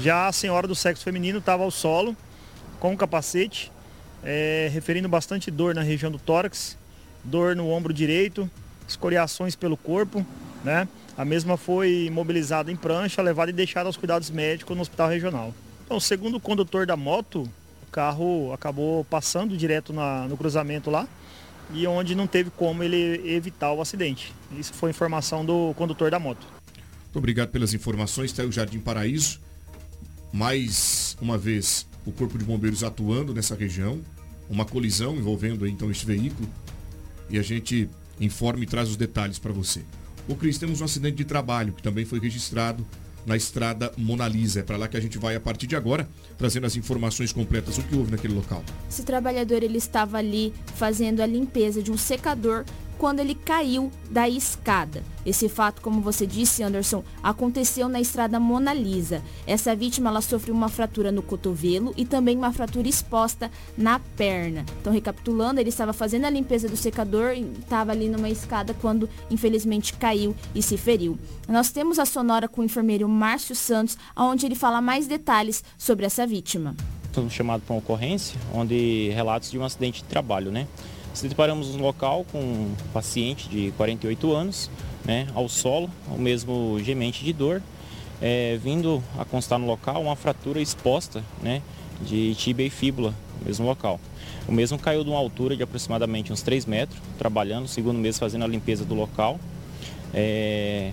Já 0.00 0.26
a 0.26 0.32
senhora 0.32 0.66
do 0.66 0.74
sexo 0.74 1.04
feminino 1.04 1.38
estava 1.38 1.62
ao 1.62 1.70
solo, 1.70 2.16
com 2.80 2.92
o 2.92 2.96
capacete, 2.96 3.70
é, 4.22 4.68
referindo 4.72 5.08
bastante 5.08 5.50
dor 5.50 5.74
na 5.74 5.82
região 5.82 6.10
do 6.10 6.18
tórax, 6.18 6.76
dor 7.22 7.54
no 7.54 7.70
ombro 7.70 7.92
direito, 7.92 8.50
escoriações 8.86 9.54
pelo 9.54 9.76
corpo, 9.76 10.26
né? 10.62 10.88
A 11.16 11.24
mesma 11.24 11.56
foi 11.56 12.06
imobilizada 12.06 12.72
em 12.72 12.76
prancha, 12.76 13.22
levada 13.22 13.50
e 13.50 13.54
deixada 13.54 13.88
aos 13.88 13.96
cuidados 13.96 14.30
médicos 14.30 14.74
no 14.74 14.82
hospital 14.82 15.08
regional. 15.08 15.54
Então, 15.84 16.00
segundo 16.00 16.36
o 16.38 16.40
condutor 16.40 16.86
da 16.86 16.96
moto, 16.96 17.48
carro 17.94 18.52
acabou 18.52 19.04
passando 19.04 19.56
direto 19.56 19.92
na, 19.92 20.26
no 20.26 20.36
cruzamento 20.36 20.90
lá 20.90 21.06
e 21.72 21.86
onde 21.86 22.16
não 22.16 22.26
teve 22.26 22.50
como 22.50 22.82
ele 22.82 23.22
evitar 23.24 23.72
o 23.72 23.80
acidente. 23.80 24.34
Isso 24.58 24.74
foi 24.74 24.90
informação 24.90 25.44
do 25.44 25.72
condutor 25.74 26.10
da 26.10 26.18
moto. 26.18 26.44
Muito 27.04 27.16
obrigado 27.18 27.50
pelas 27.50 27.72
informações, 27.72 28.32
está 28.32 28.42
o 28.42 28.50
Jardim 28.50 28.80
Paraíso. 28.80 29.40
Mais 30.32 31.16
uma 31.20 31.38
vez, 31.38 31.86
o 32.04 32.10
Corpo 32.10 32.36
de 32.36 32.44
Bombeiros 32.44 32.82
atuando 32.82 33.32
nessa 33.32 33.54
região, 33.54 34.00
uma 34.50 34.64
colisão 34.64 35.14
envolvendo 35.14 35.64
então 35.64 35.88
este 35.88 36.04
veículo 36.04 36.48
e 37.30 37.38
a 37.38 37.42
gente 37.42 37.88
informa 38.20 38.64
e 38.64 38.66
traz 38.66 38.88
os 38.88 38.96
detalhes 38.96 39.38
para 39.38 39.52
você. 39.52 39.82
O 40.26 40.34
Cris, 40.34 40.58
temos 40.58 40.80
um 40.80 40.84
acidente 40.84 41.16
de 41.18 41.24
trabalho 41.24 41.72
que 41.72 41.82
também 41.82 42.04
foi 42.04 42.18
registrado 42.18 42.84
na 43.26 43.36
estrada 43.36 43.92
Mona 43.96 44.28
Lisa. 44.28 44.60
É 44.60 44.62
para 44.62 44.76
lá 44.76 44.88
que 44.88 44.96
a 44.96 45.00
gente 45.00 45.18
vai 45.18 45.34
a 45.34 45.40
partir 45.40 45.66
de 45.66 45.76
agora, 45.76 46.08
trazendo 46.36 46.66
as 46.66 46.76
informações 46.76 47.32
completas. 47.32 47.78
O 47.78 47.82
que 47.82 47.96
houve 47.96 48.10
naquele 48.10 48.34
local? 48.34 48.62
Esse 48.88 49.02
trabalhador 49.02 49.62
ele 49.62 49.78
estava 49.78 50.18
ali 50.18 50.52
fazendo 50.76 51.20
a 51.20 51.26
limpeza 51.26 51.82
de 51.82 51.90
um 51.90 51.96
secador 51.96 52.64
quando 52.98 53.20
ele 53.20 53.34
caiu 53.34 53.90
da 54.10 54.28
escada. 54.28 55.02
Esse 55.24 55.48
fato, 55.48 55.80
como 55.80 56.00
você 56.00 56.26
disse, 56.26 56.62
Anderson, 56.62 57.02
aconteceu 57.22 57.88
na 57.88 58.00
estrada 58.00 58.38
Mona 58.38 58.74
Lisa. 58.74 59.22
Essa 59.46 59.74
vítima 59.74 60.10
ela 60.10 60.20
sofreu 60.20 60.54
uma 60.54 60.68
fratura 60.68 61.10
no 61.10 61.22
cotovelo 61.22 61.94
e 61.96 62.04
também 62.04 62.36
uma 62.36 62.52
fratura 62.52 62.88
exposta 62.88 63.50
na 63.76 63.98
perna. 63.98 64.64
Então, 64.80 64.92
recapitulando, 64.92 65.60
ele 65.60 65.70
estava 65.70 65.92
fazendo 65.92 66.26
a 66.26 66.30
limpeza 66.30 66.68
do 66.68 66.76
secador 66.76 67.32
e 67.34 67.42
estava 67.58 67.92
ali 67.92 68.08
numa 68.08 68.28
escada 68.28 68.74
quando, 68.74 69.08
infelizmente, 69.30 69.94
caiu 69.94 70.34
e 70.54 70.62
se 70.62 70.76
feriu. 70.76 71.18
Nós 71.48 71.70
temos 71.70 71.98
a 71.98 72.04
sonora 72.04 72.48
com 72.48 72.60
o 72.60 72.64
enfermeiro 72.64 73.08
Márcio 73.08 73.54
Santos, 73.54 73.96
onde 74.16 74.46
ele 74.46 74.54
fala 74.54 74.80
mais 74.80 75.06
detalhes 75.06 75.64
sobre 75.78 76.04
essa 76.04 76.26
vítima. 76.26 76.74
Fomos 77.12 77.32
chamados 77.32 77.64
para 77.64 77.74
uma 77.74 77.78
ocorrência, 77.78 78.38
onde 78.52 79.10
relatos 79.14 79.50
de 79.50 79.58
um 79.58 79.64
acidente 79.64 80.02
de 80.02 80.08
trabalho, 80.08 80.50
né? 80.50 80.66
Se 81.14 81.28
deparamos 81.28 81.68
no 81.76 81.80
local 81.80 82.26
com 82.32 82.40
um 82.40 82.74
paciente 82.92 83.48
de 83.48 83.72
48 83.76 84.32
anos, 84.34 84.68
né, 85.04 85.28
ao 85.32 85.48
solo, 85.48 85.88
o 86.10 86.18
mesmo 86.18 86.76
gemente 86.82 87.24
de 87.24 87.32
dor, 87.32 87.62
é, 88.20 88.58
vindo 88.60 89.00
a 89.16 89.24
constar 89.24 89.56
no 89.56 89.66
local 89.66 90.02
uma 90.02 90.16
fratura 90.16 90.60
exposta 90.60 91.22
né, 91.40 91.62
de 92.02 92.34
tíbia 92.34 92.66
e 92.66 92.70
fíbula 92.70 93.14
no 93.38 93.46
mesmo 93.46 93.64
local. 93.64 94.00
O 94.48 94.52
mesmo 94.52 94.76
caiu 94.76 95.04
de 95.04 95.10
uma 95.10 95.18
altura 95.18 95.56
de 95.56 95.62
aproximadamente 95.62 96.32
uns 96.32 96.42
3 96.42 96.66
metros, 96.66 96.98
trabalhando, 97.16 97.68
segundo 97.68 97.98
mês 97.98 98.18
fazendo 98.18 98.44
a 98.44 98.48
limpeza 98.48 98.84
do 98.84 98.94
local. 98.94 99.38
É, 100.12 100.90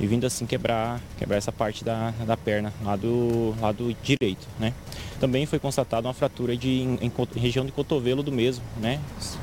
e 0.00 0.06
vindo 0.06 0.26
assim 0.26 0.46
quebrar, 0.46 0.98
quebrar 1.18 1.36
essa 1.36 1.52
parte 1.52 1.84
da, 1.84 2.12
da 2.26 2.36
perna, 2.36 2.72
lá 2.82 2.96
do 2.96 3.54
lado 3.60 3.94
direito, 4.02 4.48
né? 4.58 4.72
Também 5.20 5.44
foi 5.44 5.58
constatada 5.58 6.08
uma 6.08 6.14
fratura 6.14 6.56
de, 6.56 6.80
em, 6.80 6.98
em, 7.02 7.12
região 7.38 7.66
de 7.66 7.70
cotovelo 7.70 8.22
do 8.22 8.32
mesmo, 8.32 8.64
né? 8.80 8.98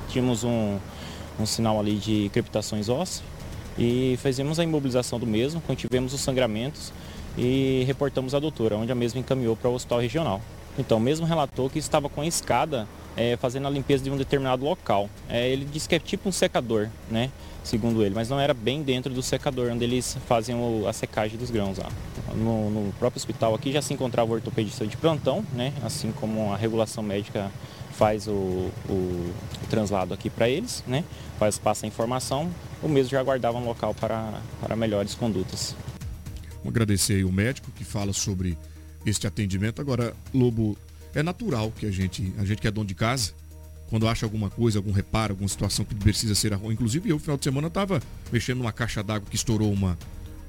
Tínhamos 0.10 0.44
um, 0.44 0.80
um 1.40 1.46
sinal 1.46 1.80
ali 1.80 1.96
de 1.96 2.30
crepitações 2.34 2.90
ósseas 2.90 3.24
e 3.78 4.18
fizemos 4.22 4.60
a 4.60 4.64
imobilização 4.64 5.20
do 5.20 5.28
mesmo, 5.28 5.62
contivemos 5.62 6.12
os 6.12 6.22
sangramentos 6.22 6.92
e 7.38 7.84
reportamos 7.86 8.34
à 8.34 8.40
doutora, 8.40 8.76
onde 8.76 8.92
a 8.92 8.96
mesma 8.96 9.20
encaminhou 9.20 9.56
para 9.56 9.70
o 9.70 9.76
hospital 9.76 10.00
regional. 10.00 10.42
Então, 10.80 11.00
mesmo 11.00 11.26
relatou 11.26 11.70
que 11.70 11.78
estava 11.78 12.10
com 12.10 12.22
a 12.22 12.26
escada 12.26 12.88
é, 13.18 13.36
fazendo 13.36 13.68
a 13.68 13.70
limpeza 13.70 14.04
de 14.04 14.12
um 14.12 14.16
determinado 14.16 14.64
local. 14.64 15.10
É, 15.28 15.50
ele 15.50 15.66
disse 15.66 15.90
que 15.90 15.96
é 15.96 16.00
tipo 16.00 16.30
um 16.30 16.32
secador, 16.32 16.88
né? 17.10 17.32
Segundo 17.64 18.02
ele, 18.02 18.16
mas 18.16 18.30
não 18.30 18.40
era 18.40 18.54
bem 18.54 18.82
dentro 18.82 19.14
do 19.14 19.22
secador 19.22 19.70
onde 19.70 19.84
eles 19.84 20.18
fazem 20.26 20.56
o, 20.56 20.88
a 20.88 20.94
secagem 20.94 21.38
dos 21.38 21.52
grãos 21.52 21.78
lá. 21.78 21.90
No, 22.34 22.70
no, 22.70 22.94
próprio 22.94 23.20
hospital 23.20 23.54
aqui 23.54 23.74
já 23.74 23.82
se 23.82 23.94
encontrava 23.94 24.32
o 24.32 24.36
ortopedista 24.36 24.88
de 24.88 24.96
plantão, 24.96 25.44
né? 25.52 25.74
Assim 25.84 26.14
como 26.14 26.54
a 26.54 26.56
regulação 26.56 27.04
médica 27.04 27.52
faz 27.92 28.28
o, 28.28 28.32
o, 28.88 28.94
o 28.94 29.68
translado 29.70 30.14
aqui 30.14 30.30
para 30.30 30.48
eles, 30.48 30.84
né? 30.88 31.04
Faz, 31.38 31.58
passa 31.58 31.86
a 31.86 31.88
informação, 31.88 32.50
o 32.82 32.88
mesmo 32.88 33.10
já 33.10 33.20
aguardava 33.20 33.58
um 33.58 33.66
local 33.66 33.94
para, 33.94 34.40
para 34.62 34.76
melhores 34.76 35.14
condutas. 35.14 35.76
Vamos 36.60 36.70
agradecer 36.70 37.16
aí 37.16 37.24
o 37.26 37.32
médico 37.32 37.72
que 37.72 37.84
fala 37.84 38.14
sobre 38.14 38.58
este 39.06 39.28
atendimento. 39.28 39.82
Agora, 39.82 40.14
Lobo, 40.34 40.78
é 41.14 41.24
natural 41.24 41.72
que 41.72 41.86
a 41.86 41.92
gente, 41.92 42.34
a 42.38 42.46
gente 42.46 42.62
que 42.62 42.68
é 42.68 42.72
dono 42.72 42.88
de 42.88 42.96
casa, 42.96 43.34
quando 43.90 44.08
acha 44.08 44.26
alguma 44.26 44.50
coisa, 44.50 44.80
algum 44.80 44.92
reparo, 44.92 45.34
alguma 45.34 45.48
situação 45.48 45.86
que 45.86 45.96
precisa 45.96 46.36
ser 46.36 46.54
arrumada. 46.54 46.74
Inclusive, 46.74 47.10
eu, 47.10 47.16
no 47.16 47.20
final 47.20 47.38
de 47.38 47.44
semana, 47.44 47.68
estava 47.68 48.02
mexendo 48.32 48.58
numa 48.58 48.72
caixa 48.72 49.02
d'água 49.02 49.28
que 49.30 49.36
estourou 49.36 49.72
uma. 49.72 49.98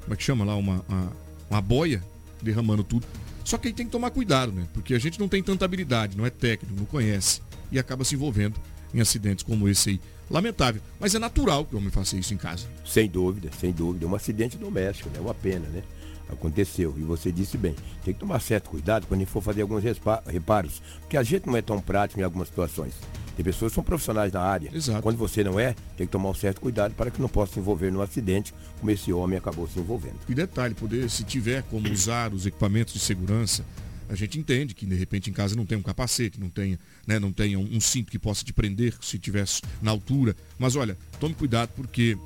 Como 0.03 0.15
é 0.15 0.17
que 0.17 0.23
chama 0.23 0.45
lá? 0.45 0.57
Uma, 0.57 0.85
uma, 0.89 1.13
uma 1.51 1.61
boia, 1.61 2.03
derramando 2.43 2.83
tudo. 2.83 3.07
Só 3.45 3.57
que 3.57 3.69
aí 3.69 3.75
tem 3.75 3.87
que 3.87 3.93
tomar 3.93 4.11
cuidado, 4.11 4.53
né? 4.53 4.67
Porque 4.75 4.93
a 4.93 4.99
gente 4.99 5.19
não 5.19 5.29
tem 5.29 5.43
tanta 5.43 5.65
habilidade, 5.65 6.17
não 6.17 6.27
é 6.27 6.31
técnico, 6.31 6.75
não 6.77 6.85
conhece. 6.85 7.41
E 7.71 7.79
acaba 7.79 8.05
se 8.05 8.15
envolvendo 8.15 8.57
em 8.93 9.01
acidentes 9.01 9.45
como 9.45 9.69
esse 9.69 9.91
aí. 9.91 10.01
Lamentável. 10.31 10.83
Mas 11.01 11.15
é 11.15 11.19
natural 11.19 11.65
que 11.65 11.75
o 11.75 11.79
homem 11.79 11.91
faça 11.91 12.17
isso 12.17 12.35
em 12.35 12.37
casa. 12.37 12.67
Sem 12.85 13.09
dúvida, 13.09 13.51
sem 13.59 13.73
dúvida. 13.73 14.05
É 14.05 14.09
um 14.09 14.15
acidente 14.15 14.59
doméstico, 14.59 15.09
né? 15.11 15.19
É 15.19 15.21
uma 15.21 15.35
pena, 15.35 15.67
né? 15.69 15.83
Aconteceu. 16.31 16.95
E 16.99 17.03
você 17.03 17.33
disse 17.33 17.57
bem, 17.57 17.75
tem 18.05 18.15
que 18.15 18.21
tomar 18.21 18.41
certo 18.41 18.71
cuidado 18.71 19.07
quando 19.07 19.21
a 19.21 19.25
gente 19.25 19.33
for 19.33 19.43
fazer 19.43 19.63
alguns 19.63 19.83
reparos, 20.27 20.83
porque 21.01 21.17
a 21.17 21.23
gente 21.23 21.47
não 21.47 21.57
é 21.57 21.63
tão 21.63 21.81
prático 21.81 22.21
em 22.21 22.23
algumas 22.23 22.49
situações. 22.49 22.95
Tem 23.37 23.45
pessoas 23.45 23.71
que 23.71 23.77
são 23.77 23.85
profissionais 23.85 24.33
na 24.33 24.41
área. 24.41 24.69
Exato. 24.75 25.01
Quando 25.01 25.17
você 25.17 25.45
não 25.45 25.61
é, 25.61 25.75
tem 25.97 26.07
que 26.07 26.13
tomar 26.13 26.29
um 26.29 26.35
certo 26.35 26.61
cuidado 26.61 26.95
para 26.95 27.09
que 27.09 27.21
não 27.21 27.29
possa 27.29 27.55
se 27.55 27.61
envolver 27.61 27.93
num 27.93 28.01
acidente 28.01 28.53
como 28.81 28.91
esse 28.91 29.13
homem 29.13 29.39
acabou 29.39 29.69
se 29.69 29.79
envolvendo. 29.79 30.19
E 30.29 30.35
detalhe, 30.35 30.75
poder, 30.75 31.09
se 31.09 31.23
tiver 31.23 31.63
como 31.63 31.89
usar 31.89 32.35
os 32.35 32.47
equipamentos 32.47 32.95
de 32.95 32.99
segurança, 32.99 33.65
a 34.09 34.15
gente 34.15 34.39
entende 34.39 34.75
que 34.75 34.87
de 34.87 34.95
repente 34.95 35.31
em 35.31 35.33
casa 35.33 35.55
não 35.55 35.67
tem 35.67 35.77
um 35.77 35.83
capacete, 35.83 36.41
não 36.41 36.49
tenha, 36.49 36.79
né, 37.07 37.19
não 37.19 37.33
tenha 37.33 37.59
um, 37.59 37.81
cinto 37.81 38.11
que 38.11 38.19
possa 38.19 38.45
te 38.45 38.53
prender 38.53 38.95
se 39.01 39.19
tivesse 39.19 39.63
na 39.83 39.91
altura. 39.91 40.35
Mas 40.59 40.77
olha, 40.77 40.97
tome 41.21 41.35
cuidado 41.35 41.71
porque 41.77 42.17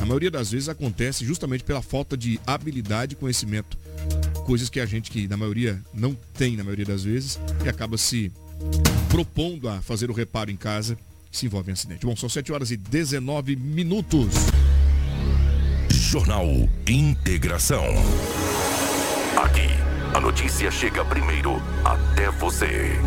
a 0.00 0.04
maioria 0.04 0.30
das 0.30 0.50
vezes 0.50 0.68
acontece 0.68 1.24
justamente 1.24 1.64
pela 1.64 1.82
falta 1.82 2.16
de 2.16 2.40
habilidade 2.46 3.14
e 3.14 3.16
conhecimento. 3.16 3.78
Coisas 4.44 4.68
que 4.68 4.80
a 4.80 4.86
gente 4.86 5.10
que 5.10 5.28
na 5.28 5.36
maioria 5.36 5.82
não 5.94 6.14
tem 6.34 6.56
na 6.56 6.64
maioria 6.64 6.84
das 6.86 7.04
vezes 7.04 7.38
e 7.64 7.68
acaba 7.68 7.96
se 7.96 8.32
propondo 9.08 9.68
a 9.68 9.80
fazer 9.80 10.10
o 10.10 10.14
reparo 10.14 10.50
em 10.50 10.56
casa 10.56 10.98
se 11.30 11.46
envolve 11.46 11.70
em 11.70 11.72
acidente. 11.72 12.04
Bom, 12.04 12.16
são 12.16 12.28
7 12.28 12.52
horas 12.52 12.70
e 12.70 12.76
19 12.76 13.54
minutos. 13.56 14.34
Jornal 15.90 16.46
Integração. 16.88 17.84
A 20.12 20.18
notícia 20.18 20.70
chega 20.72 21.04
primeiro 21.04 21.62
até 21.84 22.30
você. 22.32 22.98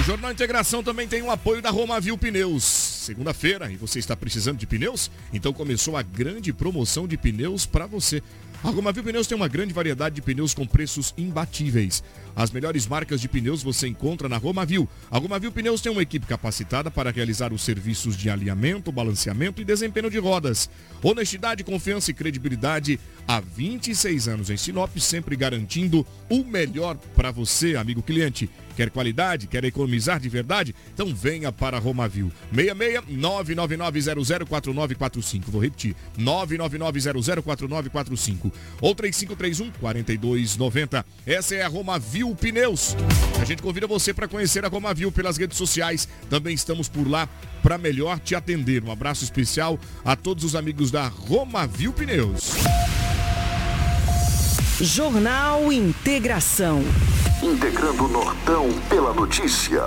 O 0.00 0.02
Jornal 0.02 0.32
Integração 0.32 0.82
também 0.82 1.06
tem 1.06 1.20
o 1.20 1.30
apoio 1.30 1.60
da 1.60 1.68
Romavil 1.68 2.16
Pneus. 2.16 2.64
Segunda-feira 2.64 3.70
e 3.70 3.76
você 3.76 3.98
está 3.98 4.16
precisando 4.16 4.56
de 4.56 4.66
pneus? 4.66 5.10
Então 5.34 5.52
começou 5.52 5.98
a 5.98 6.02
grande 6.02 6.50
promoção 6.50 7.06
de 7.06 7.18
pneus 7.18 7.66
para 7.66 7.84
você. 7.86 8.22
A 8.64 8.70
Romavil 8.70 9.02
Pneus 9.02 9.26
tem 9.26 9.36
uma 9.36 9.48
grande 9.48 9.74
variedade 9.74 10.14
de 10.14 10.22
pneus 10.22 10.54
com 10.54 10.64
preços 10.64 11.12
imbatíveis. 11.18 12.00
As 12.34 12.52
melhores 12.52 12.86
marcas 12.86 13.20
de 13.20 13.28
pneus 13.28 13.60
você 13.60 13.88
encontra 13.88 14.28
na 14.28 14.36
Romavil. 14.36 14.88
A 15.10 15.18
Romavil 15.18 15.50
Pneus 15.50 15.80
tem 15.80 15.90
uma 15.90 16.00
equipe 16.00 16.26
capacitada 16.26 16.88
para 16.88 17.10
realizar 17.10 17.52
os 17.52 17.62
serviços 17.62 18.16
de 18.16 18.30
alinhamento, 18.30 18.92
balanceamento 18.92 19.60
e 19.60 19.64
desempenho 19.64 20.08
de 20.08 20.18
rodas. 20.18 20.70
Honestidade, 21.02 21.64
confiança 21.64 22.12
e 22.12 22.14
credibilidade 22.14 23.00
há 23.26 23.40
26 23.40 24.28
anos 24.28 24.48
em 24.48 24.56
Sinop, 24.56 24.96
sempre 24.96 25.34
garantindo 25.34 26.06
o 26.30 26.44
melhor 26.44 26.96
para 27.16 27.32
você, 27.32 27.74
amigo 27.74 28.00
cliente. 28.00 28.48
Quer 28.76 28.90
qualidade? 28.90 29.46
Quer 29.46 29.64
economizar 29.64 30.20
de 30.20 30.28
verdade? 30.28 30.74
Então 30.92 31.14
venha 31.14 31.50
para 31.52 31.78
Romavil. 31.78 32.30
66 32.54 33.04
999004945. 33.18 35.44
Vou 35.46 35.62
repetir. 35.62 35.94
999004945 36.18 38.52
ou 38.80 38.94
3531 38.94 39.70
4290. 39.80 41.04
Essa 41.26 41.54
é 41.54 41.62
a 41.62 41.68
Romavil 41.68 42.34
Pneus. 42.34 42.96
A 43.40 43.44
gente 43.44 43.62
convida 43.62 43.86
você 43.86 44.12
para 44.14 44.28
conhecer 44.28 44.64
a 44.64 44.68
Romavil 44.68 45.12
pelas 45.12 45.36
redes 45.36 45.58
sociais. 45.58 46.08
Também 46.30 46.54
estamos 46.54 46.88
por 46.88 47.08
lá 47.08 47.28
para 47.62 47.78
melhor 47.78 48.18
te 48.18 48.34
atender. 48.34 48.82
Um 48.82 48.90
abraço 48.90 49.24
especial 49.24 49.78
a 50.04 50.16
todos 50.16 50.44
os 50.44 50.54
amigos 50.54 50.90
da 50.90 51.08
Romavil 51.08 51.92
Pneus. 51.92 52.52
Jornal 54.80 55.72
Integração. 55.72 56.82
Integrando 57.42 58.04
o 58.04 58.08
Nortão 58.08 58.68
pela 58.88 59.12
notícia. 59.12 59.82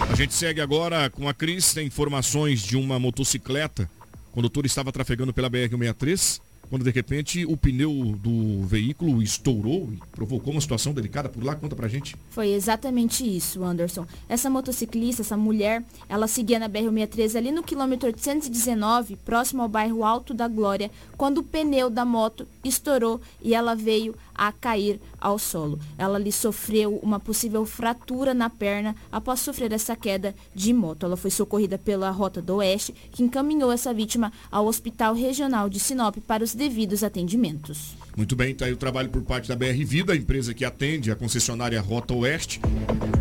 A 0.00 0.14
gente 0.14 0.34
segue 0.34 0.60
agora 0.60 1.08
com 1.08 1.28
a 1.28 1.34
Cris, 1.34 1.72
tem 1.72 1.86
informações 1.86 2.62
de 2.62 2.76
uma 2.76 2.98
motocicleta. 2.98 3.90
O 4.30 4.34
condutor 4.34 4.66
estava 4.66 4.92
trafegando 4.92 5.32
pela 5.32 5.50
BR-163 5.50 6.40
quando 6.72 6.84
de 6.84 6.90
repente 6.90 7.44
o 7.44 7.54
pneu 7.54 8.16
do 8.18 8.62
veículo 8.62 9.22
estourou 9.22 9.90
e 9.92 9.98
provocou 10.10 10.54
uma 10.54 10.60
situação 10.62 10.94
delicada 10.94 11.28
por 11.28 11.44
lá. 11.44 11.54
Conta 11.54 11.76
pra 11.76 11.86
gente. 11.86 12.16
Foi 12.30 12.48
exatamente 12.48 13.26
isso, 13.26 13.62
Anderson. 13.62 14.06
Essa 14.26 14.48
motociclista, 14.48 15.20
essa 15.20 15.36
mulher, 15.36 15.84
ela 16.08 16.26
seguia 16.26 16.58
na 16.58 16.70
BR-163 16.70 17.36
ali 17.36 17.52
no 17.52 17.62
quilômetro 17.62 18.06
819, 18.06 19.16
próximo 19.16 19.60
ao 19.60 19.68
bairro 19.68 20.02
Alto 20.02 20.32
da 20.32 20.48
Glória, 20.48 20.90
quando 21.14 21.38
o 21.38 21.42
pneu 21.42 21.90
da 21.90 22.06
moto 22.06 22.48
estourou 22.64 23.20
e 23.42 23.54
ela 23.54 23.76
veio 23.76 24.14
a 24.42 24.50
cair 24.50 25.00
ao 25.20 25.38
solo. 25.38 25.78
Ela 25.96 26.18
lhe 26.18 26.32
sofreu 26.32 26.98
uma 27.00 27.20
possível 27.20 27.64
fratura 27.64 28.34
na 28.34 28.50
perna 28.50 28.96
após 29.10 29.38
sofrer 29.38 29.70
essa 29.70 29.94
queda 29.94 30.34
de 30.52 30.72
moto. 30.72 31.06
Ela 31.06 31.16
foi 31.16 31.30
socorrida 31.30 31.78
pela 31.78 32.10
Rota 32.10 32.42
do 32.42 32.56
Oeste, 32.56 32.92
que 33.12 33.22
encaminhou 33.22 33.70
essa 33.70 33.94
vítima 33.94 34.32
ao 34.50 34.66
Hospital 34.66 35.14
Regional 35.14 35.68
de 35.68 35.78
Sinop 35.78 36.16
para 36.26 36.42
os 36.42 36.56
devidos 36.56 37.04
atendimentos. 37.04 37.94
Muito 38.16 38.34
bem, 38.34 38.50
está 38.50 38.64
aí 38.64 38.72
o 38.72 38.76
trabalho 38.76 39.10
por 39.10 39.22
parte 39.22 39.48
da 39.48 39.54
BR 39.54 39.84
Vida, 39.84 40.12
a 40.12 40.16
empresa 40.16 40.52
que 40.52 40.64
atende 40.64 41.12
a 41.12 41.14
concessionária 41.14 41.80
Rota 41.80 42.12
Oeste. 42.12 42.60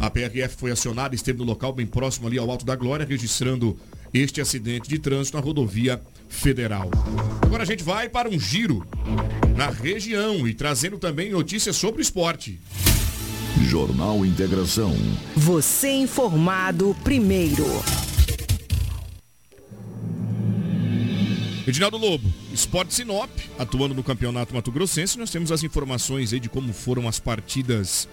A 0.02 0.10
PRF 0.10 0.58
foi 0.58 0.72
acionada, 0.72 1.14
esteve 1.14 1.38
no 1.38 1.46
local 1.46 1.72
bem 1.72 1.86
próximo 1.86 2.26
ali 2.26 2.40
ao 2.40 2.50
Alto 2.50 2.66
da 2.66 2.76
Glória, 2.76 3.06
registrando 3.06 3.78
este 4.14 4.42
acidente 4.42 4.90
de 4.90 5.00
trânsito 5.00 5.38
na 5.38 5.44
rodovia 5.44 6.02
federal. 6.28 6.90
Agora 7.42 7.64
a 7.64 7.66
gente 7.66 7.84
vai 7.84 8.10
para 8.10 8.30
um 8.30 8.40
giro 8.40 8.86
na 9.56 9.70
região 9.70 10.48
e 10.48 10.54
trazendo 10.54 10.98
também 10.98 11.32
notícias 11.32 11.76
sobre 11.76 12.02
o 12.02 12.04
esporte. 12.04 12.60
Jornal 13.68 14.26
Integração. 14.26 14.96
Você 15.36 15.90
informado 15.90 16.96
primeiro. 17.04 17.66
Edinaldo 21.68 21.98
Lobo, 21.98 22.28
Esporte 22.52 22.94
Sinop, 22.94 23.30
atuando 23.58 23.94
no 23.94 24.04
Campeonato 24.04 24.54
Mato 24.54 24.72
Grossense, 24.72 25.18
nós 25.18 25.30
temos 25.30 25.52
as 25.52 25.64
informações 25.64 26.34
aí 26.34 26.40
de 26.40 26.50
como 26.50 26.74
foram 26.74 27.08
as 27.08 27.20
partidas 27.20 28.10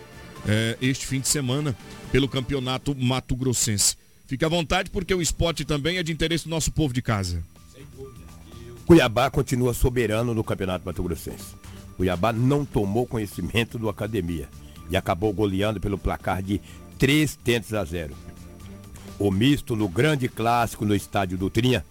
eh, 0.47 0.77
este 0.83 1.07
fim 1.07 1.19
de 1.19 1.29
semana 1.29 1.77
pelo 2.13 2.29
Campeonato 2.29 2.95
Mato 2.95 3.35
Grossense. 3.35 3.97
Fique 4.29 4.45
à 4.45 4.49
vontade 4.49 4.91
porque 4.91 5.15
o 5.15 5.23
esporte 5.23 5.65
também 5.65 5.97
é 5.97 6.03
de 6.03 6.13
interesse 6.13 6.45
do 6.45 6.51
nosso 6.51 6.71
povo 6.71 6.93
de 6.93 7.01
casa. 7.01 7.43
Cuiabá 8.85 9.31
continua 9.31 9.73
soberano 9.73 10.35
no 10.35 10.45
Campeonato 10.45 10.85
Mato 10.85 11.03
Grossense. 11.03 11.57
Cuiabá 11.97 12.31
não 12.31 12.63
tomou 12.63 13.07
conhecimento 13.07 13.79
do 13.79 13.89
Academia 13.89 14.47
e 14.91 14.99
acabou 14.99 15.33
goleando 15.33 15.81
pelo 15.81 15.97
placar 15.97 16.43
de 16.43 16.61
3 16.99 17.37
tentos 17.37 17.73
a 17.73 17.83
0. 17.83 18.15
O 19.19 19.31
misto 19.31 19.75
no 19.75 19.89
grande 19.89 20.29
clássico 20.29 20.85
no 20.85 20.95
estádio 20.95 21.39
Dutrinha, 21.39 21.83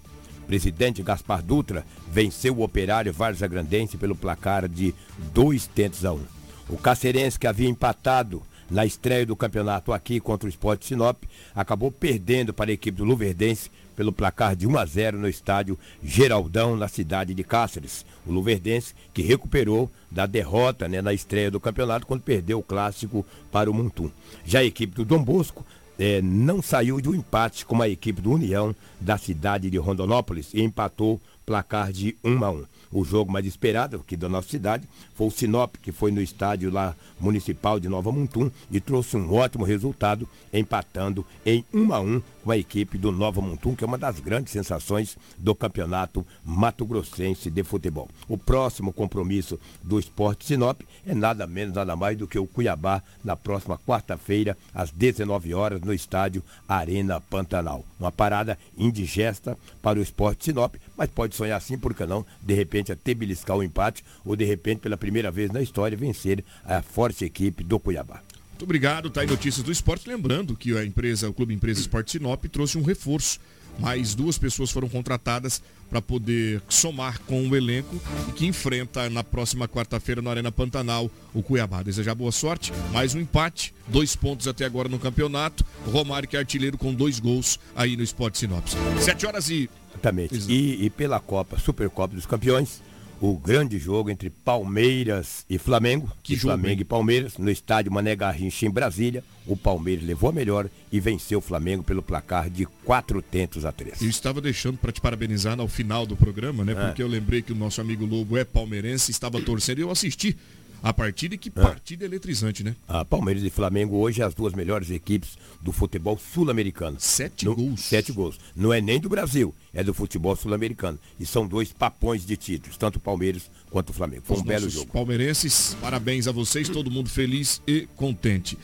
presidente 0.45 1.01
Gaspar 1.01 1.41
Dutra 1.41 1.83
venceu 2.07 2.55
o 2.55 2.63
operário 2.63 3.11
Várzea 3.11 3.47
Grandense 3.47 3.97
pelo 3.97 4.15
placar 4.15 4.69
de 4.69 4.93
2 5.33 5.65
tentos 5.65 6.05
a 6.05 6.13
1. 6.13 6.21
O 6.69 6.77
Cacerense, 6.77 7.39
que 7.39 7.47
havia 7.47 7.67
empatado 7.67 8.43
na 8.69 8.85
estreia 8.85 9.25
do 9.25 9.35
campeonato 9.35 9.93
aqui 9.93 10.19
contra 10.19 10.47
o 10.47 10.49
Sport 10.49 10.83
Sinop, 10.83 11.23
acabou 11.55 11.91
perdendo 11.91 12.53
para 12.53 12.69
a 12.71 12.73
equipe 12.73 12.97
do 12.97 13.05
Luverdense 13.05 13.71
pelo 13.95 14.13
placar 14.13 14.55
de 14.55 14.67
1 14.67 14.77
a 14.77 14.85
0 14.85 15.17
no 15.17 15.27
estádio 15.27 15.77
Geraldão, 16.03 16.75
na 16.75 16.87
cidade 16.87 17.33
de 17.33 17.43
Cáceres. 17.43 18.05
O 18.25 18.31
Luverdense 18.31 18.93
que 19.13 19.23
recuperou 19.23 19.89
da 20.11 20.25
derrota 20.25 20.87
né, 20.87 21.01
na 21.01 21.13
estreia 21.13 21.49
do 21.49 21.59
campeonato 21.59 22.05
quando 22.05 22.21
perdeu 22.21 22.59
o 22.59 22.63
clássico 22.63 23.25
para 23.51 23.71
o 23.71 23.73
Montum. 23.73 24.11
Já 24.45 24.59
a 24.59 24.63
equipe 24.63 24.93
do 24.93 25.03
Dom 25.03 25.23
Bosco 25.23 25.65
é, 25.97 26.21
não 26.21 26.61
saiu 26.61 27.01
de 27.01 27.09
um 27.09 27.15
empate 27.15 27.65
com 27.65 27.81
a 27.81 27.89
equipe 27.89 28.21
do 28.21 28.31
União 28.31 28.75
da 28.99 29.17
cidade 29.17 29.69
de 29.69 29.77
Rondonópolis 29.77 30.53
e 30.53 30.61
empatou 30.61 31.19
placar 31.45 31.91
de 31.91 32.15
1 32.23 32.43
a 32.43 32.51
1. 32.51 32.65
O 32.91 33.03
jogo 33.03 33.31
mais 33.31 33.45
esperado 33.45 33.97
aqui 33.97 34.15
da 34.15 34.29
nossa 34.29 34.49
cidade 34.49 34.87
foi 35.13 35.27
o 35.27 35.31
Sinop, 35.31 35.75
que 35.81 35.91
foi 35.91 36.11
no 36.11 36.21
estádio 36.21 36.71
lá 36.71 36.95
municipal 37.19 37.79
de 37.79 37.89
Nova 37.89 38.11
Mutum 38.11 38.49
e 38.71 38.79
trouxe 38.79 39.17
um 39.17 39.33
ótimo 39.33 39.65
resultado, 39.65 40.27
empatando 40.53 41.25
em 41.45 41.63
1 41.73 41.93
a 41.93 41.99
1 41.99 42.21
com 42.47 42.51
a 42.53 42.57
equipe 42.57 42.97
do 42.97 43.11
Nova 43.11 43.41
Mutum, 43.41 43.75
que 43.75 43.83
é 43.83 43.87
uma 43.87 43.97
das 43.97 44.21
grandes 44.21 44.53
sensações 44.53 45.17
do 45.37 45.53
campeonato 45.53 46.25
Mato 46.45 46.85
Grossense 46.85 47.51
de 47.51 47.61
futebol. 47.61 48.07
O 48.25 48.37
próximo 48.37 48.93
compromisso 48.93 49.59
do 49.83 49.99
Esporte 49.99 50.45
Sinop 50.45 50.79
é 51.05 51.13
nada 51.13 51.45
menos, 51.45 51.75
nada 51.75 51.93
mais 51.97 52.17
do 52.17 52.25
que 52.25 52.39
o 52.39 52.47
Cuiabá 52.47 53.03
na 53.21 53.35
próxima 53.35 53.77
quarta-feira, 53.77 54.57
às 54.73 54.91
19 54.91 55.53
horas, 55.53 55.81
no 55.81 55.93
estádio 55.93 56.41
Arena 56.69 57.19
Pantanal. 57.19 57.83
Uma 57.99 58.13
parada 58.13 58.57
indigesta 58.77 59.57
para 59.81 59.99
o 59.99 60.01
Esporte 60.01 60.45
Sinop, 60.45 60.75
mas 60.95 61.09
pode 61.09 61.35
sonhar 61.35 61.57
assim, 61.57 61.77
por 61.77 61.93
que 61.93 62.05
não? 62.05 62.25
De 62.41 62.53
repente 62.53 62.93
até 62.93 63.13
beliscar 63.13 63.57
o 63.57 63.63
empate 63.63 64.05
ou 64.23 64.37
de 64.37 64.45
repente 64.45 64.79
pela 64.79 64.95
primeira 64.95 65.29
vez 65.29 65.51
na 65.51 65.61
história 65.61 65.97
vencer 65.97 66.45
a 66.63 66.81
forte 66.81 67.25
equipe 67.25 67.61
do 67.61 67.77
Cuiabá. 67.77 68.21
Muito 68.57 68.63
obrigado, 68.63 69.11
tá 69.11 69.21
aí 69.21 69.27
notícias 69.27 69.63
do 69.63 69.71
esporte. 69.71 70.09
Lembrando 70.09 70.55
que 70.55 70.75
a 70.75 70.83
empresa, 70.83 71.29
o 71.29 71.33
Clube 71.33 71.53
Empresa 71.53 71.79
Esporte 71.79 72.13
Sinop 72.13 72.43
trouxe 72.45 72.75
um 72.75 72.81
reforço. 72.81 73.39
Mais 73.77 74.15
duas 74.15 74.39
pessoas 74.39 74.71
foram 74.71 74.89
contratadas 74.89 75.61
para 75.87 76.01
poder 76.01 76.63
somar 76.67 77.19
com 77.19 77.47
o 77.47 77.55
elenco 77.55 78.01
que 78.35 78.47
enfrenta 78.47 79.11
na 79.11 79.23
próxima 79.23 79.67
quarta-feira 79.67 80.23
na 80.23 80.31
Arena 80.31 80.51
Pantanal 80.51 81.11
o 81.35 81.43
Cuiabá. 81.43 81.83
Desejar 81.83 82.15
boa 82.15 82.31
sorte, 82.31 82.73
mais 82.91 83.13
um 83.13 83.19
empate, 83.19 83.75
dois 83.87 84.15
pontos 84.15 84.47
até 84.47 84.65
agora 84.65 84.89
no 84.89 84.97
campeonato. 84.97 85.63
Romário 85.85 86.27
que 86.27 86.35
é 86.35 86.39
artilheiro 86.39 86.79
com 86.79 86.91
dois 86.91 87.19
gols 87.19 87.59
aí 87.75 87.95
no 87.95 88.01
Esporte 88.01 88.39
Sinop. 88.39 88.65
Sete 88.99 89.27
horas 89.27 89.51
e... 89.51 89.69
Exatamente. 89.91 90.51
E, 90.51 90.83
e 90.85 90.89
pela 90.89 91.19
Copa, 91.19 91.59
Supercopa 91.59 92.15
dos 92.15 92.25
Campeões, 92.25 92.81
o 93.19 93.37
grande 93.37 93.77
jogo 93.77 94.09
entre 94.09 94.29
Palmeiras 94.29 95.45
e 95.49 95.57
Flamengo. 95.57 96.11
Que 96.21 96.33
e 96.33 96.35
jogo, 96.35 96.47
Flamengo 96.49 96.73
hein? 96.73 96.81
e 96.81 96.85
Palmeiras, 96.85 97.37
no 97.37 97.49
estádio 97.49 97.91
Mané 97.91 98.15
Garrincha 98.15 98.65
em 98.65 98.69
Brasília. 98.69 99.23
O 99.45 99.55
Palmeiras 99.55 100.05
levou 100.05 100.29
a 100.29 100.33
melhor 100.33 100.69
e 100.91 100.99
venceu 100.99 101.39
o 101.39 101.41
Flamengo 101.41 101.83
pelo 101.83 102.03
placar 102.03 102.49
de 102.49 102.65
quatro 102.83 103.21
tentos 103.21 103.65
a 103.65 103.71
três. 103.71 104.01
Eu 104.01 104.09
estava 104.09 104.41
deixando 104.41 104.77
para 104.77 104.91
te 104.91 104.99
parabenizar 104.99 105.55
no 105.55 105.67
final 105.67 106.05
do 106.05 106.15
programa, 106.15 106.63
né? 106.65 106.73
É. 106.73 106.87
Porque 106.87 107.01
eu 107.01 107.07
lembrei 107.07 107.41
que 107.41 107.53
o 107.53 107.55
nosso 107.55 107.79
amigo 107.79 108.05
Lobo 108.05 108.37
é 108.37 108.43
palmeirense, 108.43 109.09
estava 109.09 109.41
torcendo 109.41 109.79
e 109.79 109.81
eu 109.81 109.91
assisti 109.91 110.35
a 110.83 110.93
partida 110.93 111.35
e 111.35 111.37
que 111.37 111.49
partida 111.49 112.05
eletrizante, 112.05 112.63
né? 112.63 112.75
A 112.87 113.03
Palmeiras 113.03 113.43
e 113.43 113.49
Flamengo 113.49 113.97
hoje 113.97 114.21
as 114.21 114.33
duas 114.33 114.53
melhores 114.53 114.89
equipes 114.89 115.37
do 115.61 115.71
futebol 115.71 116.17
sul-americano. 116.17 116.97
Sete 116.99 117.45
No- 117.45 117.55
gols. 117.55 117.81
Sete 117.81 118.11
gols. 118.11 118.39
Não 118.55 118.71
é 118.71 118.79
nem 118.79 118.99
do 118.99 119.09
Brasil, 119.09 119.53
é 119.73 119.83
do 119.83 119.93
futebol 119.93 120.35
sul-americano. 120.35 120.99
E 121.19 121.25
são 121.25 121.47
dois 121.47 121.73
papões 121.73 122.25
de 122.25 122.37
títulos, 122.37 122.77
tanto 122.77 122.97
o 122.97 122.99
Palmeiras 122.99 123.49
quanto 123.69 123.89
o 123.89 123.93
Flamengo. 123.93 124.23
Foi 124.25 124.37
um 124.37 124.39
Os 124.41 124.45
belo 124.45 124.61
nossos 124.65 124.79
jogo. 124.79 124.91
palmeirenses, 124.93 125.75
parabéns 125.81 126.27
a 126.27 126.31
vocês, 126.31 126.69
todo 126.69 126.91
mundo 126.91 127.09
feliz 127.09 127.61
e 127.67 127.87
contente. 127.95 128.57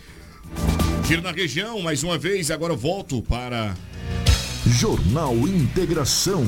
Giro 1.07 1.21
na 1.21 1.31
região, 1.31 1.81
mais 1.81 2.03
uma 2.03 2.17
vez, 2.17 2.51
agora 2.51 2.73
eu 2.73 2.77
volto 2.77 3.21
para 3.23 3.75
Jornal 4.67 5.35
Integração. 5.47 6.45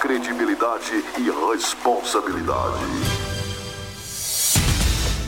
Credibilidade 0.00 0.92
e 1.18 1.52
responsabilidade. 1.56 3.29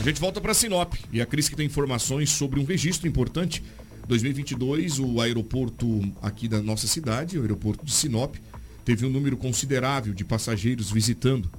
A 0.03 0.05
gente 0.05 0.19
volta 0.19 0.41
para 0.41 0.53
Sinop 0.53 0.95
e 1.13 1.21
a 1.21 1.25
Cris 1.25 1.47
que 1.47 1.55
tem 1.55 1.65
informações 1.65 2.29
sobre 2.29 2.59
um 2.59 2.65
registro 2.65 3.07
importante. 3.07 3.63
2022, 4.05 4.99
o 4.99 5.21
aeroporto 5.21 5.87
aqui 6.21 6.49
da 6.49 6.61
nossa 6.61 6.87
cidade, 6.87 7.39
o 7.39 7.41
aeroporto 7.41 7.85
de 7.85 7.93
Sinop, 7.93 8.35
teve 8.83 9.05
um 9.05 9.09
número 9.09 9.37
considerável 9.37 10.13
de 10.13 10.25
passageiros 10.25 10.91
visitando. 10.91 11.49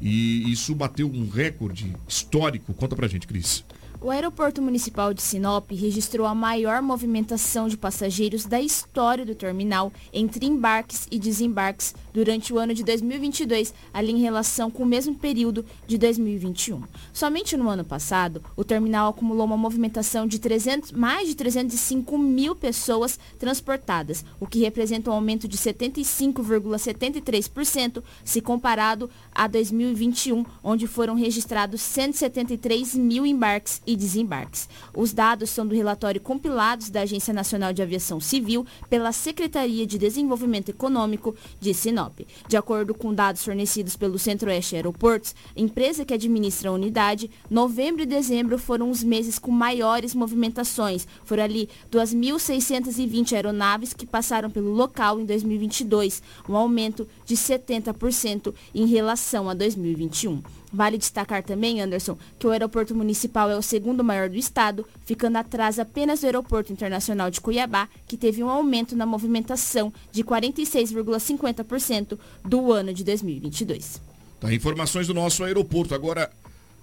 E 0.00 0.50
isso 0.50 0.74
bateu 0.74 1.06
um 1.06 1.28
recorde 1.28 1.94
histórico. 2.08 2.74
Conta 2.74 2.96
pra 2.96 3.06
gente, 3.06 3.28
Cris. 3.28 3.64
O 4.00 4.10
aeroporto 4.10 4.60
municipal 4.60 5.14
de 5.14 5.22
Sinop 5.22 5.70
registrou 5.70 6.26
a 6.26 6.34
maior 6.34 6.82
movimentação 6.82 7.68
de 7.68 7.76
passageiros 7.76 8.44
da 8.44 8.60
história 8.60 9.24
do 9.24 9.36
terminal 9.36 9.92
entre 10.12 10.44
embarques 10.44 11.06
e 11.12 11.18
desembarques 11.18 11.94
durante 12.14 12.50
o 12.52 12.58
ano 12.58 12.72
de 12.72 12.84
2022, 12.84 13.74
ali 13.92 14.12
em 14.12 14.20
relação 14.20 14.70
com 14.70 14.84
o 14.84 14.86
mesmo 14.86 15.16
período 15.16 15.66
de 15.84 15.98
2021. 15.98 16.84
Somente 17.12 17.56
no 17.56 17.68
ano 17.68 17.84
passado, 17.84 18.40
o 18.54 18.62
terminal 18.62 19.10
acumulou 19.10 19.44
uma 19.44 19.56
movimentação 19.56 20.28
de 20.28 20.38
300, 20.38 20.92
mais 20.92 21.26
de 21.28 21.34
305 21.34 22.16
mil 22.16 22.54
pessoas 22.54 23.18
transportadas, 23.36 24.24
o 24.38 24.46
que 24.46 24.60
representa 24.60 25.10
um 25.10 25.14
aumento 25.14 25.48
de 25.48 25.58
75,73% 25.58 28.00
se 28.24 28.40
comparado 28.40 29.10
a 29.34 29.48
2021, 29.48 30.46
onde 30.62 30.86
foram 30.86 31.16
registrados 31.16 31.80
173 31.80 32.94
mil 32.94 33.26
embarques 33.26 33.82
e 33.84 33.96
desembarques. 33.96 34.68
Os 34.94 35.12
dados 35.12 35.50
são 35.50 35.66
do 35.66 35.74
relatório 35.74 36.20
compilados 36.20 36.90
da 36.90 37.00
Agência 37.00 37.34
Nacional 37.34 37.72
de 37.72 37.82
Aviação 37.82 38.20
Civil 38.20 38.64
pela 38.88 39.10
Secretaria 39.10 39.84
de 39.84 39.98
Desenvolvimento 39.98 40.68
Econômico 40.68 41.34
de 41.58 41.74
Sinop. 41.74 42.03
De 42.48 42.56
acordo 42.56 42.94
com 42.94 43.14
dados 43.14 43.44
fornecidos 43.44 43.96
pelo 43.96 44.18
Centro-Oeste 44.18 44.76
Aeroportos, 44.76 45.34
empresa 45.56 46.04
que 46.04 46.14
administra 46.14 46.70
a 46.70 46.72
unidade, 46.72 47.30
novembro 47.50 48.02
e 48.02 48.06
dezembro 48.06 48.58
foram 48.58 48.90
os 48.90 49.02
meses 49.02 49.38
com 49.38 49.50
maiores 49.50 50.14
movimentações. 50.14 51.06
Foram 51.24 51.44
ali 51.44 51.68
2.620 51.90 53.32
aeronaves 53.32 53.92
que 53.92 54.06
passaram 54.06 54.50
pelo 54.50 54.72
local 54.72 55.20
em 55.20 55.24
2022, 55.24 56.22
um 56.48 56.56
aumento 56.56 57.06
de 57.24 57.36
70% 57.36 58.54
em 58.74 58.86
relação 58.86 59.48
a 59.48 59.54
2021. 59.54 60.42
Vale 60.74 60.98
destacar 60.98 61.44
também, 61.44 61.80
Anderson, 61.80 62.18
que 62.36 62.48
o 62.48 62.50
aeroporto 62.50 62.96
municipal 62.96 63.48
é 63.48 63.56
o 63.56 63.62
segundo 63.62 64.02
maior 64.02 64.28
do 64.28 64.36
estado, 64.36 64.84
ficando 65.06 65.36
atrás 65.36 65.78
apenas 65.78 66.20
do 66.20 66.26
aeroporto 66.26 66.72
internacional 66.72 67.30
de 67.30 67.40
Cuiabá, 67.40 67.88
que 68.08 68.16
teve 68.16 68.42
um 68.42 68.48
aumento 68.48 68.96
na 68.96 69.06
movimentação 69.06 69.92
de 70.10 70.24
46,50% 70.24 72.18
do 72.44 72.72
ano 72.72 72.92
de 72.92 73.04
2022. 73.04 74.02
Tá, 74.40 74.52
informações 74.52 75.06
do 75.06 75.14
nosso 75.14 75.44
aeroporto. 75.44 75.94
Agora, 75.94 76.28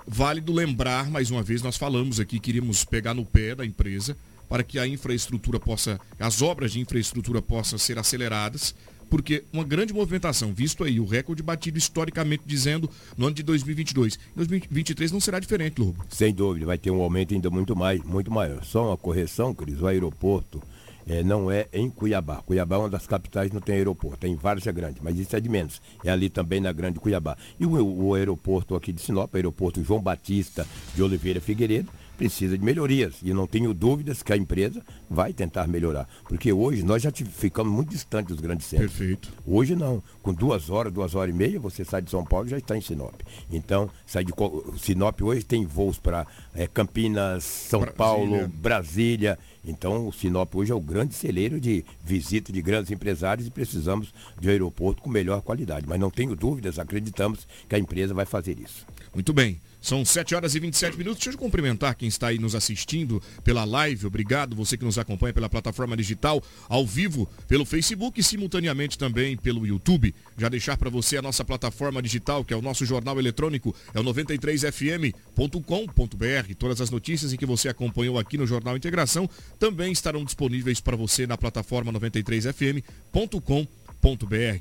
válido 0.08 0.54
lembrar, 0.54 1.12
mais 1.12 1.30
uma 1.30 1.44
vez, 1.44 1.62
nós 1.62 1.76
falamos 1.76 2.18
aqui, 2.18 2.40
queríamos 2.40 2.86
pegar 2.86 3.14
no 3.14 3.26
pé 3.26 3.56
da 3.56 3.66
empresa 3.66 4.16
para 4.48 4.64
que 4.64 4.80
a 4.80 4.88
infraestrutura 4.88 5.60
possa, 5.60 6.00
as 6.18 6.42
obras 6.42 6.72
de 6.72 6.80
infraestrutura 6.80 7.42
possam 7.42 7.78
ser 7.78 8.00
aceleradas, 8.00 8.74
porque 9.12 9.44
uma 9.52 9.66
grande 9.66 9.94
movimentação, 9.94 10.54
visto 10.54 10.86
aí 10.86 10.98
o 10.98 11.06
recorde 11.06 11.44
batido 11.44 11.78
historicamente 11.78 12.44
dizendo 12.46 12.90
no 13.18 13.28
ano 13.28 13.36
de 13.36 13.44
2022. 13.44 14.18
2023 14.38 15.12
não 15.12 15.20
será 15.20 15.38
diferente, 15.38 15.82
Lobo. 15.82 16.06
Sem 16.08 16.34
dúvida, 16.34 16.66
vai 16.66 16.78
ter 16.78 16.92
um 16.92 17.02
aumento 17.02 17.34
ainda 17.34 17.50
muito, 17.50 17.76
mais, 17.76 18.02
muito 18.02 18.32
maior. 18.32 18.64
Só 18.64 18.88
uma 18.88 18.96
correção, 18.96 19.54
Cris, 19.54 19.82
o 19.82 19.88
aeroporto 19.88 20.64
eh, 21.06 21.24
não 21.24 21.52
é 21.52 21.68
em 21.74 21.90
Cuiabá. 21.90 22.42
Cuiabá 22.42 22.78
é 22.78 22.80
uma 22.80 22.90
das 22.90 23.06
capitais 23.06 23.52
não 23.52 23.60
tem 23.60 23.76
aeroporto, 23.76 24.18
tem 24.18 24.34
Várzea 24.34 24.72
Grande, 24.72 25.02
mas 25.04 25.20
isso 25.20 25.36
é 25.36 25.42
de 25.42 25.50
menos. 25.50 25.82
É 26.06 26.10
ali 26.10 26.30
também 26.30 26.62
na 26.62 26.72
Grande 26.72 26.98
Cuiabá. 26.98 27.36
E 27.60 27.66
o, 27.66 27.72
o 27.72 28.14
aeroporto 28.16 28.76
aqui 28.76 28.94
de 28.94 29.02
Sinop, 29.02 29.36
aeroporto 29.36 29.84
João 29.84 30.02
Batista 30.02 30.66
de 30.96 31.04
Oliveira 31.04 31.42
Figueiredo, 31.42 31.92
precisa 32.22 32.56
de 32.56 32.64
melhorias. 32.64 33.16
E 33.24 33.34
não 33.34 33.48
tenho 33.48 33.74
dúvidas 33.74 34.22
que 34.22 34.32
a 34.32 34.38
empresa 34.38 34.84
vai 35.10 35.34
tentar 35.34 35.68
melhorar. 35.68 36.08
Porque 36.30 36.54
hoje 36.54 36.84
nós 36.84 37.02
já 37.02 37.12
ficamos 37.12 37.74
muito 37.74 37.90
distantes 37.90 38.36
dos 38.36 38.40
grandes 38.40 38.68
centros. 38.68 38.92
Perfeito. 38.92 39.34
Hoje 39.44 39.76
não. 39.76 40.04
Com 40.22 40.32
duas 40.32 40.70
horas, 40.70 40.94
duas 40.94 41.16
horas 41.16 41.34
e 41.34 41.38
meia, 41.38 41.60
você 41.60 41.84
sai 41.84 42.04
de 42.04 42.12
São 42.12 42.24
Paulo 42.24 42.46
e 42.46 42.52
já 42.52 42.60
está 42.60 42.78
em 42.78 42.82
Sinop. 42.82 43.16
Então, 43.52 43.90
sai 44.06 44.24
de 44.24 44.32
Sinop 44.78 45.20
hoje 45.22 45.44
tem 45.44 45.66
voos 45.66 45.98
para 45.98 46.28
Campinas, 46.76 47.44
São 47.44 47.80
Brasília. 47.80 47.98
Paulo, 47.98 48.48
Brasília. 48.50 49.40
Então, 49.66 50.08
o 50.08 50.14
Sinop 50.14 50.56
hoje 50.56 50.72
é 50.72 50.76
o 50.76 50.80
grande 50.80 51.16
celeiro 51.16 51.60
de 51.60 51.84
visita 52.04 52.54
de 52.54 52.62
grandes 52.62 52.92
empresários 52.92 53.48
e 53.48 53.52
precisamos 53.52 54.14
de 54.40 54.48
um 54.48 54.52
aeroporto 54.52 55.02
com 55.02 55.10
melhor 55.10 55.42
qualidade. 55.42 55.88
Mas 55.88 56.00
não 56.00 56.12
tenho 56.12 56.36
dúvidas, 56.36 56.78
acreditamos 56.78 57.48
que 57.68 57.74
a 57.74 57.80
empresa 57.80 58.14
vai 58.14 58.28
fazer 58.28 58.60
isso. 58.60 58.86
Muito 59.12 59.34
bem. 59.34 59.60
São 59.82 60.06
7 60.06 60.36
horas 60.36 60.54
e 60.54 60.60
27 60.60 60.98
minutos. 60.98 61.24
Deixa 61.24 61.36
eu 61.36 61.40
cumprimentar 61.40 61.96
quem 61.96 62.08
está 62.08 62.28
aí 62.28 62.38
nos 62.38 62.54
assistindo 62.54 63.22
pela 63.44 63.66
live. 63.66 64.06
Obrigado. 64.06 64.56
Você 64.56 64.78
que 64.78 64.86
nos 64.86 65.00
acompanha 65.00 65.34
pela 65.34 65.50
plataforma 65.50 65.98
digital, 65.98 66.42
ao 66.70 66.86
vivo, 66.86 67.28
pelo 67.48 67.66
Facebook 67.66 68.20
e 68.20 68.24
simultaneamente 68.24 68.98
também 68.98 69.36
pelo 69.36 69.66
YouTube. 69.66 70.14
Já 70.38 70.48
deixar 70.48 70.78
para 70.78 70.90
você 70.90 71.18
a 71.18 71.22
nossa 71.22 71.44
plataforma 71.44 72.02
digital, 72.02 72.46
que 72.46 72.54
é 72.54 72.58
o 72.58 72.62
nosso 72.62 72.86
jornal 72.86 73.20
eletrônico, 73.20 73.76
é 73.94 74.00
o 74.00 74.04
93fm.com.br. 74.04 76.56
Todas 76.58 76.80
as 76.80 76.92
notícias 76.92 77.34
em 77.34 77.38
que 77.38 77.46
você 77.46 77.68
acompanhou 77.68 78.20
aqui 78.20 78.38
no 78.38 78.46
Jornal 78.46 78.78
Integração 78.78 79.28
também 79.60 79.92
estarão 79.92 80.24
disponíveis 80.24 80.80
para 80.80 80.96
você 80.96 81.26
na 81.26 81.38
plataforma 81.38 81.92
93fm.com.br. 81.94 83.81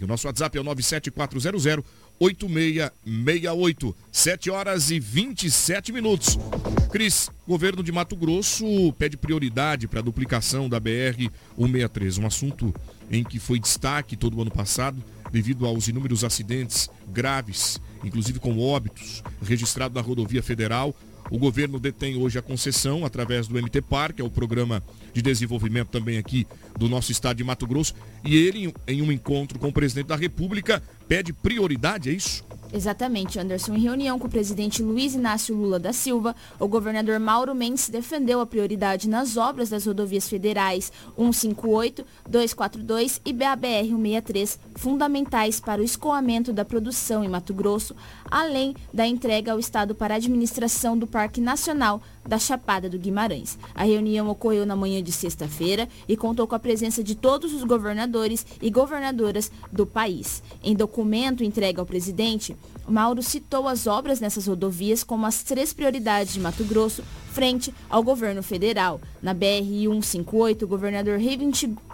O 0.03 0.07
nosso 0.07 0.27
WhatsApp 0.27 0.59
é 0.59 0.61
o 0.61 0.65
97400 0.65 1.85
8668. 2.21 3.97
7 4.13 4.51
horas 4.51 4.91
e 4.91 5.01
27 5.01 5.91
minutos. 5.93 6.39
Cris, 6.93 7.31
governo 7.49 7.83
de 7.83 7.91
Mato 7.91 8.15
Grosso 8.15 8.93
pede 8.99 9.17
prioridade 9.17 9.89
para 9.89 10.01
a 10.01 10.03
duplicação 10.03 10.69
da 10.69 10.79
BR-163, 10.79 12.23
um 12.23 12.27
assunto 12.27 12.75
em 13.11 13.25
que 13.25 13.39
foi 13.39 13.59
destaque 13.59 14.17
todo 14.17 14.37
o 14.37 14.43
ano 14.43 14.51
passado. 14.51 15.03
devido 15.33 15.65
aos 15.65 15.87
inúmeros 15.87 16.25
acidentes 16.25 16.91
graves, 17.09 17.81
inclusive 18.03 18.41
com 18.41 18.59
óbitos, 18.59 19.23
registrados 19.41 19.95
na 19.95 20.01
rodovia 20.01 20.43
federal. 20.43 20.95
O 21.31 21.39
governo 21.39 21.79
detém 21.79 22.17
hoje 22.17 22.39
a 22.39 22.43
concessão 22.43 23.07
através 23.07 23.47
do 23.47 23.55
MT 23.55 23.83
Par, 23.83 24.13
que 24.13 24.21
é 24.21 24.25
o 24.25 24.31
programa 24.31 24.83
de 25.13 25.23
desenvolvimento 25.23 25.89
também 25.89 26.19
aqui 26.19 26.47
do 26.77 26.89
nosso 26.89 27.13
estado 27.13 27.37
de 27.37 27.45
Mato 27.45 27.67
Grosso. 27.67 27.95
E 28.25 28.37
ele, 28.37 28.75
em 28.89 29.01
um 29.01 29.13
encontro 29.13 29.59
com 29.59 29.69
o 29.69 29.73
presidente 29.73 30.09
da 30.09 30.17
República, 30.17 30.83
pede 31.07 31.33
prioridade, 31.33 32.11
é 32.11 32.13
isso? 32.13 32.45
Exatamente, 32.73 33.39
Anderson. 33.39 33.75
Em 33.75 33.81
reunião 33.81 34.19
com 34.19 34.27
o 34.27 34.31
presidente 34.31 34.83
Luiz 34.83 35.15
Inácio 35.15 35.57
Lula 35.57 35.79
da 35.79 35.93
Silva, 35.93 36.37
o 36.59 36.69
governador 36.69 37.19
Mauro 37.19 37.55
Mendes 37.55 37.89
defendeu 37.89 38.41
a 38.41 38.47
prioridade 38.47 39.09
nas 39.09 39.37
obras 39.37 39.69
das 39.69 39.87
rodovias 39.87 40.29
federais 40.29 40.93
158, 41.17 42.05
242 42.29 43.21
e 43.25 43.33
BABR-163, 43.33 44.59
fundamentais 44.77 45.59
para 45.59 45.81
o 45.81 45.85
escoamento 45.85 46.53
da 46.53 46.65
produção 46.65 47.25
em 47.25 47.29
Mato 47.29 47.53
Grosso, 47.53 47.95
além 48.31 48.75
da 48.95 49.07
entrega 49.07 49.53
ao 49.53 49.59
Estado 49.59 49.95
para 49.95 50.15
a 50.15 50.17
administração 50.17 50.97
do 50.97 51.07
Parque 51.07 51.41
Nacional 51.41 52.01
da 52.27 52.39
Chapada 52.39 52.89
do 52.89 52.99
Guimarães. 52.99 53.59
A 53.75 53.85
reunião 53.85 54.29
ocorreu 54.29 54.67
na 54.67 54.77
manhã 54.77 55.03
de 55.03 55.13
sexta-feira 55.13 55.89
e 56.09 56.17
contou 56.17 56.47
com 56.47 56.55
a 56.55 56.59
presença 56.59 57.03
de 57.03 57.15
todos 57.15 57.53
os 57.53 57.65
governadores 57.65 58.47
e 58.61 58.71
governadoras 58.71 59.51
do 59.73 59.87
país. 59.87 60.43
Em 60.63 60.75
documento 60.75 61.45
entregue 61.45 61.81
ao 61.81 61.87
presidente, 61.87 62.57
Mauro 62.89 63.23
citou 63.23 63.69
as 63.69 63.87
obras 63.87 64.21
nessas 64.21 64.47
rodovias 64.47 65.05
como 65.05 65.27
as 65.27 65.43
três 65.43 65.73
prioridades 65.73 66.35
de 66.35 66.41
Mato 66.41 66.65
Grosso 66.65 67.03
frente 67.31 67.73
ao 67.89 68.03
governo 68.03 68.43
federal. 68.43 69.01
Na 69.23 69.35
BR-158, 69.35 70.63
o 70.63 70.69
governador 70.69 71.19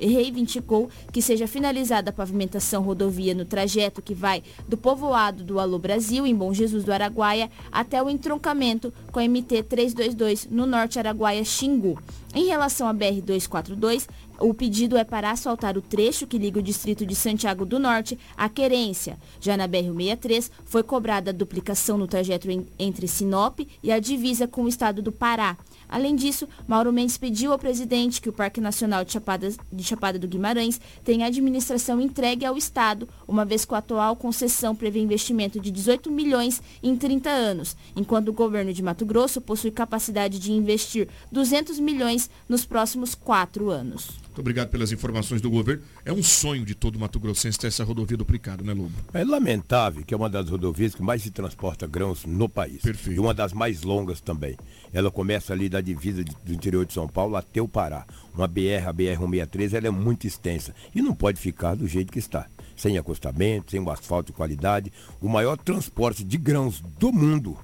reivindicou 0.00 0.88
que 1.12 1.20
seja 1.20 1.46
finalizada 1.46 2.10
a 2.10 2.12
pavimentação 2.12 2.82
rodovia 2.82 3.34
no 3.34 3.44
trajeto 3.44 4.00
que 4.00 4.14
vai 4.14 4.42
do 4.68 4.76
povoado 4.76 5.42
do 5.42 5.58
Alô 5.58 5.78
Brasil, 5.78 6.26
em 6.26 6.34
Bom 6.34 6.54
Jesus 6.54 6.84
do 6.84 6.92
Araguaia, 6.92 7.50
até 7.72 8.02
o 8.02 8.08
entroncamento 8.08 8.92
com 9.10 9.18
a 9.18 9.24
MT-322 9.24 10.48
no 10.50 10.66
norte 10.66 10.98
Araguaia-Xingu. 10.98 11.98
Em 12.34 12.46
relação 12.46 12.86
à 12.86 12.94
BR-242, 12.94 14.06
o 14.38 14.52
pedido 14.52 14.98
é 14.98 15.04
para 15.04 15.30
asfaltar 15.30 15.78
o 15.78 15.82
trecho 15.82 16.26
que 16.26 16.36
liga 16.36 16.58
o 16.58 16.62
distrito 16.62 17.06
de 17.06 17.14
Santiago 17.14 17.64
do 17.64 17.78
Norte 17.78 18.18
à 18.36 18.48
Querência. 18.48 19.18
Já 19.40 19.56
na 19.56 19.66
BR-163, 19.66 20.50
foi 20.66 20.82
cobrada 20.82 21.30
a 21.30 21.34
duplicação 21.34 21.96
no 21.96 22.06
trajeto 22.06 22.46
entre 22.78 23.08
Sinop 23.08 23.60
e 23.82 23.90
a 23.90 23.98
divisa 23.98 24.46
com 24.46 24.64
o 24.64 24.68
estado 24.68 25.00
do 25.00 25.10
Pará. 25.10 25.56
Além 25.89 26.16
disso, 26.16 26.49
Mauro 26.66 26.93
Mendes 26.93 27.16
pediu 27.16 27.53
ao 27.53 27.59
presidente 27.59 28.20
que 28.20 28.28
o 28.28 28.32
Parque 28.32 28.61
Nacional 28.61 29.05
de 29.05 29.12
Chapada, 29.12 29.49
de 29.72 29.84
Chapada 29.84 30.18
do 30.18 30.28
Guimarães 30.28 30.80
tenha 31.05 31.26
administração 31.26 32.01
entregue 32.01 32.45
ao 32.45 32.57
Estado, 32.57 33.09
uma 33.26 33.45
vez 33.45 33.64
que 33.64 33.74
a 33.74 33.78
atual 33.78 34.16
concessão 34.16 34.74
prevê 34.74 35.01
investimento 35.01 35.61
de 35.61 35.70
18 35.70 36.11
milhões 36.11 36.62
em 36.82 36.97
30 36.97 37.30
anos, 37.30 37.76
enquanto 37.95 38.28
o 38.28 38.32
governo 38.32 38.72
de 38.72 38.82
Mato 38.82 39.07
Grosso 39.07 39.41
possui 39.41 39.70
capacidade 39.70 40.39
de 40.39 40.53
investir 40.53 41.09
200 41.30 41.78
milhões 41.78 42.28
nos 42.49 42.64
próximos 42.64 43.14
quatro 43.14 43.70
anos. 43.70 44.25
Muito 44.37 44.43
obrigado 44.43 44.68
pelas 44.68 44.93
informações 44.93 45.41
do 45.41 45.49
governo. 45.49 45.82
É 46.05 46.12
um 46.12 46.22
sonho 46.22 46.62
de 46.62 46.74
todo 46.74 46.99
Mato 46.99 47.18
Grossense 47.18 47.59
ter 47.59 47.68
essa 47.68 47.82
rodovia 47.82 48.18
duplicada, 48.18 48.62
né, 48.62 48.74
Lobo? 48.74 48.93
É 49.14 49.24
lamentável 49.24 50.05
que 50.05 50.12
é 50.12 50.16
uma 50.16 50.28
das 50.28 50.51
rodovias 50.51 50.95
que 50.95 51.03
mais 51.03 51.22
se 51.22 51.30
transporta 51.30 51.87
grãos 51.87 52.26
no 52.26 52.47
país. 52.47 52.82
Perfeito. 52.82 53.16
E 53.16 53.18
uma 53.18 53.32
das 53.32 53.55
mais 53.55 53.80
longas 53.80 54.20
também. 54.20 54.55
Ela 54.93 55.11
começa 55.11 55.55
ali 55.55 55.70
da 55.70 55.80
divisa 55.80 56.22
do 56.22 56.53
interior 56.53 56.84
de 56.84 56.93
São 56.93 57.09
Paulo 57.09 57.34
até 57.34 57.62
o 57.62 57.66
Pará. 57.66 58.05
Uma 58.34 58.47
BR, 58.47 58.87
a 58.87 58.93
BR-163, 58.93 59.72
ela 59.72 59.87
é 59.87 59.91
muito 59.91 60.26
extensa 60.26 60.74
e 60.95 61.01
não 61.01 61.14
pode 61.14 61.41
ficar 61.41 61.74
do 61.74 61.89
jeito 61.89 62.12
que 62.12 62.18
está. 62.18 62.47
Sem 62.76 62.99
acostamento, 62.99 63.70
sem 63.70 63.80
o 63.80 63.91
asfalto 63.91 64.32
de 64.32 64.37
qualidade. 64.37 64.93
O 65.18 65.30
maior 65.30 65.57
transporte 65.57 66.22
de 66.22 66.37
grãos 66.37 66.82
do 66.99 67.11
mundo 67.11 67.57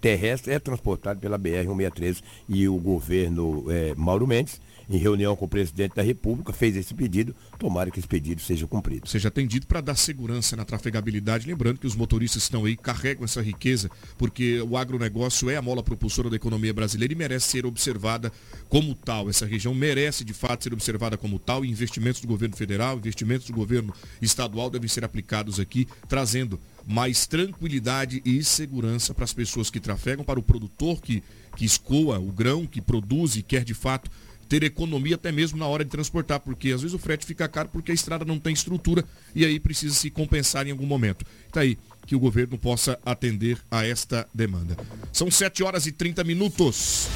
terrestre 0.00 0.52
é 0.52 0.60
transportado 0.60 1.18
pela 1.18 1.36
BR-163 1.36 2.22
e 2.48 2.68
o 2.68 2.76
governo 2.76 3.66
é, 3.68 3.94
Mauro 3.96 4.28
Mendes 4.28 4.60
em 4.90 4.98
reunião 4.98 5.36
com 5.36 5.44
o 5.44 5.48
presidente 5.48 5.94
da 5.94 6.02
República, 6.02 6.52
fez 6.52 6.76
esse 6.76 6.92
pedido. 6.92 7.34
Tomara 7.56 7.92
que 7.92 8.00
esse 8.00 8.08
pedido 8.08 8.42
seja 8.42 8.66
cumprido. 8.66 9.08
Seja 9.08 9.28
atendido 9.28 9.64
para 9.68 9.80
dar 9.80 9.94
segurança 9.94 10.56
na 10.56 10.64
trafegabilidade. 10.64 11.46
Lembrando 11.46 11.78
que 11.78 11.86
os 11.86 11.94
motoristas 11.94 12.42
estão 12.42 12.64
aí, 12.64 12.76
carregam 12.76 13.24
essa 13.24 13.40
riqueza, 13.40 13.88
porque 14.18 14.60
o 14.62 14.76
agronegócio 14.76 15.48
é 15.48 15.56
a 15.56 15.62
mola 15.62 15.80
propulsora 15.80 16.28
da 16.28 16.34
economia 16.34 16.74
brasileira 16.74 17.14
e 17.14 17.16
merece 17.16 17.46
ser 17.46 17.64
observada 17.64 18.32
como 18.68 18.92
tal. 18.92 19.30
Essa 19.30 19.46
região 19.46 19.72
merece, 19.72 20.24
de 20.24 20.34
fato, 20.34 20.64
ser 20.64 20.72
observada 20.72 21.16
como 21.16 21.38
tal. 21.38 21.64
E 21.64 21.70
investimentos 21.70 22.20
do 22.20 22.26
governo 22.26 22.56
federal, 22.56 22.96
investimentos 22.96 23.46
do 23.46 23.52
governo 23.52 23.94
estadual 24.20 24.68
devem 24.68 24.88
ser 24.88 25.04
aplicados 25.04 25.60
aqui, 25.60 25.86
trazendo 26.08 26.58
mais 26.84 27.28
tranquilidade 27.28 28.20
e 28.24 28.42
segurança 28.42 29.14
para 29.14 29.22
as 29.24 29.32
pessoas 29.32 29.70
que 29.70 29.78
trafegam, 29.78 30.24
para 30.24 30.40
o 30.40 30.42
produtor 30.42 31.00
que, 31.00 31.22
que 31.56 31.64
escoa 31.64 32.18
o 32.18 32.32
grão, 32.32 32.66
que 32.66 32.80
produz 32.80 33.36
e 33.36 33.42
quer 33.42 33.62
de 33.62 33.74
fato 33.74 34.10
ter 34.50 34.64
economia 34.64 35.14
até 35.14 35.30
mesmo 35.30 35.56
na 35.56 35.66
hora 35.68 35.84
de 35.84 35.90
transportar, 35.90 36.40
porque 36.40 36.72
às 36.72 36.82
vezes 36.82 36.92
o 36.92 36.98
frete 36.98 37.24
fica 37.24 37.48
caro 37.48 37.68
porque 37.72 37.92
a 37.92 37.94
estrada 37.94 38.24
não 38.24 38.36
tem 38.36 38.52
estrutura 38.52 39.04
e 39.32 39.44
aí 39.44 39.60
precisa 39.60 39.94
se 39.94 40.10
compensar 40.10 40.66
em 40.66 40.72
algum 40.72 40.84
momento. 40.84 41.24
Está 41.46 41.60
aí 41.60 41.78
que 42.04 42.16
o 42.16 42.18
governo 42.18 42.58
possa 42.58 42.98
atender 43.06 43.58
a 43.70 43.86
esta 43.86 44.28
demanda. 44.34 44.76
São 45.12 45.30
7 45.30 45.62
horas 45.62 45.86
e 45.86 45.92
30 45.92 46.24
minutos. 46.24 47.06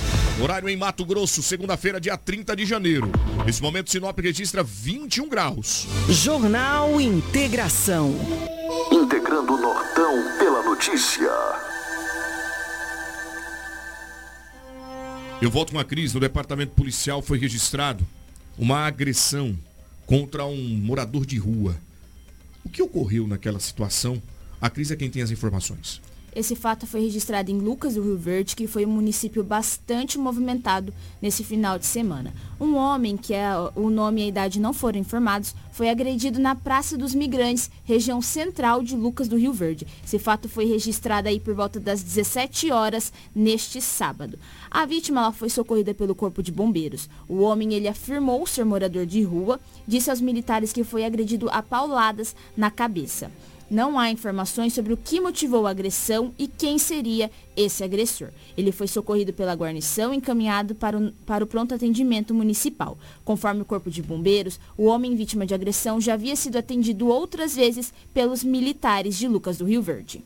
Horário 0.40 0.68
em 0.68 0.76
Mato 0.76 1.04
Grosso, 1.04 1.42
segunda-feira, 1.42 2.00
dia 2.00 2.16
30 2.16 2.54
de 2.54 2.64
janeiro. 2.64 3.10
Nesse 3.44 3.60
momento, 3.60 3.90
Sinop 3.90 4.16
registra 4.20 4.62
21 4.62 5.28
graus. 5.28 5.88
Jornal 6.08 7.00
Integração. 7.00 8.14
Integrando 8.92 9.54
o 9.54 9.60
Nortão 9.60 10.38
pela 10.38 10.62
notícia. 10.62 11.73
Eu 15.44 15.50
volto 15.50 15.72
com 15.72 15.78
a 15.78 15.84
crise. 15.84 16.14
No 16.14 16.20
departamento 16.20 16.72
policial 16.72 17.20
foi 17.20 17.38
registrado 17.38 18.06
uma 18.56 18.78
agressão 18.86 19.54
contra 20.06 20.46
um 20.46 20.56
morador 20.56 21.26
de 21.26 21.36
rua. 21.36 21.76
O 22.64 22.70
que 22.70 22.80
ocorreu 22.80 23.26
naquela 23.26 23.60
situação? 23.60 24.22
A 24.58 24.70
crise 24.70 24.94
é 24.94 24.96
quem 24.96 25.10
tem 25.10 25.20
as 25.20 25.30
informações. 25.30 26.00
Esse 26.34 26.56
fato 26.56 26.86
foi 26.86 27.00
registrado 27.00 27.50
em 27.50 27.58
Lucas 27.58 27.94
do 27.94 28.02
Rio 28.02 28.16
Verde, 28.16 28.56
que 28.56 28.66
foi 28.66 28.84
um 28.84 28.90
município 28.90 29.44
bastante 29.44 30.18
movimentado 30.18 30.92
nesse 31.22 31.44
final 31.44 31.78
de 31.78 31.86
semana. 31.86 32.34
Um 32.60 32.74
homem, 32.74 33.16
que 33.16 33.32
é, 33.32 33.50
o 33.76 33.88
nome 33.88 34.20
e 34.20 34.24
a 34.24 34.28
idade 34.28 34.58
não 34.58 34.72
foram 34.72 34.98
informados, 34.98 35.54
foi 35.70 35.88
agredido 35.88 36.40
na 36.40 36.54
Praça 36.54 36.96
dos 36.98 37.14
Migrantes, 37.14 37.70
região 37.84 38.20
central 38.20 38.82
de 38.82 38.96
Lucas 38.96 39.28
do 39.28 39.36
Rio 39.36 39.52
Verde. 39.52 39.86
Esse 40.04 40.18
fato 40.18 40.48
foi 40.48 40.64
registrado 40.64 41.28
aí 41.28 41.38
por 41.38 41.54
volta 41.54 41.78
das 41.78 42.02
17 42.02 42.70
horas 42.72 43.12
neste 43.34 43.80
sábado. 43.80 44.38
A 44.70 44.84
vítima 44.86 45.32
foi 45.32 45.48
socorrida 45.48 45.94
pelo 45.94 46.14
Corpo 46.14 46.42
de 46.42 46.50
Bombeiros. 46.50 47.08
O 47.28 47.42
homem 47.42 47.74
ele 47.74 47.86
afirmou 47.86 48.46
ser 48.46 48.64
morador 48.64 49.06
de 49.06 49.22
rua, 49.22 49.60
disse 49.86 50.10
aos 50.10 50.20
militares 50.20 50.72
que 50.72 50.82
foi 50.82 51.04
agredido 51.04 51.48
a 51.50 51.62
pauladas 51.62 52.34
na 52.56 52.70
cabeça. 52.70 53.30
Não 53.70 53.98
há 53.98 54.10
informações 54.10 54.74
sobre 54.74 54.92
o 54.92 54.96
que 54.96 55.20
motivou 55.20 55.66
a 55.66 55.70
agressão 55.70 56.34
e 56.38 56.46
quem 56.46 56.78
seria 56.78 57.30
esse 57.56 57.82
agressor. 57.82 58.28
Ele 58.56 58.70
foi 58.70 58.86
socorrido 58.86 59.32
pela 59.32 59.54
guarnição 59.54 60.12
e 60.12 60.18
encaminhado 60.18 60.74
para 60.74 60.98
o, 60.98 61.12
para 61.26 61.42
o 61.42 61.46
pronto 61.46 61.74
atendimento 61.74 62.34
municipal. 62.34 62.98
Conforme 63.24 63.62
o 63.62 63.64
Corpo 63.64 63.90
de 63.90 64.02
Bombeiros, 64.02 64.60
o 64.76 64.84
homem 64.84 65.16
vítima 65.16 65.46
de 65.46 65.54
agressão 65.54 66.00
já 66.00 66.14
havia 66.14 66.36
sido 66.36 66.58
atendido 66.58 67.08
outras 67.08 67.56
vezes 67.56 67.92
pelos 68.12 68.44
militares 68.44 69.16
de 69.16 69.26
Lucas 69.26 69.56
do 69.56 69.64
Rio 69.64 69.82
Verde. 69.82 70.22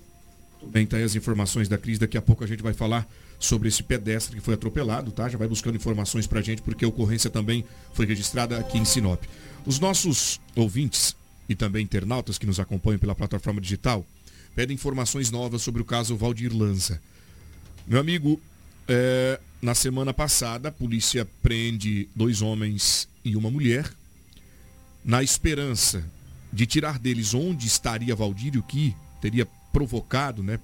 Bem, 0.62 0.86
tá 0.86 0.96
aí 0.96 1.04
as 1.04 1.14
informações 1.14 1.68
da 1.68 1.78
crise. 1.78 2.00
Daqui 2.00 2.18
a 2.18 2.22
pouco 2.22 2.42
a 2.42 2.46
gente 2.46 2.62
vai 2.62 2.72
falar 2.72 3.08
sobre 3.38 3.68
esse 3.68 3.82
pedestre 3.82 4.36
que 4.36 4.42
foi 4.42 4.54
atropelado, 4.54 5.12
tá? 5.12 5.28
Já 5.28 5.38
vai 5.38 5.46
buscando 5.46 5.76
informações 5.76 6.26
pra 6.26 6.42
gente, 6.42 6.60
porque 6.62 6.84
a 6.84 6.88
ocorrência 6.88 7.30
também 7.30 7.64
foi 7.92 8.04
registrada 8.04 8.58
aqui 8.58 8.78
em 8.78 8.84
Sinop. 8.84 9.22
Os 9.64 9.78
nossos 9.78 10.40
ouvintes 10.56 11.14
e 11.48 11.54
também 11.54 11.84
internautas 11.84 12.38
que 12.38 12.46
nos 12.46 12.60
acompanham 12.60 12.98
pela 12.98 13.14
plataforma 13.14 13.60
digital 13.60 14.06
pedem 14.54 14.74
informações 14.74 15.30
novas 15.30 15.62
sobre 15.62 15.80
o 15.80 15.84
caso 15.84 16.16
Valdir 16.16 16.52
Lanza. 16.52 17.00
Meu 17.86 18.00
amigo, 18.00 18.40
é, 18.88 19.38
na 19.62 19.72
semana 19.72 20.12
passada 20.12 20.68
a 20.68 20.72
polícia 20.72 21.24
prende 21.40 22.08
dois 22.14 22.42
homens 22.42 23.08
e 23.24 23.36
uma 23.36 23.52
mulher 23.52 23.88
na 25.04 25.22
esperança 25.22 26.04
de 26.52 26.66
tirar 26.66 26.98
deles 26.98 27.34
onde 27.34 27.66
estaria 27.66 28.16
Valdir 28.16 28.56
e 28.56 28.58
o 28.58 28.62
que 28.62 28.96
teria 29.20 29.46
provocado, 29.72 30.42
né, 30.42 30.58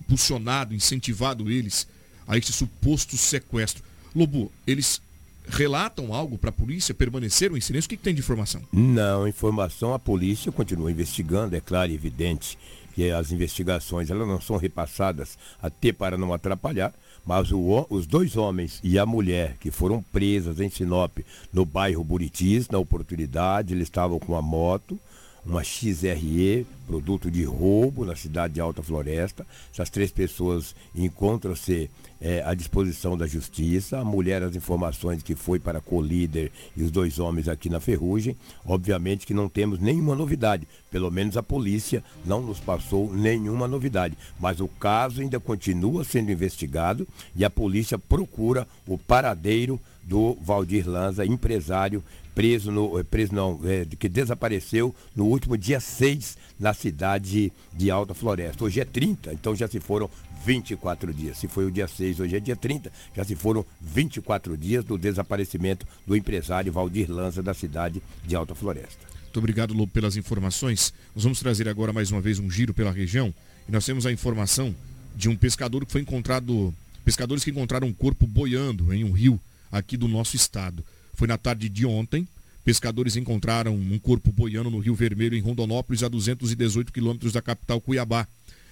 impulsionado, 0.00 0.74
incentivado 0.74 1.50
eles 1.50 1.86
a 2.26 2.38
este 2.38 2.50
suposto 2.50 3.16
sequestro. 3.16 3.84
Lobo, 4.14 4.50
eles 4.66 5.02
relatam 5.48 6.12
algo 6.12 6.38
para 6.38 6.50
a 6.50 6.52
polícia? 6.52 6.94
Permaneceram 6.94 7.56
em 7.56 7.60
silêncio? 7.60 7.86
O 7.86 7.90
que, 7.90 7.96
que, 7.96 8.02
tem 8.02 8.14
de 8.14 8.20
informação? 8.20 8.62
Não, 8.72 9.26
informação 9.26 9.94
a 9.94 9.98
polícia 9.98 10.50
continua 10.50 10.90
investigando, 10.90 11.56
é 11.56 11.60
claro 11.60 11.90
e 11.90 11.94
evidente 11.94 12.58
que 12.94 13.10
as 13.10 13.32
investigações 13.32 14.08
elas 14.08 14.26
não 14.26 14.40
são 14.40 14.56
repassadas 14.56 15.36
até 15.60 15.92
para 15.92 16.16
não 16.16 16.32
atrapalhar, 16.32 16.94
mas 17.26 17.50
o, 17.50 17.86
os 17.90 18.06
dois 18.06 18.36
homens 18.36 18.80
e 18.84 18.98
a 18.98 19.04
mulher 19.04 19.56
que 19.58 19.70
foram 19.70 20.00
presas 20.00 20.60
em 20.60 20.70
Sinop, 20.70 21.18
no 21.52 21.64
bairro 21.64 22.04
Buritis, 22.04 22.68
na 22.68 22.78
oportunidade, 22.78 23.74
eles 23.74 23.88
estavam 23.88 24.18
com 24.18 24.36
a 24.36 24.42
moto, 24.42 24.98
uma 25.46 25.62
XRE, 25.62 26.66
produto 26.86 27.30
de 27.30 27.44
roubo 27.44 28.04
na 28.04 28.16
cidade 28.16 28.54
de 28.54 28.60
Alta 28.60 28.82
Floresta. 28.82 29.46
Essas 29.72 29.90
três 29.90 30.10
pessoas 30.10 30.74
encontram-se 30.94 31.90
é, 32.20 32.42
à 32.44 32.54
disposição 32.54 33.16
da 33.16 33.26
justiça. 33.26 33.98
A 33.98 34.04
mulher, 34.04 34.42
as 34.42 34.56
informações 34.56 35.22
que 35.22 35.34
foi 35.34 35.58
para 35.58 35.80
Colíder 35.80 36.50
e 36.76 36.82
os 36.82 36.90
dois 36.90 37.18
homens 37.18 37.48
aqui 37.48 37.68
na 37.68 37.80
Ferrugem. 37.80 38.36
Obviamente 38.64 39.26
que 39.26 39.34
não 39.34 39.48
temos 39.48 39.78
nenhuma 39.78 40.14
novidade. 40.14 40.66
Pelo 40.90 41.10
menos 41.10 41.36
a 41.36 41.42
polícia 41.42 42.02
não 42.24 42.40
nos 42.40 42.60
passou 42.60 43.12
nenhuma 43.12 43.68
novidade. 43.68 44.16
Mas 44.40 44.60
o 44.60 44.68
caso 44.68 45.20
ainda 45.20 45.38
continua 45.38 46.04
sendo 46.04 46.32
investigado 46.32 47.06
e 47.36 47.44
a 47.44 47.50
polícia 47.50 47.98
procura 47.98 48.66
o 48.86 48.96
paradeiro 48.96 49.80
do 50.02 50.36
Valdir 50.40 50.88
Lanza, 50.88 51.24
empresário 51.24 52.02
preso 52.34 52.70
no. 52.70 52.98
Eh, 52.98 53.02
preso 53.02 53.34
não, 53.34 53.60
é, 53.64 53.86
que 53.98 54.08
desapareceu 54.08 54.94
no 55.14 55.26
último 55.26 55.56
dia 55.56 55.80
6 55.80 56.36
na 56.58 56.74
cidade 56.74 57.52
de 57.72 57.90
Alta 57.90 58.14
Floresta. 58.14 58.64
Hoje 58.64 58.80
é 58.80 58.84
30, 58.84 59.32
então 59.32 59.54
já 59.54 59.68
se 59.68 59.80
foram 59.80 60.10
24 60.44 61.12
dias. 61.12 61.38
Se 61.38 61.48
foi 61.48 61.64
o 61.64 61.70
dia 61.70 61.88
6, 61.88 62.20
hoje 62.20 62.36
é 62.36 62.40
dia 62.40 62.56
30, 62.56 62.92
já 63.16 63.24
se 63.24 63.34
foram 63.34 63.64
24 63.80 64.56
dias 64.56 64.84
do 64.84 64.98
desaparecimento 64.98 65.86
do 66.06 66.16
empresário 66.16 66.72
Valdir 66.72 67.10
Lanza 67.10 67.42
da 67.42 67.54
cidade 67.54 68.02
de 68.24 68.36
Alta 68.36 68.54
Floresta. 68.54 69.04
Muito 69.24 69.38
obrigado, 69.38 69.74
Lobo, 69.74 69.90
pelas 69.90 70.16
informações. 70.16 70.92
Nós 71.14 71.24
vamos 71.24 71.40
trazer 71.40 71.68
agora 71.68 71.92
mais 71.92 72.10
uma 72.12 72.20
vez 72.20 72.38
um 72.38 72.50
giro 72.50 72.72
pela 72.72 72.92
região 72.92 73.34
e 73.68 73.72
nós 73.72 73.84
temos 73.84 74.06
a 74.06 74.12
informação 74.12 74.74
de 75.16 75.28
um 75.28 75.36
pescador 75.36 75.84
que 75.84 75.92
foi 75.92 76.02
encontrado, 76.02 76.72
pescadores 77.04 77.42
que 77.42 77.50
encontraram 77.50 77.88
um 77.88 77.92
corpo 77.92 78.26
boiando 78.26 78.92
em 78.92 79.02
um 79.02 79.12
rio 79.12 79.40
aqui 79.72 79.96
do 79.96 80.06
nosso 80.06 80.36
estado. 80.36 80.84
Foi 81.14 81.28
na 81.28 81.38
tarde 81.38 81.68
de 81.68 81.86
ontem. 81.86 82.26
Pescadores 82.64 83.16
encontraram 83.16 83.74
um 83.74 83.98
corpo 83.98 84.32
boiando 84.32 84.70
no 84.70 84.78
Rio 84.78 84.94
Vermelho, 84.94 85.36
em 85.36 85.40
Rondonópolis, 85.40 86.02
a 86.02 86.08
218 86.08 86.92
quilômetros 86.92 87.32
da 87.32 87.42
capital 87.42 87.80
Cuiabá. 87.80 88.26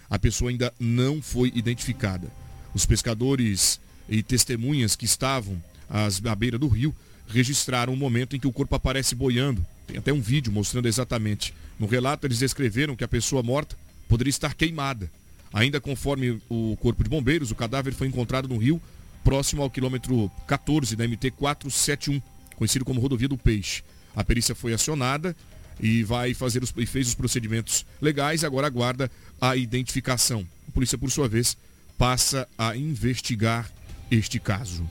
A 0.09 0.19
pessoa 0.19 0.51
ainda 0.51 0.73
não 0.81 1.21
foi 1.23 1.53
identificada. 1.55 2.31
Os 2.75 2.87
pescadores 2.87 3.81
e 4.09 4.23
testemunhas 4.23 4.97
que 4.97 5.05
estavam 5.05 5.63
à 5.89 6.35
beira 6.35 6.59
do 6.59 6.69
rio 6.69 6.95
registraram 7.29 7.93
o 7.93 7.97
momento 7.97 8.35
em 8.35 8.41
que 8.41 8.47
o 8.47 8.53
corpo 8.53 8.75
aparece 8.75 9.15
boiando. 9.15 9.65
Tem 9.87 9.99
até 9.99 10.13
um 10.13 10.21
vídeo 10.21 10.53
mostrando 10.53 10.89
exatamente. 10.89 11.55
No 11.79 11.87
relato, 11.87 12.27
eles 12.27 12.39
descreveram 12.39 12.97
que 12.97 13.05
a 13.05 13.09
pessoa 13.09 13.43
morta 13.43 13.77
poderia 14.09 14.31
estar 14.31 14.55
queimada. 14.55 15.11
Ainda 15.53 15.81
conforme 15.81 16.41
o 16.49 16.77
corpo 16.81 17.05
de 17.05 17.11
bombeiros, 17.11 17.51
o 17.51 17.55
cadáver 17.55 17.93
foi 17.93 18.07
encontrado 18.07 18.49
no 18.49 18.57
rio 18.57 18.81
próximo 19.25 19.63
ao 19.63 19.71
quilômetro 19.71 20.31
14 20.47 20.97
da 20.97 21.07
MT 21.07 21.33
471, 21.33 22.21
conhecido 22.57 22.85
como 22.85 23.01
Rodovia 23.01 23.29
do 23.29 23.39
Peixe. 23.39 23.83
A 24.15 24.23
perícia 24.23 24.55
foi 24.55 24.75
acionada 24.75 25.35
e 25.81 26.03
vai 26.03 26.35
fazer 26.35 26.63
os, 26.63 26.73
e 26.77 26.87
fez 26.87 27.09
os 27.09 27.15
procedimentos 27.15 27.87
legais, 28.01 28.45
agora 28.45 28.67
aguarda 28.67 29.11
a 29.41 29.57
identificação. 29.57 30.47
A 30.69 30.73
polícia, 30.73 30.99
por 30.99 31.11
sua 31.11 31.29
vez, 31.29 31.57
passa 31.99 32.49
a 32.57 32.77
investigar 32.77 33.71
este 34.11 34.39
caso. 34.39 34.89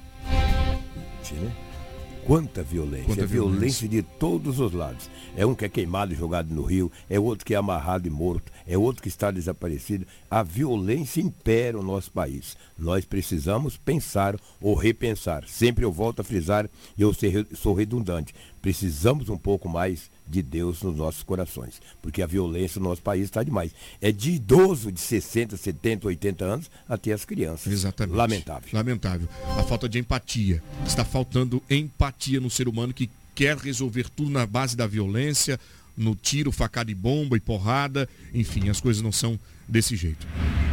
Quanta 2.26 2.62
violência. 2.62 3.08
Quanta 3.08 3.26
violência. 3.26 3.60
violência 3.60 3.88
de 3.88 4.02
todos 4.02 4.60
os 4.60 4.72
lados. 4.72 5.10
É 5.36 5.46
um 5.46 5.56
que 5.56 5.66
é 5.66 5.70
queimado 5.70 6.14
e 6.14 6.16
jogado 6.16 6.54
no 6.54 6.64
rio, 6.64 6.92
é 7.10 7.20
outro 7.20 7.46
que 7.46 7.54
é 7.54 7.58
amarrado 7.58 8.08
e 8.08 8.12
morto, 8.12 8.52
é 8.68 8.78
outro 8.78 9.02
que 9.02 9.08
está 9.08 9.32
desaparecido. 9.32 10.06
A 10.30 10.44
violência 10.44 11.22
impera 11.22 11.80
o 11.80 11.84
nosso 11.84 12.12
país. 12.12 12.56
Nós 12.78 13.06
precisamos 13.06 13.78
pensar 13.78 14.36
ou 14.62 14.76
repensar. 14.76 15.44
Sempre 15.48 15.84
eu 15.84 15.92
volto 15.92 16.22
a 16.22 16.24
frisar, 16.24 16.70
e 16.98 17.02
eu 17.02 17.12
sou 17.54 17.74
redundante. 17.74 18.34
Precisamos 18.62 19.30
um 19.30 19.38
pouco 19.38 19.68
mais 19.68 20.12
de 20.32 20.42
Deus 20.42 20.82
nos 20.82 20.96
nossos 20.96 21.22
corações, 21.22 21.82
porque 22.02 22.22
a 22.22 22.26
violência 22.26 22.80
no 22.80 22.90
nosso 22.90 23.02
país 23.02 23.26
está 23.26 23.44
demais. 23.44 23.72
É 24.02 24.12
de 24.12 24.32
idoso 24.32 24.92
de 24.92 25.00
60, 25.00 25.58
70, 25.58 26.08
80 26.08 26.46
anos 26.46 26.72
até 26.88 27.12
as 27.12 27.26
crianças. 27.26 27.72
Exatamente. 27.72 28.16
Lamentável. 28.16 28.70
Lamentável. 28.74 29.28
A 29.58 29.64
falta 29.64 29.88
de 29.88 30.00
empatia. 30.00 30.64
Está 30.86 31.04
faltando 31.04 31.62
empatia 31.70 32.40
no 32.40 32.50
ser 32.50 32.68
humano 32.68 32.94
que 32.94 33.10
quer 33.36 33.58
resolver 33.58 34.10
tudo 34.10 34.30
na 34.30 34.46
base 34.46 34.76
da 34.76 34.88
violência, 34.88 35.60
no 35.96 36.16
tiro, 36.16 36.52
facada 36.52 36.90
e 36.90 36.96
bomba 36.96 37.36
e 37.36 37.40
porrada. 37.40 38.08
Enfim, 38.34 38.70
as 38.70 38.80
coisas 38.80 39.02
não 39.02 39.12
são 39.12 39.40
desse 39.68 39.96
jeito. 39.96 40.26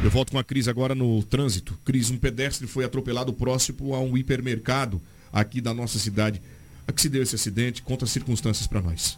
Eu 0.02 0.10
volto 0.10 0.30
com 0.30 0.38
a 0.38 0.44
Cris 0.44 0.68
agora 0.68 0.94
no 0.94 1.22
trânsito. 1.22 1.78
Cris, 1.84 2.10
um 2.10 2.16
pedestre 2.16 2.66
foi 2.66 2.84
atropelado 2.84 3.32
próximo 3.32 3.94
a 3.94 4.00
um 4.00 4.16
hipermercado 4.16 5.00
aqui 5.32 5.60
da 5.60 5.74
nossa 5.74 5.98
cidade. 5.98 6.40
A 6.86 6.92
que 6.92 7.02
se 7.02 7.08
deu 7.08 7.22
esse 7.22 7.34
acidente? 7.34 7.82
Conta 7.82 8.04
as 8.04 8.10
circunstâncias 8.10 8.66
para 8.66 8.80
nós. 8.80 9.16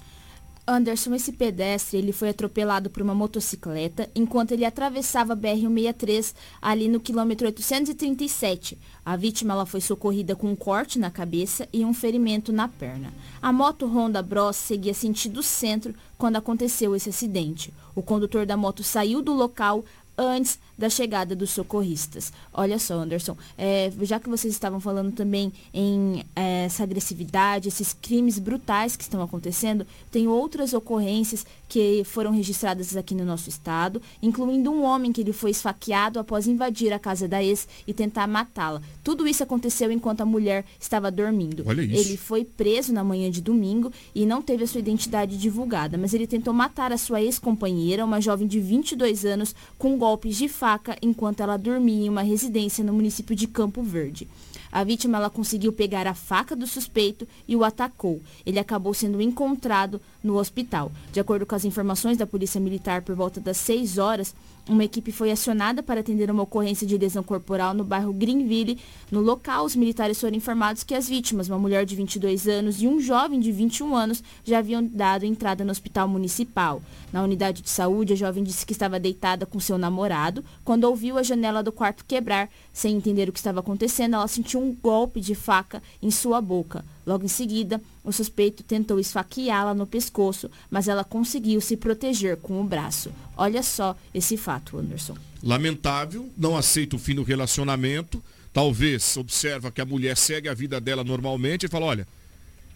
Anderson, 0.71 1.13
esse 1.17 1.33
pedestre, 1.33 1.99
ele 1.99 2.13
foi 2.13 2.29
atropelado 2.29 2.89
por 2.89 3.03
uma 3.03 3.13
motocicleta 3.13 4.09
enquanto 4.15 4.53
ele 4.53 4.65
atravessava 4.65 5.33
a 5.33 5.37
BR-163 5.37 6.33
ali 6.63 6.87
no 6.87 7.01
quilômetro 7.01 7.49
837. 7.49 8.79
A 9.05 9.17
vítima 9.17 9.53
ela 9.53 9.67
foi 9.67 9.81
socorrida 9.81 10.37
com 10.37 10.49
um 10.49 10.55
corte 10.55 10.97
na 10.97 11.11
cabeça 11.11 11.69
e 11.73 11.85
um 11.85 11.93
ferimento 11.93 12.53
na 12.53 12.69
perna. 12.69 13.13
A 13.43 13.53
moto 13.53 13.85
Honda 13.85 14.23
Bros 14.23 14.55
seguia 14.55 14.95
sentido 14.95 15.43
centro 15.43 15.93
quando 16.17 16.37
aconteceu 16.37 16.95
esse 16.95 17.09
acidente. 17.09 17.75
O 17.93 18.01
condutor 18.01 18.47
da 18.47 18.57
moto 18.57 18.85
saiu 18.85 19.21
do 19.21 19.33
local 19.33 19.85
antes 20.21 20.59
da 20.77 20.91
chegada 20.91 21.35
dos 21.35 21.51
socorristas. 21.51 22.33
Olha 22.53 22.79
só, 22.79 22.95
Anderson, 22.95 23.37
é, 23.57 23.91
já 24.03 24.21
que 24.21 24.29
vocês 24.29 24.53
estavam 24.53 24.79
falando 24.79 25.13
também 25.13 25.53
em 25.73 26.25
é, 26.37 26.65
essa 26.65 26.83
agressividade, 26.83 27.69
esses 27.69 27.93
crimes 27.93 28.39
brutais 28.39 28.97
que 28.97 29.03
estão 29.03 29.23
acontecendo, 29.23 29.87
tem 30.11 30.29
outras 30.29 30.75
ocorrências 30.75 31.47
que 31.71 32.03
foram 32.05 32.33
registradas 32.33 32.97
aqui 32.97 33.15
no 33.15 33.25
nosso 33.25 33.49
estado, 33.49 34.03
incluindo 34.23 34.71
um 34.71 34.83
homem 34.83 35.13
que 35.13 35.23
ele 35.23 35.33
foi 35.33 35.53
esfaqueado 35.53 36.19
após 36.19 36.47
invadir 36.47 36.93
a 36.93 36.99
casa 36.99 37.27
da 37.27 37.43
ex 37.43 37.67
e 37.87 37.95
tentar 37.95 38.27
matá-la. 38.27 38.83
Tudo 39.03 39.27
isso 39.27 39.43
aconteceu 39.43 39.91
enquanto 39.91 40.21
a 40.21 40.27
mulher 40.27 40.67
estava 40.79 41.11
dormindo. 41.11 41.63
Olha 41.67 41.81
isso. 41.81 42.09
Ele 42.09 42.17
foi 42.19 42.45
preso 42.45 42.93
na 42.93 43.03
manhã 43.03 43.31
de 43.31 43.41
domingo 43.41 43.93
e 44.15 44.27
não 44.27 44.43
teve 44.43 44.65
a 44.65 44.67
sua 44.67 44.81
identidade 44.81 45.39
divulgada, 45.39 45.97
mas 45.97 46.13
ele 46.13 46.27
tentou 46.27 46.53
matar 46.53 46.93
a 46.93 46.99
sua 46.99 47.23
ex-companheira, 47.23 48.05
uma 48.05 48.21
jovem 48.21 48.47
de 48.47 48.61
22 48.61 49.25
anos, 49.25 49.55
com 49.79 49.97
golpes 49.97 50.37
de 50.37 50.49
faca 50.49 50.91
faca 50.91 50.97
enquanto 51.03 51.41
ela 51.41 51.57
dormia 51.57 52.07
em 52.07 52.09
uma 52.09 52.23
residência 52.23 52.85
no 52.85 52.93
município 52.93 53.37
de 53.37 53.47
Campo 53.47 53.83
Verde. 53.83 54.27
A 54.73 54.85
vítima 54.85 55.19
ela 55.19 55.31
conseguiu 55.31 55.73
pegar 55.73 56.07
a 56.07 56.15
faca 56.15 56.55
do 56.55 56.67
suspeito 56.67 57.27
e 57.47 57.57
o 57.57 57.65
atacou. 57.65 58.21
Ele 58.47 58.59
acabou 58.59 58.95
sendo 58.95 59.21
encontrado 59.21 60.01
no 60.23 60.37
hospital. 60.37 60.93
De 61.13 61.21
acordo 61.21 61.45
com 61.45 61.55
as 61.55 61.65
informações 61.65 62.17
da 62.17 62.27
Polícia 62.27 62.61
Militar, 62.61 63.03
por 63.03 63.15
volta 63.15 63.41
das 63.41 63.57
6 63.57 63.99
horas, 63.99 64.35
uma 64.71 64.85
equipe 64.85 65.11
foi 65.11 65.33
acionada 65.33 65.83
para 65.83 65.99
atender 65.99 66.31
uma 66.31 66.45
ocorrência 66.45 66.87
de 66.87 66.97
lesão 66.97 67.25
corporal 67.25 67.75
no 67.75 67.83
bairro 67.83 68.13
Greenville. 68.13 68.79
No 69.11 69.21
local, 69.21 69.65
os 69.65 69.75
militares 69.75 70.21
foram 70.21 70.37
informados 70.37 70.85
que 70.85 70.95
as 70.95 71.09
vítimas, 71.09 71.49
uma 71.49 71.59
mulher 71.59 71.85
de 71.85 71.97
22 71.97 72.47
anos 72.47 72.81
e 72.81 72.87
um 72.87 73.01
jovem 73.01 73.41
de 73.41 73.51
21 73.51 73.97
anos, 73.97 74.23
já 74.45 74.59
haviam 74.59 74.85
dado 74.85 75.27
entrada 75.27 75.65
no 75.65 75.73
hospital 75.73 76.07
municipal. 76.07 76.81
Na 77.13 77.23
unidade 77.23 77.63
de 77.63 77.69
saúde, 77.69 78.13
a 78.13 78.17
jovem 78.17 78.45
disse 78.45 78.65
que 78.65 78.73
estava 78.73 79.01
deitada 79.01 79.45
com 79.45 79.59
seu 79.59 79.77
namorado. 79.77 80.45
Quando 80.65 80.85
ouviu 80.85 81.19
a 81.19 81.23
janela 81.25 81.65
do 81.65 81.73
quarto 81.73 82.05
quebrar, 82.05 82.49
sem 82.73 82.97
entender 82.97 83.29
o 83.29 83.33
que 83.33 83.41
estava 83.41 83.59
acontecendo, 83.59 84.15
ela 84.15 84.29
sentiu 84.29 84.61
um 84.61 84.73
golpe 84.73 85.21
de 85.21 85.35
faca 85.35 85.83
em 86.01 86.13
sua 86.13 86.41
boca. 86.41 86.85
Logo 87.11 87.25
em 87.25 87.29
seguida, 87.29 87.83
o 88.05 88.13
suspeito 88.13 88.63
tentou 88.63 89.01
esfaqueá-la 89.01 89.75
no 89.75 89.85
pescoço, 89.85 90.49
mas 90.71 90.87
ela 90.87 91.03
conseguiu 91.03 91.61
se 91.61 91.77
proteger 91.77 92.37
com 92.37 92.61
o 92.61 92.65
braço. 92.65 93.11
Olha 93.37 93.65
só 93.65 93.97
esse 94.15 94.37
fato, 94.37 94.79
Anderson. 94.79 95.17
Lamentável, 95.43 96.31
não 96.39 96.57
aceita 96.57 96.95
o 96.95 97.01
fim 97.01 97.17
do 97.17 97.25
relacionamento. 97.25 98.23
Talvez 98.53 99.17
observa 99.17 99.73
que 99.73 99.81
a 99.81 99.85
mulher 99.85 100.17
segue 100.17 100.49
a 100.49 100.55
vida 100.55 100.81
dela 100.81 101.03
normalmente 101.03 101.67
e 101.67 101.69
fala: 101.69 101.87
olha, 101.87 102.07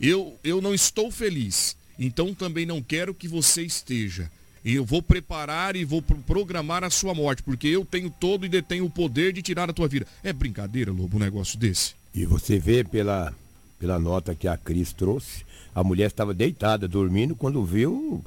eu, 0.00 0.36
eu 0.42 0.60
não 0.60 0.74
estou 0.74 1.12
feliz, 1.12 1.76
então 1.96 2.34
também 2.34 2.66
não 2.66 2.82
quero 2.82 3.14
que 3.14 3.28
você 3.28 3.62
esteja. 3.62 4.28
E 4.64 4.74
eu 4.74 4.84
vou 4.84 5.00
preparar 5.00 5.76
e 5.76 5.84
vou 5.84 6.02
programar 6.02 6.82
a 6.82 6.90
sua 6.90 7.14
morte, 7.14 7.40
porque 7.40 7.68
eu 7.68 7.84
tenho 7.84 8.10
todo 8.10 8.44
e 8.44 8.48
detenho 8.48 8.86
o 8.86 8.90
poder 8.90 9.32
de 9.32 9.42
tirar 9.42 9.70
a 9.70 9.72
tua 9.72 9.86
vida. 9.86 10.08
É 10.24 10.32
brincadeira, 10.32 10.90
Lobo, 10.90 11.18
um 11.18 11.20
negócio 11.20 11.56
desse. 11.56 11.94
E 12.12 12.26
você 12.26 12.58
vê 12.58 12.82
pela 12.82 13.32
pela 13.84 13.98
nota 13.98 14.34
que 14.34 14.48
a 14.48 14.56
Cris 14.56 14.94
trouxe, 14.94 15.44
a 15.74 15.84
mulher 15.84 16.06
estava 16.06 16.32
deitada, 16.32 16.88
dormindo, 16.88 17.36
quando 17.36 17.62
viu, 17.62 18.24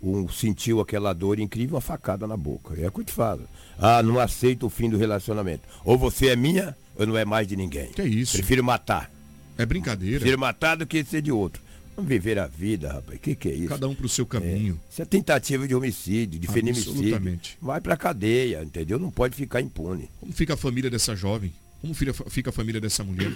um, 0.00 0.28
sentiu 0.28 0.78
aquela 0.78 1.12
dor 1.12 1.40
incrível, 1.40 1.74
uma 1.74 1.80
facada 1.80 2.28
na 2.28 2.36
boca. 2.36 2.80
É 2.80 2.86
o 2.86 2.92
que 2.92 3.00
eu 3.00 3.04
te 3.04 3.10
falo. 3.10 3.42
Ah, 3.76 4.00
não 4.04 4.20
aceito 4.20 4.66
o 4.66 4.70
fim 4.70 4.88
do 4.88 4.96
relacionamento. 4.96 5.62
Ou 5.84 5.98
você 5.98 6.28
é 6.28 6.36
minha, 6.36 6.76
ou 6.94 7.04
não 7.08 7.18
é 7.18 7.24
mais 7.24 7.48
de 7.48 7.56
ninguém. 7.56 7.88
Que 7.88 8.02
é 8.02 8.06
isso? 8.06 8.36
Prefiro 8.36 8.62
matar. 8.62 9.10
É 9.56 9.66
brincadeira. 9.66 10.20
Prefiro 10.20 10.38
matar 10.38 10.76
do 10.76 10.86
que 10.86 11.02
ser 11.02 11.22
de 11.22 11.32
outro. 11.32 11.60
Vamos 11.96 12.08
viver 12.08 12.38
a 12.38 12.46
vida, 12.46 12.92
rapaz. 12.92 13.18
O 13.18 13.20
que, 13.20 13.34
que 13.34 13.48
é 13.48 13.54
isso? 13.54 13.70
Cada 13.70 13.88
um 13.88 13.96
pro 13.96 14.08
seu 14.08 14.24
caminho. 14.24 14.78
É. 14.90 14.92
Isso 14.92 15.02
é 15.02 15.04
tentativa 15.04 15.66
de 15.66 15.74
homicídio, 15.74 16.38
de 16.38 16.46
feminicídio. 16.46 17.20
Vai 17.60 17.80
pra 17.80 17.96
cadeia, 17.96 18.62
entendeu? 18.62 18.96
Não 18.96 19.10
pode 19.10 19.34
ficar 19.34 19.60
impune. 19.60 20.08
Como 20.20 20.32
fica 20.32 20.54
a 20.54 20.56
família 20.56 20.88
dessa 20.88 21.16
jovem? 21.16 21.52
Como 21.80 21.92
fica 21.94 22.50
a 22.50 22.52
família 22.52 22.80
dessa 22.80 23.02
mulher? 23.02 23.32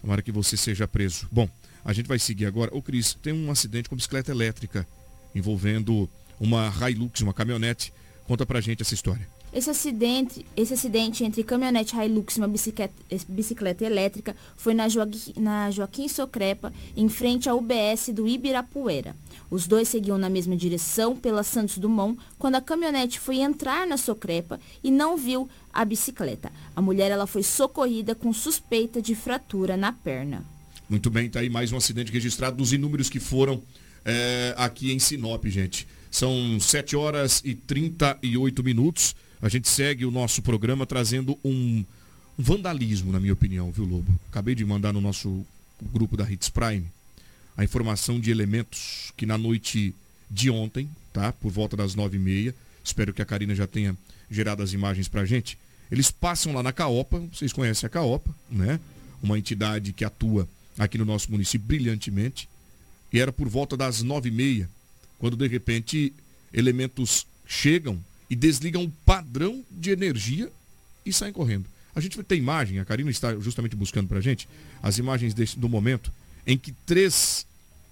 Tomara 0.00 0.22
que 0.22 0.32
você 0.32 0.56
seja 0.56 0.88
preso. 0.88 1.28
Bom, 1.30 1.48
a 1.84 1.92
gente 1.92 2.06
vai 2.06 2.18
seguir 2.18 2.46
agora. 2.46 2.74
Ô 2.74 2.80
Cris, 2.82 3.14
tem 3.14 3.32
um 3.32 3.50
acidente 3.50 3.88
com 3.88 3.96
bicicleta 3.96 4.30
elétrica 4.30 4.86
envolvendo 5.34 6.08
uma 6.38 6.72
Hilux, 6.88 7.20
uma 7.20 7.34
caminhonete. 7.34 7.92
Conta 8.26 8.46
pra 8.46 8.60
gente 8.60 8.82
essa 8.82 8.94
história. 8.94 9.28
Esse 9.52 9.68
acidente, 9.68 10.46
esse 10.56 10.74
acidente 10.74 11.24
entre 11.24 11.42
caminhonete 11.42 11.96
Hilux 11.96 12.36
e 12.36 12.38
uma 12.38 12.46
bicicleta, 12.46 12.94
bicicleta 13.28 13.84
elétrica 13.84 14.36
foi 14.56 14.74
na 14.74 14.88
Joaquim, 14.88 15.32
na 15.36 15.70
Joaquim 15.72 16.06
Socrepa, 16.06 16.72
em 16.96 17.08
frente 17.08 17.48
ao 17.48 17.58
UBS 17.58 18.10
do 18.14 18.28
Ibirapuera. 18.28 19.16
Os 19.50 19.66
dois 19.66 19.88
seguiam 19.88 20.16
na 20.16 20.30
mesma 20.30 20.56
direção 20.56 21.16
pela 21.16 21.42
Santos 21.42 21.78
Dumont 21.78 22.16
quando 22.38 22.54
a 22.54 22.60
caminhonete 22.60 23.18
foi 23.18 23.38
entrar 23.40 23.88
na 23.88 23.96
Socrepa 23.96 24.60
e 24.84 24.90
não 24.90 25.16
viu 25.16 25.48
a 25.72 25.84
bicicleta. 25.84 26.52
A 26.74 26.80
mulher 26.80 27.10
ela 27.10 27.26
foi 27.26 27.42
socorrida 27.42 28.14
com 28.14 28.32
suspeita 28.32 29.02
de 29.02 29.16
fratura 29.16 29.76
na 29.76 29.92
perna. 29.92 30.44
Muito 30.88 31.10
bem, 31.10 31.28
tá 31.28 31.40
aí 31.40 31.50
mais 31.50 31.72
um 31.72 31.76
acidente 31.76 32.12
registrado 32.12 32.56
dos 32.56 32.72
inúmeros 32.72 33.10
que 33.10 33.18
foram 33.18 33.60
é, 34.04 34.54
aqui 34.56 34.92
em 34.92 34.98
Sinop, 35.00 35.44
gente. 35.46 35.88
São 36.08 36.58
7 36.60 36.94
horas 36.94 37.42
e 37.44 37.54
38 37.54 38.62
minutos. 38.62 39.14
A 39.42 39.48
gente 39.48 39.68
segue 39.68 40.04
o 40.04 40.10
nosso 40.10 40.42
programa 40.42 40.84
trazendo 40.84 41.38
um 41.42 41.82
vandalismo, 42.36 43.10
na 43.10 43.18
minha 43.18 43.32
opinião, 43.32 43.72
viu, 43.72 43.84
Lobo? 43.84 44.20
Acabei 44.28 44.54
de 44.54 44.64
mandar 44.64 44.92
no 44.92 45.00
nosso 45.00 45.44
grupo 45.80 46.16
da 46.16 46.30
Hits 46.30 46.50
Prime 46.50 46.86
a 47.56 47.64
informação 47.64 48.20
de 48.20 48.30
elementos 48.30 49.12
que 49.16 49.26
na 49.26 49.38
noite 49.38 49.94
de 50.30 50.50
ontem, 50.50 50.88
tá? 51.12 51.32
Por 51.32 51.50
volta 51.50 51.76
das 51.76 51.94
nove 51.94 52.16
e 52.16 52.20
meia, 52.20 52.54
espero 52.84 53.12
que 53.14 53.22
a 53.22 53.24
Karina 53.24 53.54
já 53.54 53.66
tenha 53.66 53.96
gerado 54.30 54.62
as 54.62 54.72
imagens 54.72 55.08
pra 55.08 55.24
gente. 55.24 55.58
Eles 55.90 56.10
passam 56.10 56.52
lá 56.52 56.62
na 56.62 56.72
Caopa, 56.72 57.18
vocês 57.32 57.52
conhecem 57.52 57.86
a 57.86 57.90
Caopa, 57.90 58.34
né? 58.50 58.78
Uma 59.22 59.38
entidade 59.38 59.92
que 59.92 60.04
atua 60.04 60.48
aqui 60.78 60.96
no 60.96 61.04
nosso 61.04 61.30
município 61.30 61.66
brilhantemente. 61.66 62.48
E 63.12 63.18
era 63.18 63.32
por 63.32 63.48
volta 63.48 63.76
das 63.76 64.02
nove 64.02 64.28
e 64.28 64.32
meia, 64.32 64.70
quando 65.18 65.36
de 65.36 65.48
repente 65.48 66.12
elementos 66.52 67.26
chegam 67.46 67.98
e 68.30 68.36
desligam 68.36 68.82
um 68.82 68.90
padrão 69.04 69.64
de 69.68 69.90
energia 69.90 70.50
e 71.04 71.12
saem 71.12 71.32
correndo. 71.32 71.66
A 71.94 72.00
gente 72.00 72.22
tem 72.22 72.38
imagem, 72.38 72.78
a 72.78 72.84
Karina 72.84 73.10
está 73.10 73.34
justamente 73.34 73.74
buscando 73.74 74.06
para 74.06 74.18
a 74.18 74.22
gente, 74.22 74.48
as 74.80 74.96
imagens 74.96 75.34
desse, 75.34 75.58
do 75.58 75.68
momento 75.68 76.12
em 76.46 76.56
que 76.56 76.72
três, 76.86 77.44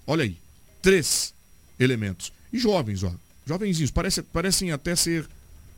olha 0.07 0.23
aí, 0.23 0.37
três 0.81 1.33
elementos, 1.77 2.31
e 2.51 2.57
jovens, 2.57 3.03
ó, 3.03 3.13
jovenzinhos, 3.45 3.91
parece, 3.91 4.23
parecem 4.23 4.71
até 4.71 4.95
ser 4.95 5.27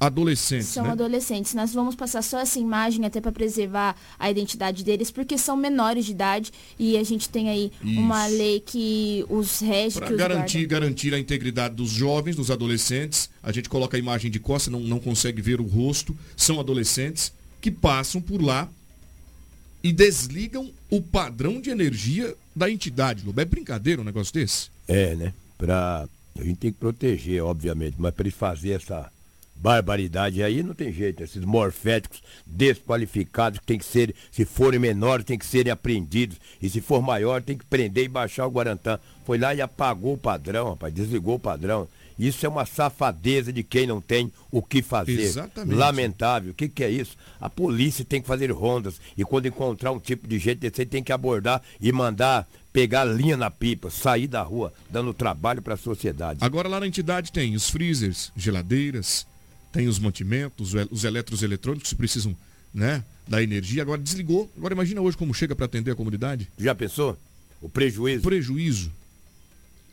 adolescentes. 0.02 0.70
São 0.70 0.86
né? 0.86 0.91
adolescentes. 0.91 1.54
Nós 1.54 1.72
vamos 1.72 1.93
passar 1.93 2.24
só 2.24 2.39
essa 2.39 2.58
imagem 2.58 3.06
até 3.06 3.22
para 3.22 3.32
preservar 3.32 3.95
a 4.18 4.32
identidade 4.32 4.84
deles, 4.84 5.12
porque 5.12 5.38
são 5.38 5.56
menores 5.56 6.06
de 6.06 6.12
idade 6.12 6.52
e 6.80 6.97
a 6.97 7.04
gente 7.04 7.30
tem 7.30 7.49
aí 7.49 7.72
Isso. 7.84 7.99
uma 7.99 8.26
lei 8.26 8.60
que 8.60 9.24
os 9.30 9.60
rege. 9.60 9.99
Para 9.99 10.12
garantir, 10.16 10.66
garantir 10.66 11.14
a 11.14 11.20
integridade 11.20 11.76
dos 11.76 11.91
jovens, 11.91 12.36
dos 12.36 12.49
adolescentes, 12.49 13.30
a 13.43 13.52
gente 13.52 13.70
coloca 13.70 13.95
a 13.95 13.99
imagem 13.99 14.32
de 14.32 14.39
costa, 14.39 14.72
não, 14.72 14.80
não 14.80 14.99
consegue 14.99 15.39
ver 15.39 15.62
o 15.62 15.66
rosto. 15.66 16.18
São 16.36 16.60
adolescentes 16.60 17.32
que 17.62 17.70
passam 17.70 18.20
por 18.20 18.41
lá 18.41 18.68
e 19.84 19.91
desligam 19.93 20.72
o 20.89 20.99
padrão 20.99 21.62
de 21.62 21.70
energia 21.70 22.36
da 22.56 22.72
entidade. 22.72 23.24
Lobo. 23.24 23.39
É 23.39 23.45
brincadeira 23.45 24.02
um 24.02 24.06
negócio 24.06 24.34
desse? 24.34 24.70
É, 24.88 25.16
né? 25.16 25.34
Pra... 25.60 26.08
A 26.39 26.43
gente 26.43 26.58
tem 26.58 26.72
que 26.72 26.80
proteger, 26.80 27.43
obviamente, 27.43 27.97
mas 27.99 28.14
para 28.14 28.24
ele 28.24 28.32
fazer 28.32 28.72
essa 28.72 29.12
barbaridade 29.62 30.41
aí 30.41 30.64
não 30.64 30.74
tem 30.74 30.91
jeito. 30.91 31.24
Esses 31.24 31.45
morféticos 31.45 32.22
desqualificados 32.45 33.59
que 33.59 33.66
tem 33.66 33.78
que 33.78 33.86
ser, 33.86 34.16
se 34.32 34.43
forem 34.43 34.80
menores, 34.80 35.24
tem 35.24 35.38
que 35.38 35.45
serem 35.45 35.72
apreendidos. 35.72 36.38
E 36.62 36.70
se 36.70 36.82
for 36.82 37.01
maior, 37.01 37.41
tem 37.41 37.57
que 37.57 37.66
prender 37.66 38.05
e 38.05 38.09
baixar 38.09 38.47
o 38.47 38.51
Guarantã. 38.51 38.99
Foi 39.24 39.38
lá 39.38 39.53
e 39.53 39.62
apagou 39.62 40.14
o 40.14 40.18
padrão, 40.18 40.70
rapaz, 40.72 40.93
desligou 40.93 41.36
o 41.36 41.39
padrão. 41.39 41.88
Isso 42.18 42.45
é 42.45 42.49
uma 42.49 42.66
safadeza 42.66 43.51
de 43.51 43.64
quem 43.64 43.88
não 43.88 43.99
tem 44.01 44.32
o 44.51 44.62
que 44.62 44.82
fazer. 44.82 45.20
Exatamente. 45.20 45.76
Lamentável. 45.76 46.51
O 46.51 46.53
que, 46.53 46.70
que 46.70 46.84
é 46.84 46.89
isso? 46.89 47.16
A 47.39 47.49
polícia 47.49 48.05
tem 48.05 48.22
que 48.22 48.28
fazer 48.28 48.51
rondas. 48.51 48.99
E 49.18 49.24
quando 49.24 49.47
encontrar 49.47 49.91
um 49.91 49.99
tipo 49.99 50.28
de 50.28 50.38
gente 50.38 50.59
desse, 50.59 50.86
tem 50.86 51.03
que 51.03 51.12
abordar 51.12 51.62
e 51.80 51.91
mandar 51.91 52.47
pegar 52.72 53.05
linha 53.05 53.36
na 53.36 53.49
pipa, 53.49 53.89
sair 53.89 54.28
da 54.28 54.41
rua, 54.41 54.72
dando 54.89 55.14
trabalho 55.14 55.62
para 55.62 55.74
a 55.74 55.78
sociedade. 55.78 56.39
Agora 56.41 56.70
lá 56.70 56.80
na 56.80 56.88
entidade 56.88 57.32
tem 57.32 57.55
os 57.55 57.70
freezers, 57.70 58.32
geladeiras, 58.36 59.26
tem 59.72 59.88
os 59.88 59.99
mantimentos, 59.99 60.74
os 60.89 61.03
eletros 61.03 61.43
eletrônicos 61.43 61.93
precisam 61.93 62.36
né, 62.74 63.03
da 63.28 63.41
energia. 63.41 63.82
Agora 63.82 64.01
desligou. 64.01 64.51
Agora 64.57 64.74
imagina 64.74 65.01
hoje 65.01 65.17
como 65.17 65.34
chega 65.34 65.55
para 65.55 65.65
atender 65.65 65.91
a 65.91 65.95
comunidade. 65.95 66.49
Já 66.57 66.76
pensou? 66.76 67.17
O 67.61 67.69
prejuízo. 67.69 68.24
Prejuízo. 68.24 68.91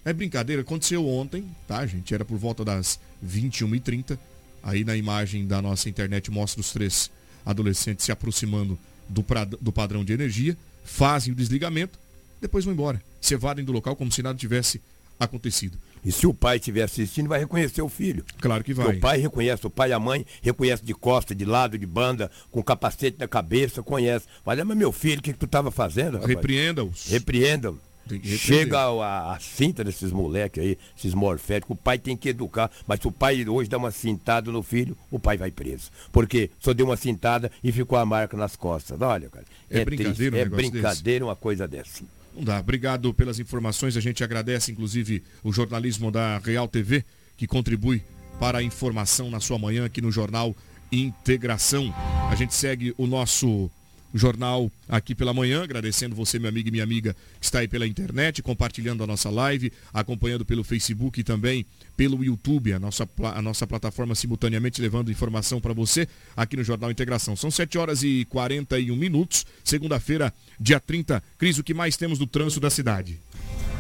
É 0.05 0.12
brincadeira, 0.12 0.62
aconteceu 0.62 1.07
ontem, 1.07 1.45
tá, 1.66 1.85
gente? 1.87 2.14
Era 2.14 2.24
por 2.24 2.39
volta 2.39 2.64
das 2.64 2.99
21h30. 3.24 4.18
Aí 4.62 4.85
na 4.85 4.97
imagem 4.97 5.47
da 5.47 5.61
nossa 5.61 5.89
internet 5.89 6.31
mostra 6.31 6.61
os 6.61 6.72
três 6.72 7.11
adolescentes 7.45 8.05
se 8.05 8.12
aproximando 8.12 8.79
do, 9.09 9.22
pra, 9.22 9.45
do 9.45 9.72
padrão 9.72 10.05
de 10.05 10.12
energia, 10.12 10.57
fazem 10.85 11.33
o 11.33 11.37
desligamento, 11.37 11.99
depois 12.41 12.64
vão 12.64 12.74
embora. 12.74 13.03
Se 13.20 13.35
evadem 13.35 13.64
do 13.64 13.72
local 13.72 13.97
como 13.97 14.12
se 14.12 14.22
nada 14.22 14.39
tivesse 14.39 14.81
acontecido. 15.18 15.79
E 16.05 16.13
se 16.13 16.27
o 16.27 16.35
pai 16.35 16.57
estiver 16.57 16.83
assistindo, 16.83 17.29
vai 17.29 17.41
reconhecer 17.41 17.83
o 17.83 17.89
filho. 17.89 18.25
Claro 18.41 18.63
que 18.65 18.73
vai. 18.75 18.87
Porque 18.87 18.99
o 18.99 19.01
pai 19.01 19.19
reconhece, 19.19 19.67
o 19.67 19.71
pai 19.71 19.91
e 19.91 19.93
a 19.93 19.99
mãe 19.99 20.25
reconhece 20.43 20.85
de 20.85 20.95
costa, 20.95 21.35
de 21.35 21.45
lado, 21.45 21.79
de 21.79 21.87
banda, 21.87 22.31
com 22.51 22.63
capacete 22.63 23.17
na 23.19 23.29
cabeça, 23.29 23.83
conhece. 23.83 24.27
Mas, 24.45 24.63
mas 24.63 24.77
meu 24.77 24.93
filho, 24.93 25.21
o 25.21 25.23
que, 25.23 25.33
que 25.33 25.39
tu 25.39 25.47
estava 25.47 25.71
fazendo? 25.71 26.19
Repreenda-os. 26.19 27.09
Repreenda-os. 27.09 27.89
Chega 28.23 28.79
a, 28.79 29.35
a, 29.35 29.39
cinta 29.39 29.85
desses 29.85 30.13
moleques 30.13 30.63
aí, 30.63 30.79
esses 30.97 31.13
morféticos, 31.13 31.77
o 31.77 31.79
pai 31.79 31.99
tem 31.99 32.17
que 32.17 32.31
educar, 32.31 32.71
mas 32.87 33.01
se 33.01 33.09
o 33.09 33.13
pai 33.13 33.47
hoje 33.47 33.69
dá 33.69 33.77
uma 33.77 33.91
cintada 33.91 34.51
no 34.51 34.63
filho, 34.63 34.97
o 35.11 35.19
pai 35.19 35.37
vai 35.37 35.51
preso. 35.51 35.91
Porque 36.11 36.51
só 36.59 36.73
deu 36.73 36.87
uma 36.87 36.97
cintada 36.97 37.51
e 37.63 37.71
ficou 37.71 37.99
a 37.99 38.07
marca 38.07 38.37
nas 38.37 38.57
costas. 38.57 39.01
Olha, 39.01 39.29
cara. 39.29 39.45
É, 39.71 39.81
é 39.81 39.85
brincadeira, 39.85 40.37
um 40.37 40.39
É 40.39 40.45
brincadeira 40.47 41.21
desse. 41.21 41.23
uma 41.23 41.37
coisa 41.37 41.69
dessa. 41.69 42.03
Não 42.39 42.45
dá. 42.45 42.61
Obrigado 42.61 43.12
pelas 43.12 43.41
informações. 43.41 43.97
A 43.97 44.01
gente 44.01 44.22
agradece, 44.22 44.70
inclusive, 44.70 45.24
o 45.43 45.53
jornalismo 45.53 46.09
da 46.09 46.39
Real 46.39 46.68
TV, 46.68 47.05
que 47.36 47.49
contribui 47.49 48.01
para 48.39 48.59
a 48.59 48.62
informação 48.62 49.28
na 49.28 49.41
sua 49.41 49.59
manhã 49.59 49.84
aqui 49.84 50.01
no 50.01 50.12
Jornal 50.12 50.55
Integração. 50.93 51.93
A 52.30 52.36
gente 52.36 52.55
segue 52.55 52.95
o 52.97 53.09
nosso 53.09 53.68
jornal 54.15 54.71
aqui 54.89 55.15
pela 55.15 55.35
manhã, 55.35 55.63
agradecendo 55.63 56.15
você, 56.15 56.39
meu 56.39 56.49
amigo 56.49 56.69
e 56.69 56.71
minha 56.71 56.85
amiga, 56.85 57.15
que 57.39 57.45
está 57.45 57.61
aí 57.61 57.69
pela 57.69 57.87
internet, 57.87 58.43
compartilhando 58.43 59.03
a 59.05 59.07
nossa 59.07 59.31
live, 59.31 59.73
acompanhando 59.93 60.45
pelo 60.45 60.65
Facebook 60.65 61.21
e 61.21 61.25
também 61.25 61.67
pelo 61.97 62.25
YouTube, 62.25 62.73
a 62.73 62.79
nossa, 62.79 63.09
a 63.35 63.43
nossa 63.43 63.67
plataforma 63.67 64.15
simultaneamente 64.15 64.81
levando 64.81 65.11
informação 65.11 65.61
para 65.61 65.73
você 65.73 66.09
aqui 66.37 66.57
no 66.57 66.65
Jornal 66.65 66.91
Integração. 66.91 67.37
São 67.37 67.51
7 67.51 67.79
horas 67.79 68.03
e 68.03 68.25
41 68.31 68.95
minutos, 68.97 69.45
segunda-feira, 69.63 70.33
dia 70.59 70.81
30. 70.81 71.23
Cris, 71.37 71.59
o 71.59 71.65
que 71.65 71.75
mais 71.75 71.97
temos 71.97 72.19
do 72.19 72.27
trânsito 72.27 72.61
da 72.61 72.71
cidade? 72.71 73.19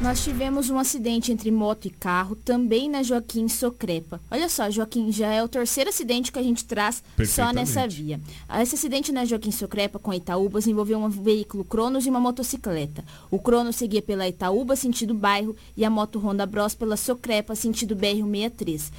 Nós 0.00 0.22
tivemos 0.22 0.70
um 0.70 0.78
acidente 0.78 1.32
entre 1.32 1.50
moto 1.50 1.86
e 1.86 1.90
carro, 1.90 2.36
também 2.36 2.88
na 2.88 3.02
Joaquim 3.02 3.48
Socrepa. 3.48 4.20
Olha 4.30 4.48
só, 4.48 4.70
Joaquim, 4.70 5.10
já 5.10 5.26
é 5.32 5.42
o 5.42 5.48
terceiro 5.48 5.90
acidente 5.90 6.30
que 6.30 6.38
a 6.38 6.42
gente 6.42 6.64
traz 6.64 7.02
só 7.26 7.52
nessa 7.52 7.84
via. 7.88 8.20
Esse 8.62 8.76
acidente 8.76 9.10
na 9.10 9.24
Joaquim 9.24 9.50
Socrepa 9.50 9.98
com 9.98 10.14
Itaúbas 10.14 10.68
envolveu 10.68 11.00
um 11.00 11.08
veículo 11.08 11.64
Cronos 11.64 12.06
e 12.06 12.10
uma 12.10 12.20
motocicleta. 12.20 13.04
O 13.28 13.40
Cronos 13.40 13.74
seguia 13.74 14.00
pela 14.00 14.28
Itaúba, 14.28 14.76
sentido 14.76 15.14
bairro, 15.14 15.56
e 15.76 15.84
a 15.84 15.90
moto 15.90 16.20
Honda 16.20 16.46
Bros 16.46 16.76
pela 16.76 16.96
Socrepa, 16.96 17.56
sentido 17.56 17.96
BR-63. 17.96 18.92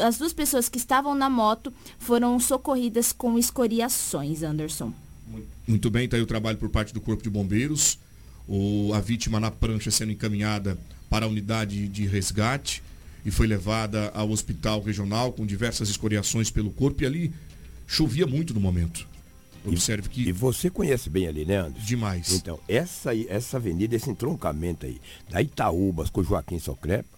as 0.00 0.16
duas 0.16 0.32
pessoas 0.32 0.68
que 0.68 0.78
estavam 0.78 1.16
na 1.16 1.28
moto 1.28 1.72
foram 1.98 2.38
socorridas 2.38 3.10
com 3.10 3.36
escoriações, 3.36 4.44
Anderson. 4.44 4.92
Muito 5.66 5.90
bem, 5.90 6.04
está 6.04 6.16
aí 6.16 6.22
o 6.22 6.26
trabalho 6.26 6.56
por 6.56 6.68
parte 6.68 6.94
do 6.94 7.00
Corpo 7.00 7.24
de 7.24 7.30
Bombeiros 7.30 7.98
o, 8.48 8.92
a 8.94 9.00
vítima 9.00 9.40
na 9.40 9.50
prancha 9.50 9.90
sendo 9.90 10.12
encaminhada 10.12 10.78
para 11.08 11.26
a 11.26 11.28
unidade 11.28 11.88
de 11.88 12.06
resgate 12.06 12.82
e 13.24 13.30
foi 13.30 13.46
levada 13.46 14.10
ao 14.14 14.30
hospital 14.30 14.80
regional 14.82 15.32
com 15.32 15.44
diversas 15.44 15.88
escoriações 15.88 16.50
pelo 16.50 16.70
corpo 16.70 17.02
e 17.02 17.06
ali 17.06 17.32
chovia 17.86 18.26
muito 18.26 18.54
no 18.54 18.60
momento. 18.60 19.06
Observe 19.64 20.08
que. 20.08 20.28
E 20.28 20.32
você 20.32 20.70
conhece 20.70 21.10
bem 21.10 21.26
ali, 21.26 21.44
né, 21.44 21.56
Anderson? 21.56 21.84
Demais. 21.84 22.32
Então, 22.32 22.60
essa, 22.68 23.10
essa 23.28 23.56
avenida, 23.56 23.96
esse 23.96 24.08
entroncamento 24.08 24.86
aí, 24.86 25.00
da 25.28 25.42
Itaúbas 25.42 26.08
com 26.08 26.22
Joaquim 26.22 26.60
Socrepa, 26.60 27.08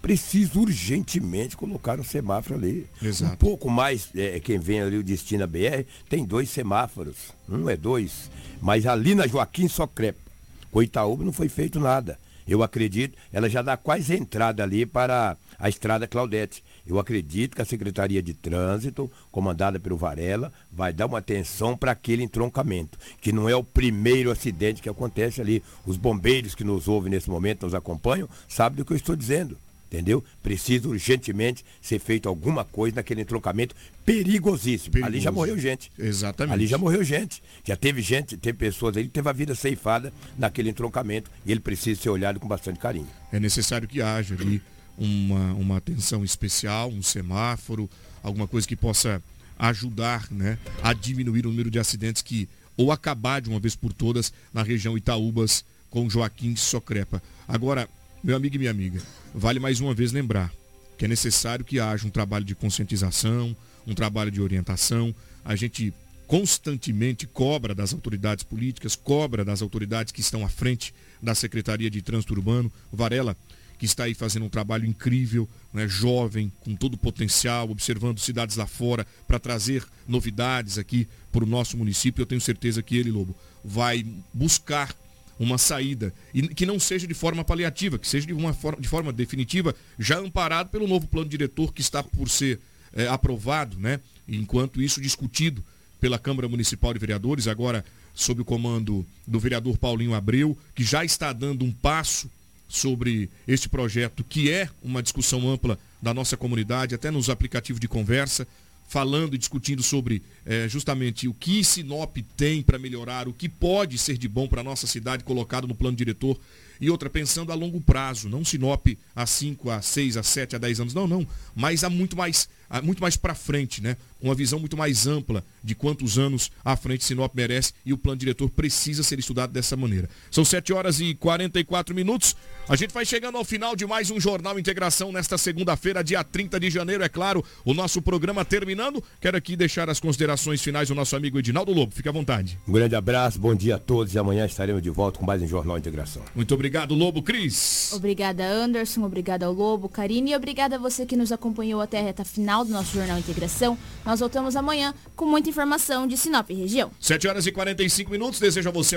precisa 0.00 0.58
urgentemente 0.58 1.56
colocar 1.56 2.00
um 2.00 2.04
semáforo 2.04 2.54
ali. 2.58 2.86
Exato. 3.02 3.34
Um 3.34 3.36
pouco 3.36 3.68
mais, 3.68 4.08
é, 4.14 4.40
quem 4.40 4.58
vem 4.58 4.80
ali 4.80 4.96
o 4.96 5.02
destino 5.02 5.46
BR, 5.46 5.84
tem 6.08 6.24
dois 6.24 6.48
semáforos. 6.48 7.16
Um 7.46 7.68
é 7.68 7.76
dois. 7.76 8.30
Mas 8.60 8.86
ali 8.86 9.14
na 9.14 9.26
Joaquim 9.26 9.68
Socrepa, 9.68 10.27
com 10.70 10.82
Itaúba 10.82 11.24
não 11.24 11.32
foi 11.32 11.48
feito 11.48 11.78
nada. 11.80 12.18
Eu 12.48 12.62
acredito, 12.62 13.16
ela 13.30 13.48
já 13.48 13.60
dá 13.60 13.76
quase 13.76 14.16
entrada 14.16 14.62
ali 14.62 14.86
para 14.86 15.36
a 15.58 15.68
estrada 15.68 16.08
Claudete. 16.08 16.64
Eu 16.86 16.98
acredito 16.98 17.54
que 17.54 17.60
a 17.60 17.66
Secretaria 17.66 18.22
de 18.22 18.32
Trânsito, 18.32 19.10
comandada 19.30 19.78
pelo 19.78 19.98
Varela, 19.98 20.50
vai 20.72 20.90
dar 20.90 21.04
uma 21.04 21.18
atenção 21.18 21.76
para 21.76 21.92
aquele 21.92 22.22
entroncamento, 22.22 22.98
que 23.20 23.32
não 23.32 23.50
é 23.50 23.54
o 23.54 23.62
primeiro 23.62 24.30
acidente 24.30 24.80
que 24.80 24.88
acontece 24.88 25.42
ali. 25.42 25.62
Os 25.84 25.98
bombeiros 25.98 26.54
que 26.54 26.64
nos 26.64 26.88
ouvem 26.88 27.10
nesse 27.10 27.28
momento, 27.28 27.64
nos 27.64 27.74
acompanham, 27.74 28.26
sabem 28.48 28.78
do 28.78 28.84
que 28.84 28.94
eu 28.94 28.96
estou 28.96 29.14
dizendo. 29.14 29.58
Entendeu? 29.90 30.22
Precisa 30.42 30.86
urgentemente 30.86 31.64
ser 31.80 31.98
feito 31.98 32.28
alguma 32.28 32.62
coisa 32.62 32.96
naquele 32.96 33.22
entroncamento 33.22 33.74
perigosíssimo. 34.04 34.92
Perigoso. 34.92 35.12
Ali 35.12 35.20
já 35.20 35.32
morreu 35.32 35.58
gente. 35.58 35.90
Exatamente. 35.98 36.52
Ali 36.52 36.66
já 36.66 36.76
morreu 36.76 37.02
gente. 37.02 37.42
Já 37.64 37.74
teve 37.74 38.02
gente, 38.02 38.36
teve 38.36 38.58
pessoas 38.58 38.98
aí 38.98 39.04
que 39.04 39.10
teve 39.10 39.28
a 39.28 39.32
vida 39.32 39.54
ceifada 39.54 40.12
naquele 40.36 40.68
entroncamento 40.68 41.30
e 41.46 41.50
ele 41.50 41.60
precisa 41.60 42.02
ser 42.02 42.10
olhado 42.10 42.38
com 42.38 42.46
bastante 42.46 42.78
carinho. 42.78 43.08
É 43.32 43.40
necessário 43.40 43.88
que 43.88 44.02
haja 44.02 44.34
ali 44.34 44.60
uma, 44.98 45.54
uma 45.54 45.76
atenção 45.78 46.22
especial, 46.22 46.90
um 46.90 47.02
semáforo, 47.02 47.88
alguma 48.22 48.46
coisa 48.46 48.68
que 48.68 48.76
possa 48.76 49.22
ajudar 49.58 50.30
né, 50.30 50.58
a 50.82 50.92
diminuir 50.92 51.46
o 51.46 51.50
número 51.50 51.70
de 51.70 51.78
acidentes 51.78 52.20
que 52.20 52.46
ou 52.76 52.92
acabar 52.92 53.40
de 53.40 53.48
uma 53.48 53.58
vez 53.58 53.74
por 53.74 53.92
todas 53.92 54.32
na 54.52 54.62
região 54.62 54.96
Itaúbas 54.96 55.64
com 55.90 56.08
Joaquim 56.08 56.54
Socrepa. 56.54 57.20
Agora, 57.46 57.88
meu 58.22 58.36
amigo 58.36 58.56
e 58.56 58.58
minha 58.58 58.70
amiga, 58.70 59.00
vale 59.34 59.60
mais 59.60 59.80
uma 59.80 59.94
vez 59.94 60.12
lembrar 60.12 60.52
que 60.96 61.04
é 61.04 61.08
necessário 61.08 61.64
que 61.64 61.78
haja 61.78 62.06
um 62.06 62.10
trabalho 62.10 62.44
de 62.44 62.54
conscientização, 62.54 63.56
um 63.86 63.94
trabalho 63.94 64.30
de 64.30 64.42
orientação. 64.42 65.14
A 65.44 65.54
gente 65.54 65.94
constantemente 66.26 67.26
cobra 67.26 67.74
das 67.74 67.94
autoridades 67.94 68.42
políticas, 68.42 68.96
cobra 68.96 69.44
das 69.44 69.62
autoridades 69.62 70.12
que 70.12 70.20
estão 70.20 70.44
à 70.44 70.48
frente 70.48 70.92
da 71.22 71.34
Secretaria 71.34 71.88
de 71.88 72.02
Trânsito 72.02 72.34
Urbano. 72.34 72.70
Varela, 72.92 73.36
que 73.78 73.86
está 73.86 74.04
aí 74.04 74.14
fazendo 74.14 74.44
um 74.44 74.48
trabalho 74.48 74.84
incrível, 74.84 75.48
né, 75.72 75.86
jovem, 75.86 76.52
com 76.60 76.74
todo 76.74 76.94
o 76.94 76.98
potencial, 76.98 77.70
observando 77.70 78.18
cidades 78.18 78.56
lá 78.56 78.66
fora, 78.66 79.06
para 79.26 79.38
trazer 79.38 79.84
novidades 80.06 80.78
aqui 80.78 81.06
para 81.30 81.44
o 81.44 81.46
nosso 81.46 81.76
município. 81.76 82.22
Eu 82.22 82.26
tenho 82.26 82.40
certeza 82.40 82.82
que 82.82 82.96
ele, 82.96 83.12
Lobo, 83.12 83.36
vai 83.64 84.04
buscar 84.34 84.92
uma 85.38 85.58
saída 85.58 86.12
e 86.34 86.42
que 86.48 86.66
não 86.66 86.80
seja 86.80 87.06
de 87.06 87.14
forma 87.14 87.44
paliativa, 87.44 87.98
que 87.98 88.08
seja 88.08 88.26
de, 88.26 88.32
uma 88.32 88.52
forma, 88.52 88.80
de 88.80 88.88
forma 88.88 89.12
definitiva, 89.12 89.74
já 89.98 90.18
amparado 90.18 90.70
pelo 90.70 90.86
novo 90.86 91.06
plano 91.06 91.28
diretor 91.28 91.72
que 91.72 91.80
está 91.80 92.02
por 92.02 92.28
ser 92.28 92.60
é, 92.92 93.06
aprovado, 93.06 93.78
né? 93.78 94.00
Enquanto 94.26 94.82
isso 94.82 95.00
discutido 95.00 95.64
pela 96.00 96.18
Câmara 96.18 96.48
Municipal 96.48 96.92
de 96.92 96.98
Vereadores, 96.98 97.48
agora 97.48 97.84
sob 98.14 98.42
o 98.42 98.44
comando 98.44 99.06
do 99.26 99.38
vereador 99.38 99.78
Paulinho 99.78 100.14
Abreu, 100.14 100.58
que 100.74 100.82
já 100.82 101.04
está 101.04 101.32
dando 101.32 101.64
um 101.64 101.72
passo 101.72 102.30
sobre 102.68 103.30
este 103.46 103.68
projeto, 103.68 104.24
que 104.24 104.50
é 104.50 104.68
uma 104.82 105.02
discussão 105.02 105.48
ampla 105.48 105.78
da 106.02 106.12
nossa 106.12 106.36
comunidade, 106.36 106.94
até 106.94 107.10
nos 107.10 107.30
aplicativos 107.30 107.80
de 107.80 107.88
conversa, 107.88 108.46
falando 108.88 109.34
e 109.34 109.38
discutindo 109.38 109.82
sobre 109.82 110.22
é, 110.46 110.66
justamente 110.66 111.28
o 111.28 111.34
que 111.34 111.62
Sinop 111.62 112.16
tem 112.36 112.62
para 112.62 112.78
melhorar, 112.78 113.28
o 113.28 113.34
que 113.34 113.48
pode 113.48 113.98
ser 113.98 114.16
de 114.16 114.26
bom 114.26 114.48
para 114.48 114.62
a 114.62 114.64
nossa 114.64 114.86
cidade 114.86 115.22
colocado 115.22 115.68
no 115.68 115.74
plano 115.74 115.96
diretor. 115.96 116.40
E 116.80 116.88
outra, 116.88 117.10
pensando 117.10 117.52
a 117.52 117.54
longo 117.54 117.80
prazo, 117.80 118.28
não 118.28 118.44
Sinop 118.44 118.86
a 119.14 119.26
5, 119.26 119.70
a 119.70 119.82
6, 119.82 120.16
a 120.16 120.22
7, 120.22 120.56
a 120.56 120.58
10 120.58 120.80
anos, 120.80 120.94
não, 120.94 121.06
não, 121.06 121.26
mas 121.54 121.84
há 121.84 121.90
muito 121.90 122.16
mais, 122.16 122.48
muito 122.82 123.02
mais 123.02 123.16
para 123.16 123.34
frente, 123.34 123.82
né? 123.82 123.96
Uma 124.20 124.34
visão 124.34 124.58
muito 124.58 124.76
mais 124.76 125.06
ampla 125.06 125.44
de 125.62 125.74
quantos 125.74 126.18
anos 126.18 126.50
à 126.64 126.76
frente 126.76 127.04
Sinop 127.04 127.34
merece 127.34 127.72
e 127.84 127.92
o 127.92 127.98
plano 127.98 128.18
diretor 128.18 128.50
precisa 128.50 129.02
ser 129.02 129.18
estudado 129.18 129.52
dessa 129.52 129.76
maneira. 129.76 130.08
São 130.30 130.44
7 130.44 130.72
horas 130.72 131.00
e 131.00 131.14
44 131.14 131.94
minutos. 131.94 132.34
A 132.68 132.76
gente 132.76 132.92
vai 132.92 133.04
chegando 133.04 133.38
ao 133.38 133.44
final 133.44 133.76
de 133.76 133.86
mais 133.86 134.10
um 134.10 134.20
Jornal 134.20 134.58
Integração 134.58 135.12
nesta 135.12 135.38
segunda-feira, 135.38 136.02
dia 136.02 136.22
30 136.24 136.58
de 136.60 136.70
janeiro, 136.70 137.04
é 137.04 137.08
claro, 137.08 137.44
o 137.64 137.72
nosso 137.72 138.02
programa 138.02 138.44
terminando. 138.44 139.02
Quero 139.20 139.36
aqui 139.36 139.56
deixar 139.56 139.88
as 139.88 140.00
considerações 140.00 140.60
finais 140.62 140.88
do 140.88 140.94
nosso 140.94 141.14
amigo 141.16 141.38
Edinaldo 141.38 141.72
Lobo. 141.72 141.94
Fique 141.94 142.08
à 142.08 142.12
vontade. 142.12 142.58
Um 142.66 142.72
grande 142.72 142.94
abraço, 142.94 143.38
bom 143.38 143.54
dia 143.54 143.76
a 143.76 143.78
todos 143.78 144.14
e 144.14 144.18
amanhã 144.18 144.44
estaremos 144.44 144.82
de 144.82 144.90
volta 144.90 145.18
com 145.18 145.24
mais 145.24 145.40
um 145.40 145.46
Jornal 145.46 145.78
Integração. 145.78 146.22
Muito 146.34 146.52
obrigado, 146.52 146.94
Lobo 146.94 147.22
Cris. 147.22 147.92
Obrigada, 147.92 148.46
Anderson. 148.46 149.04
Obrigada 149.04 149.46
ao 149.46 149.52
Lobo, 149.52 149.88
Karine. 149.88 150.32
E 150.32 150.36
obrigada 150.36 150.76
a 150.76 150.78
você 150.78 151.06
que 151.06 151.16
nos 151.16 151.32
acompanhou 151.32 151.80
até 151.80 152.00
a 152.00 152.02
reta 152.02 152.24
final 152.24 152.64
do 152.64 152.70
nosso 152.70 152.94
Jornal 152.94 153.18
Integração. 153.18 153.78
Nós 154.08 154.20
voltamos 154.20 154.56
amanhã 154.56 154.94
com 155.14 155.26
muita 155.26 155.50
informação 155.50 156.06
de 156.06 156.16
Sinop 156.16 156.48
região. 156.48 156.90
7 156.98 157.28
horas 157.28 157.46
e 157.46 157.52
45 157.52 158.10
minutos. 158.10 158.40
Desejo 158.40 158.70
a 158.70 158.72
você 158.72 158.96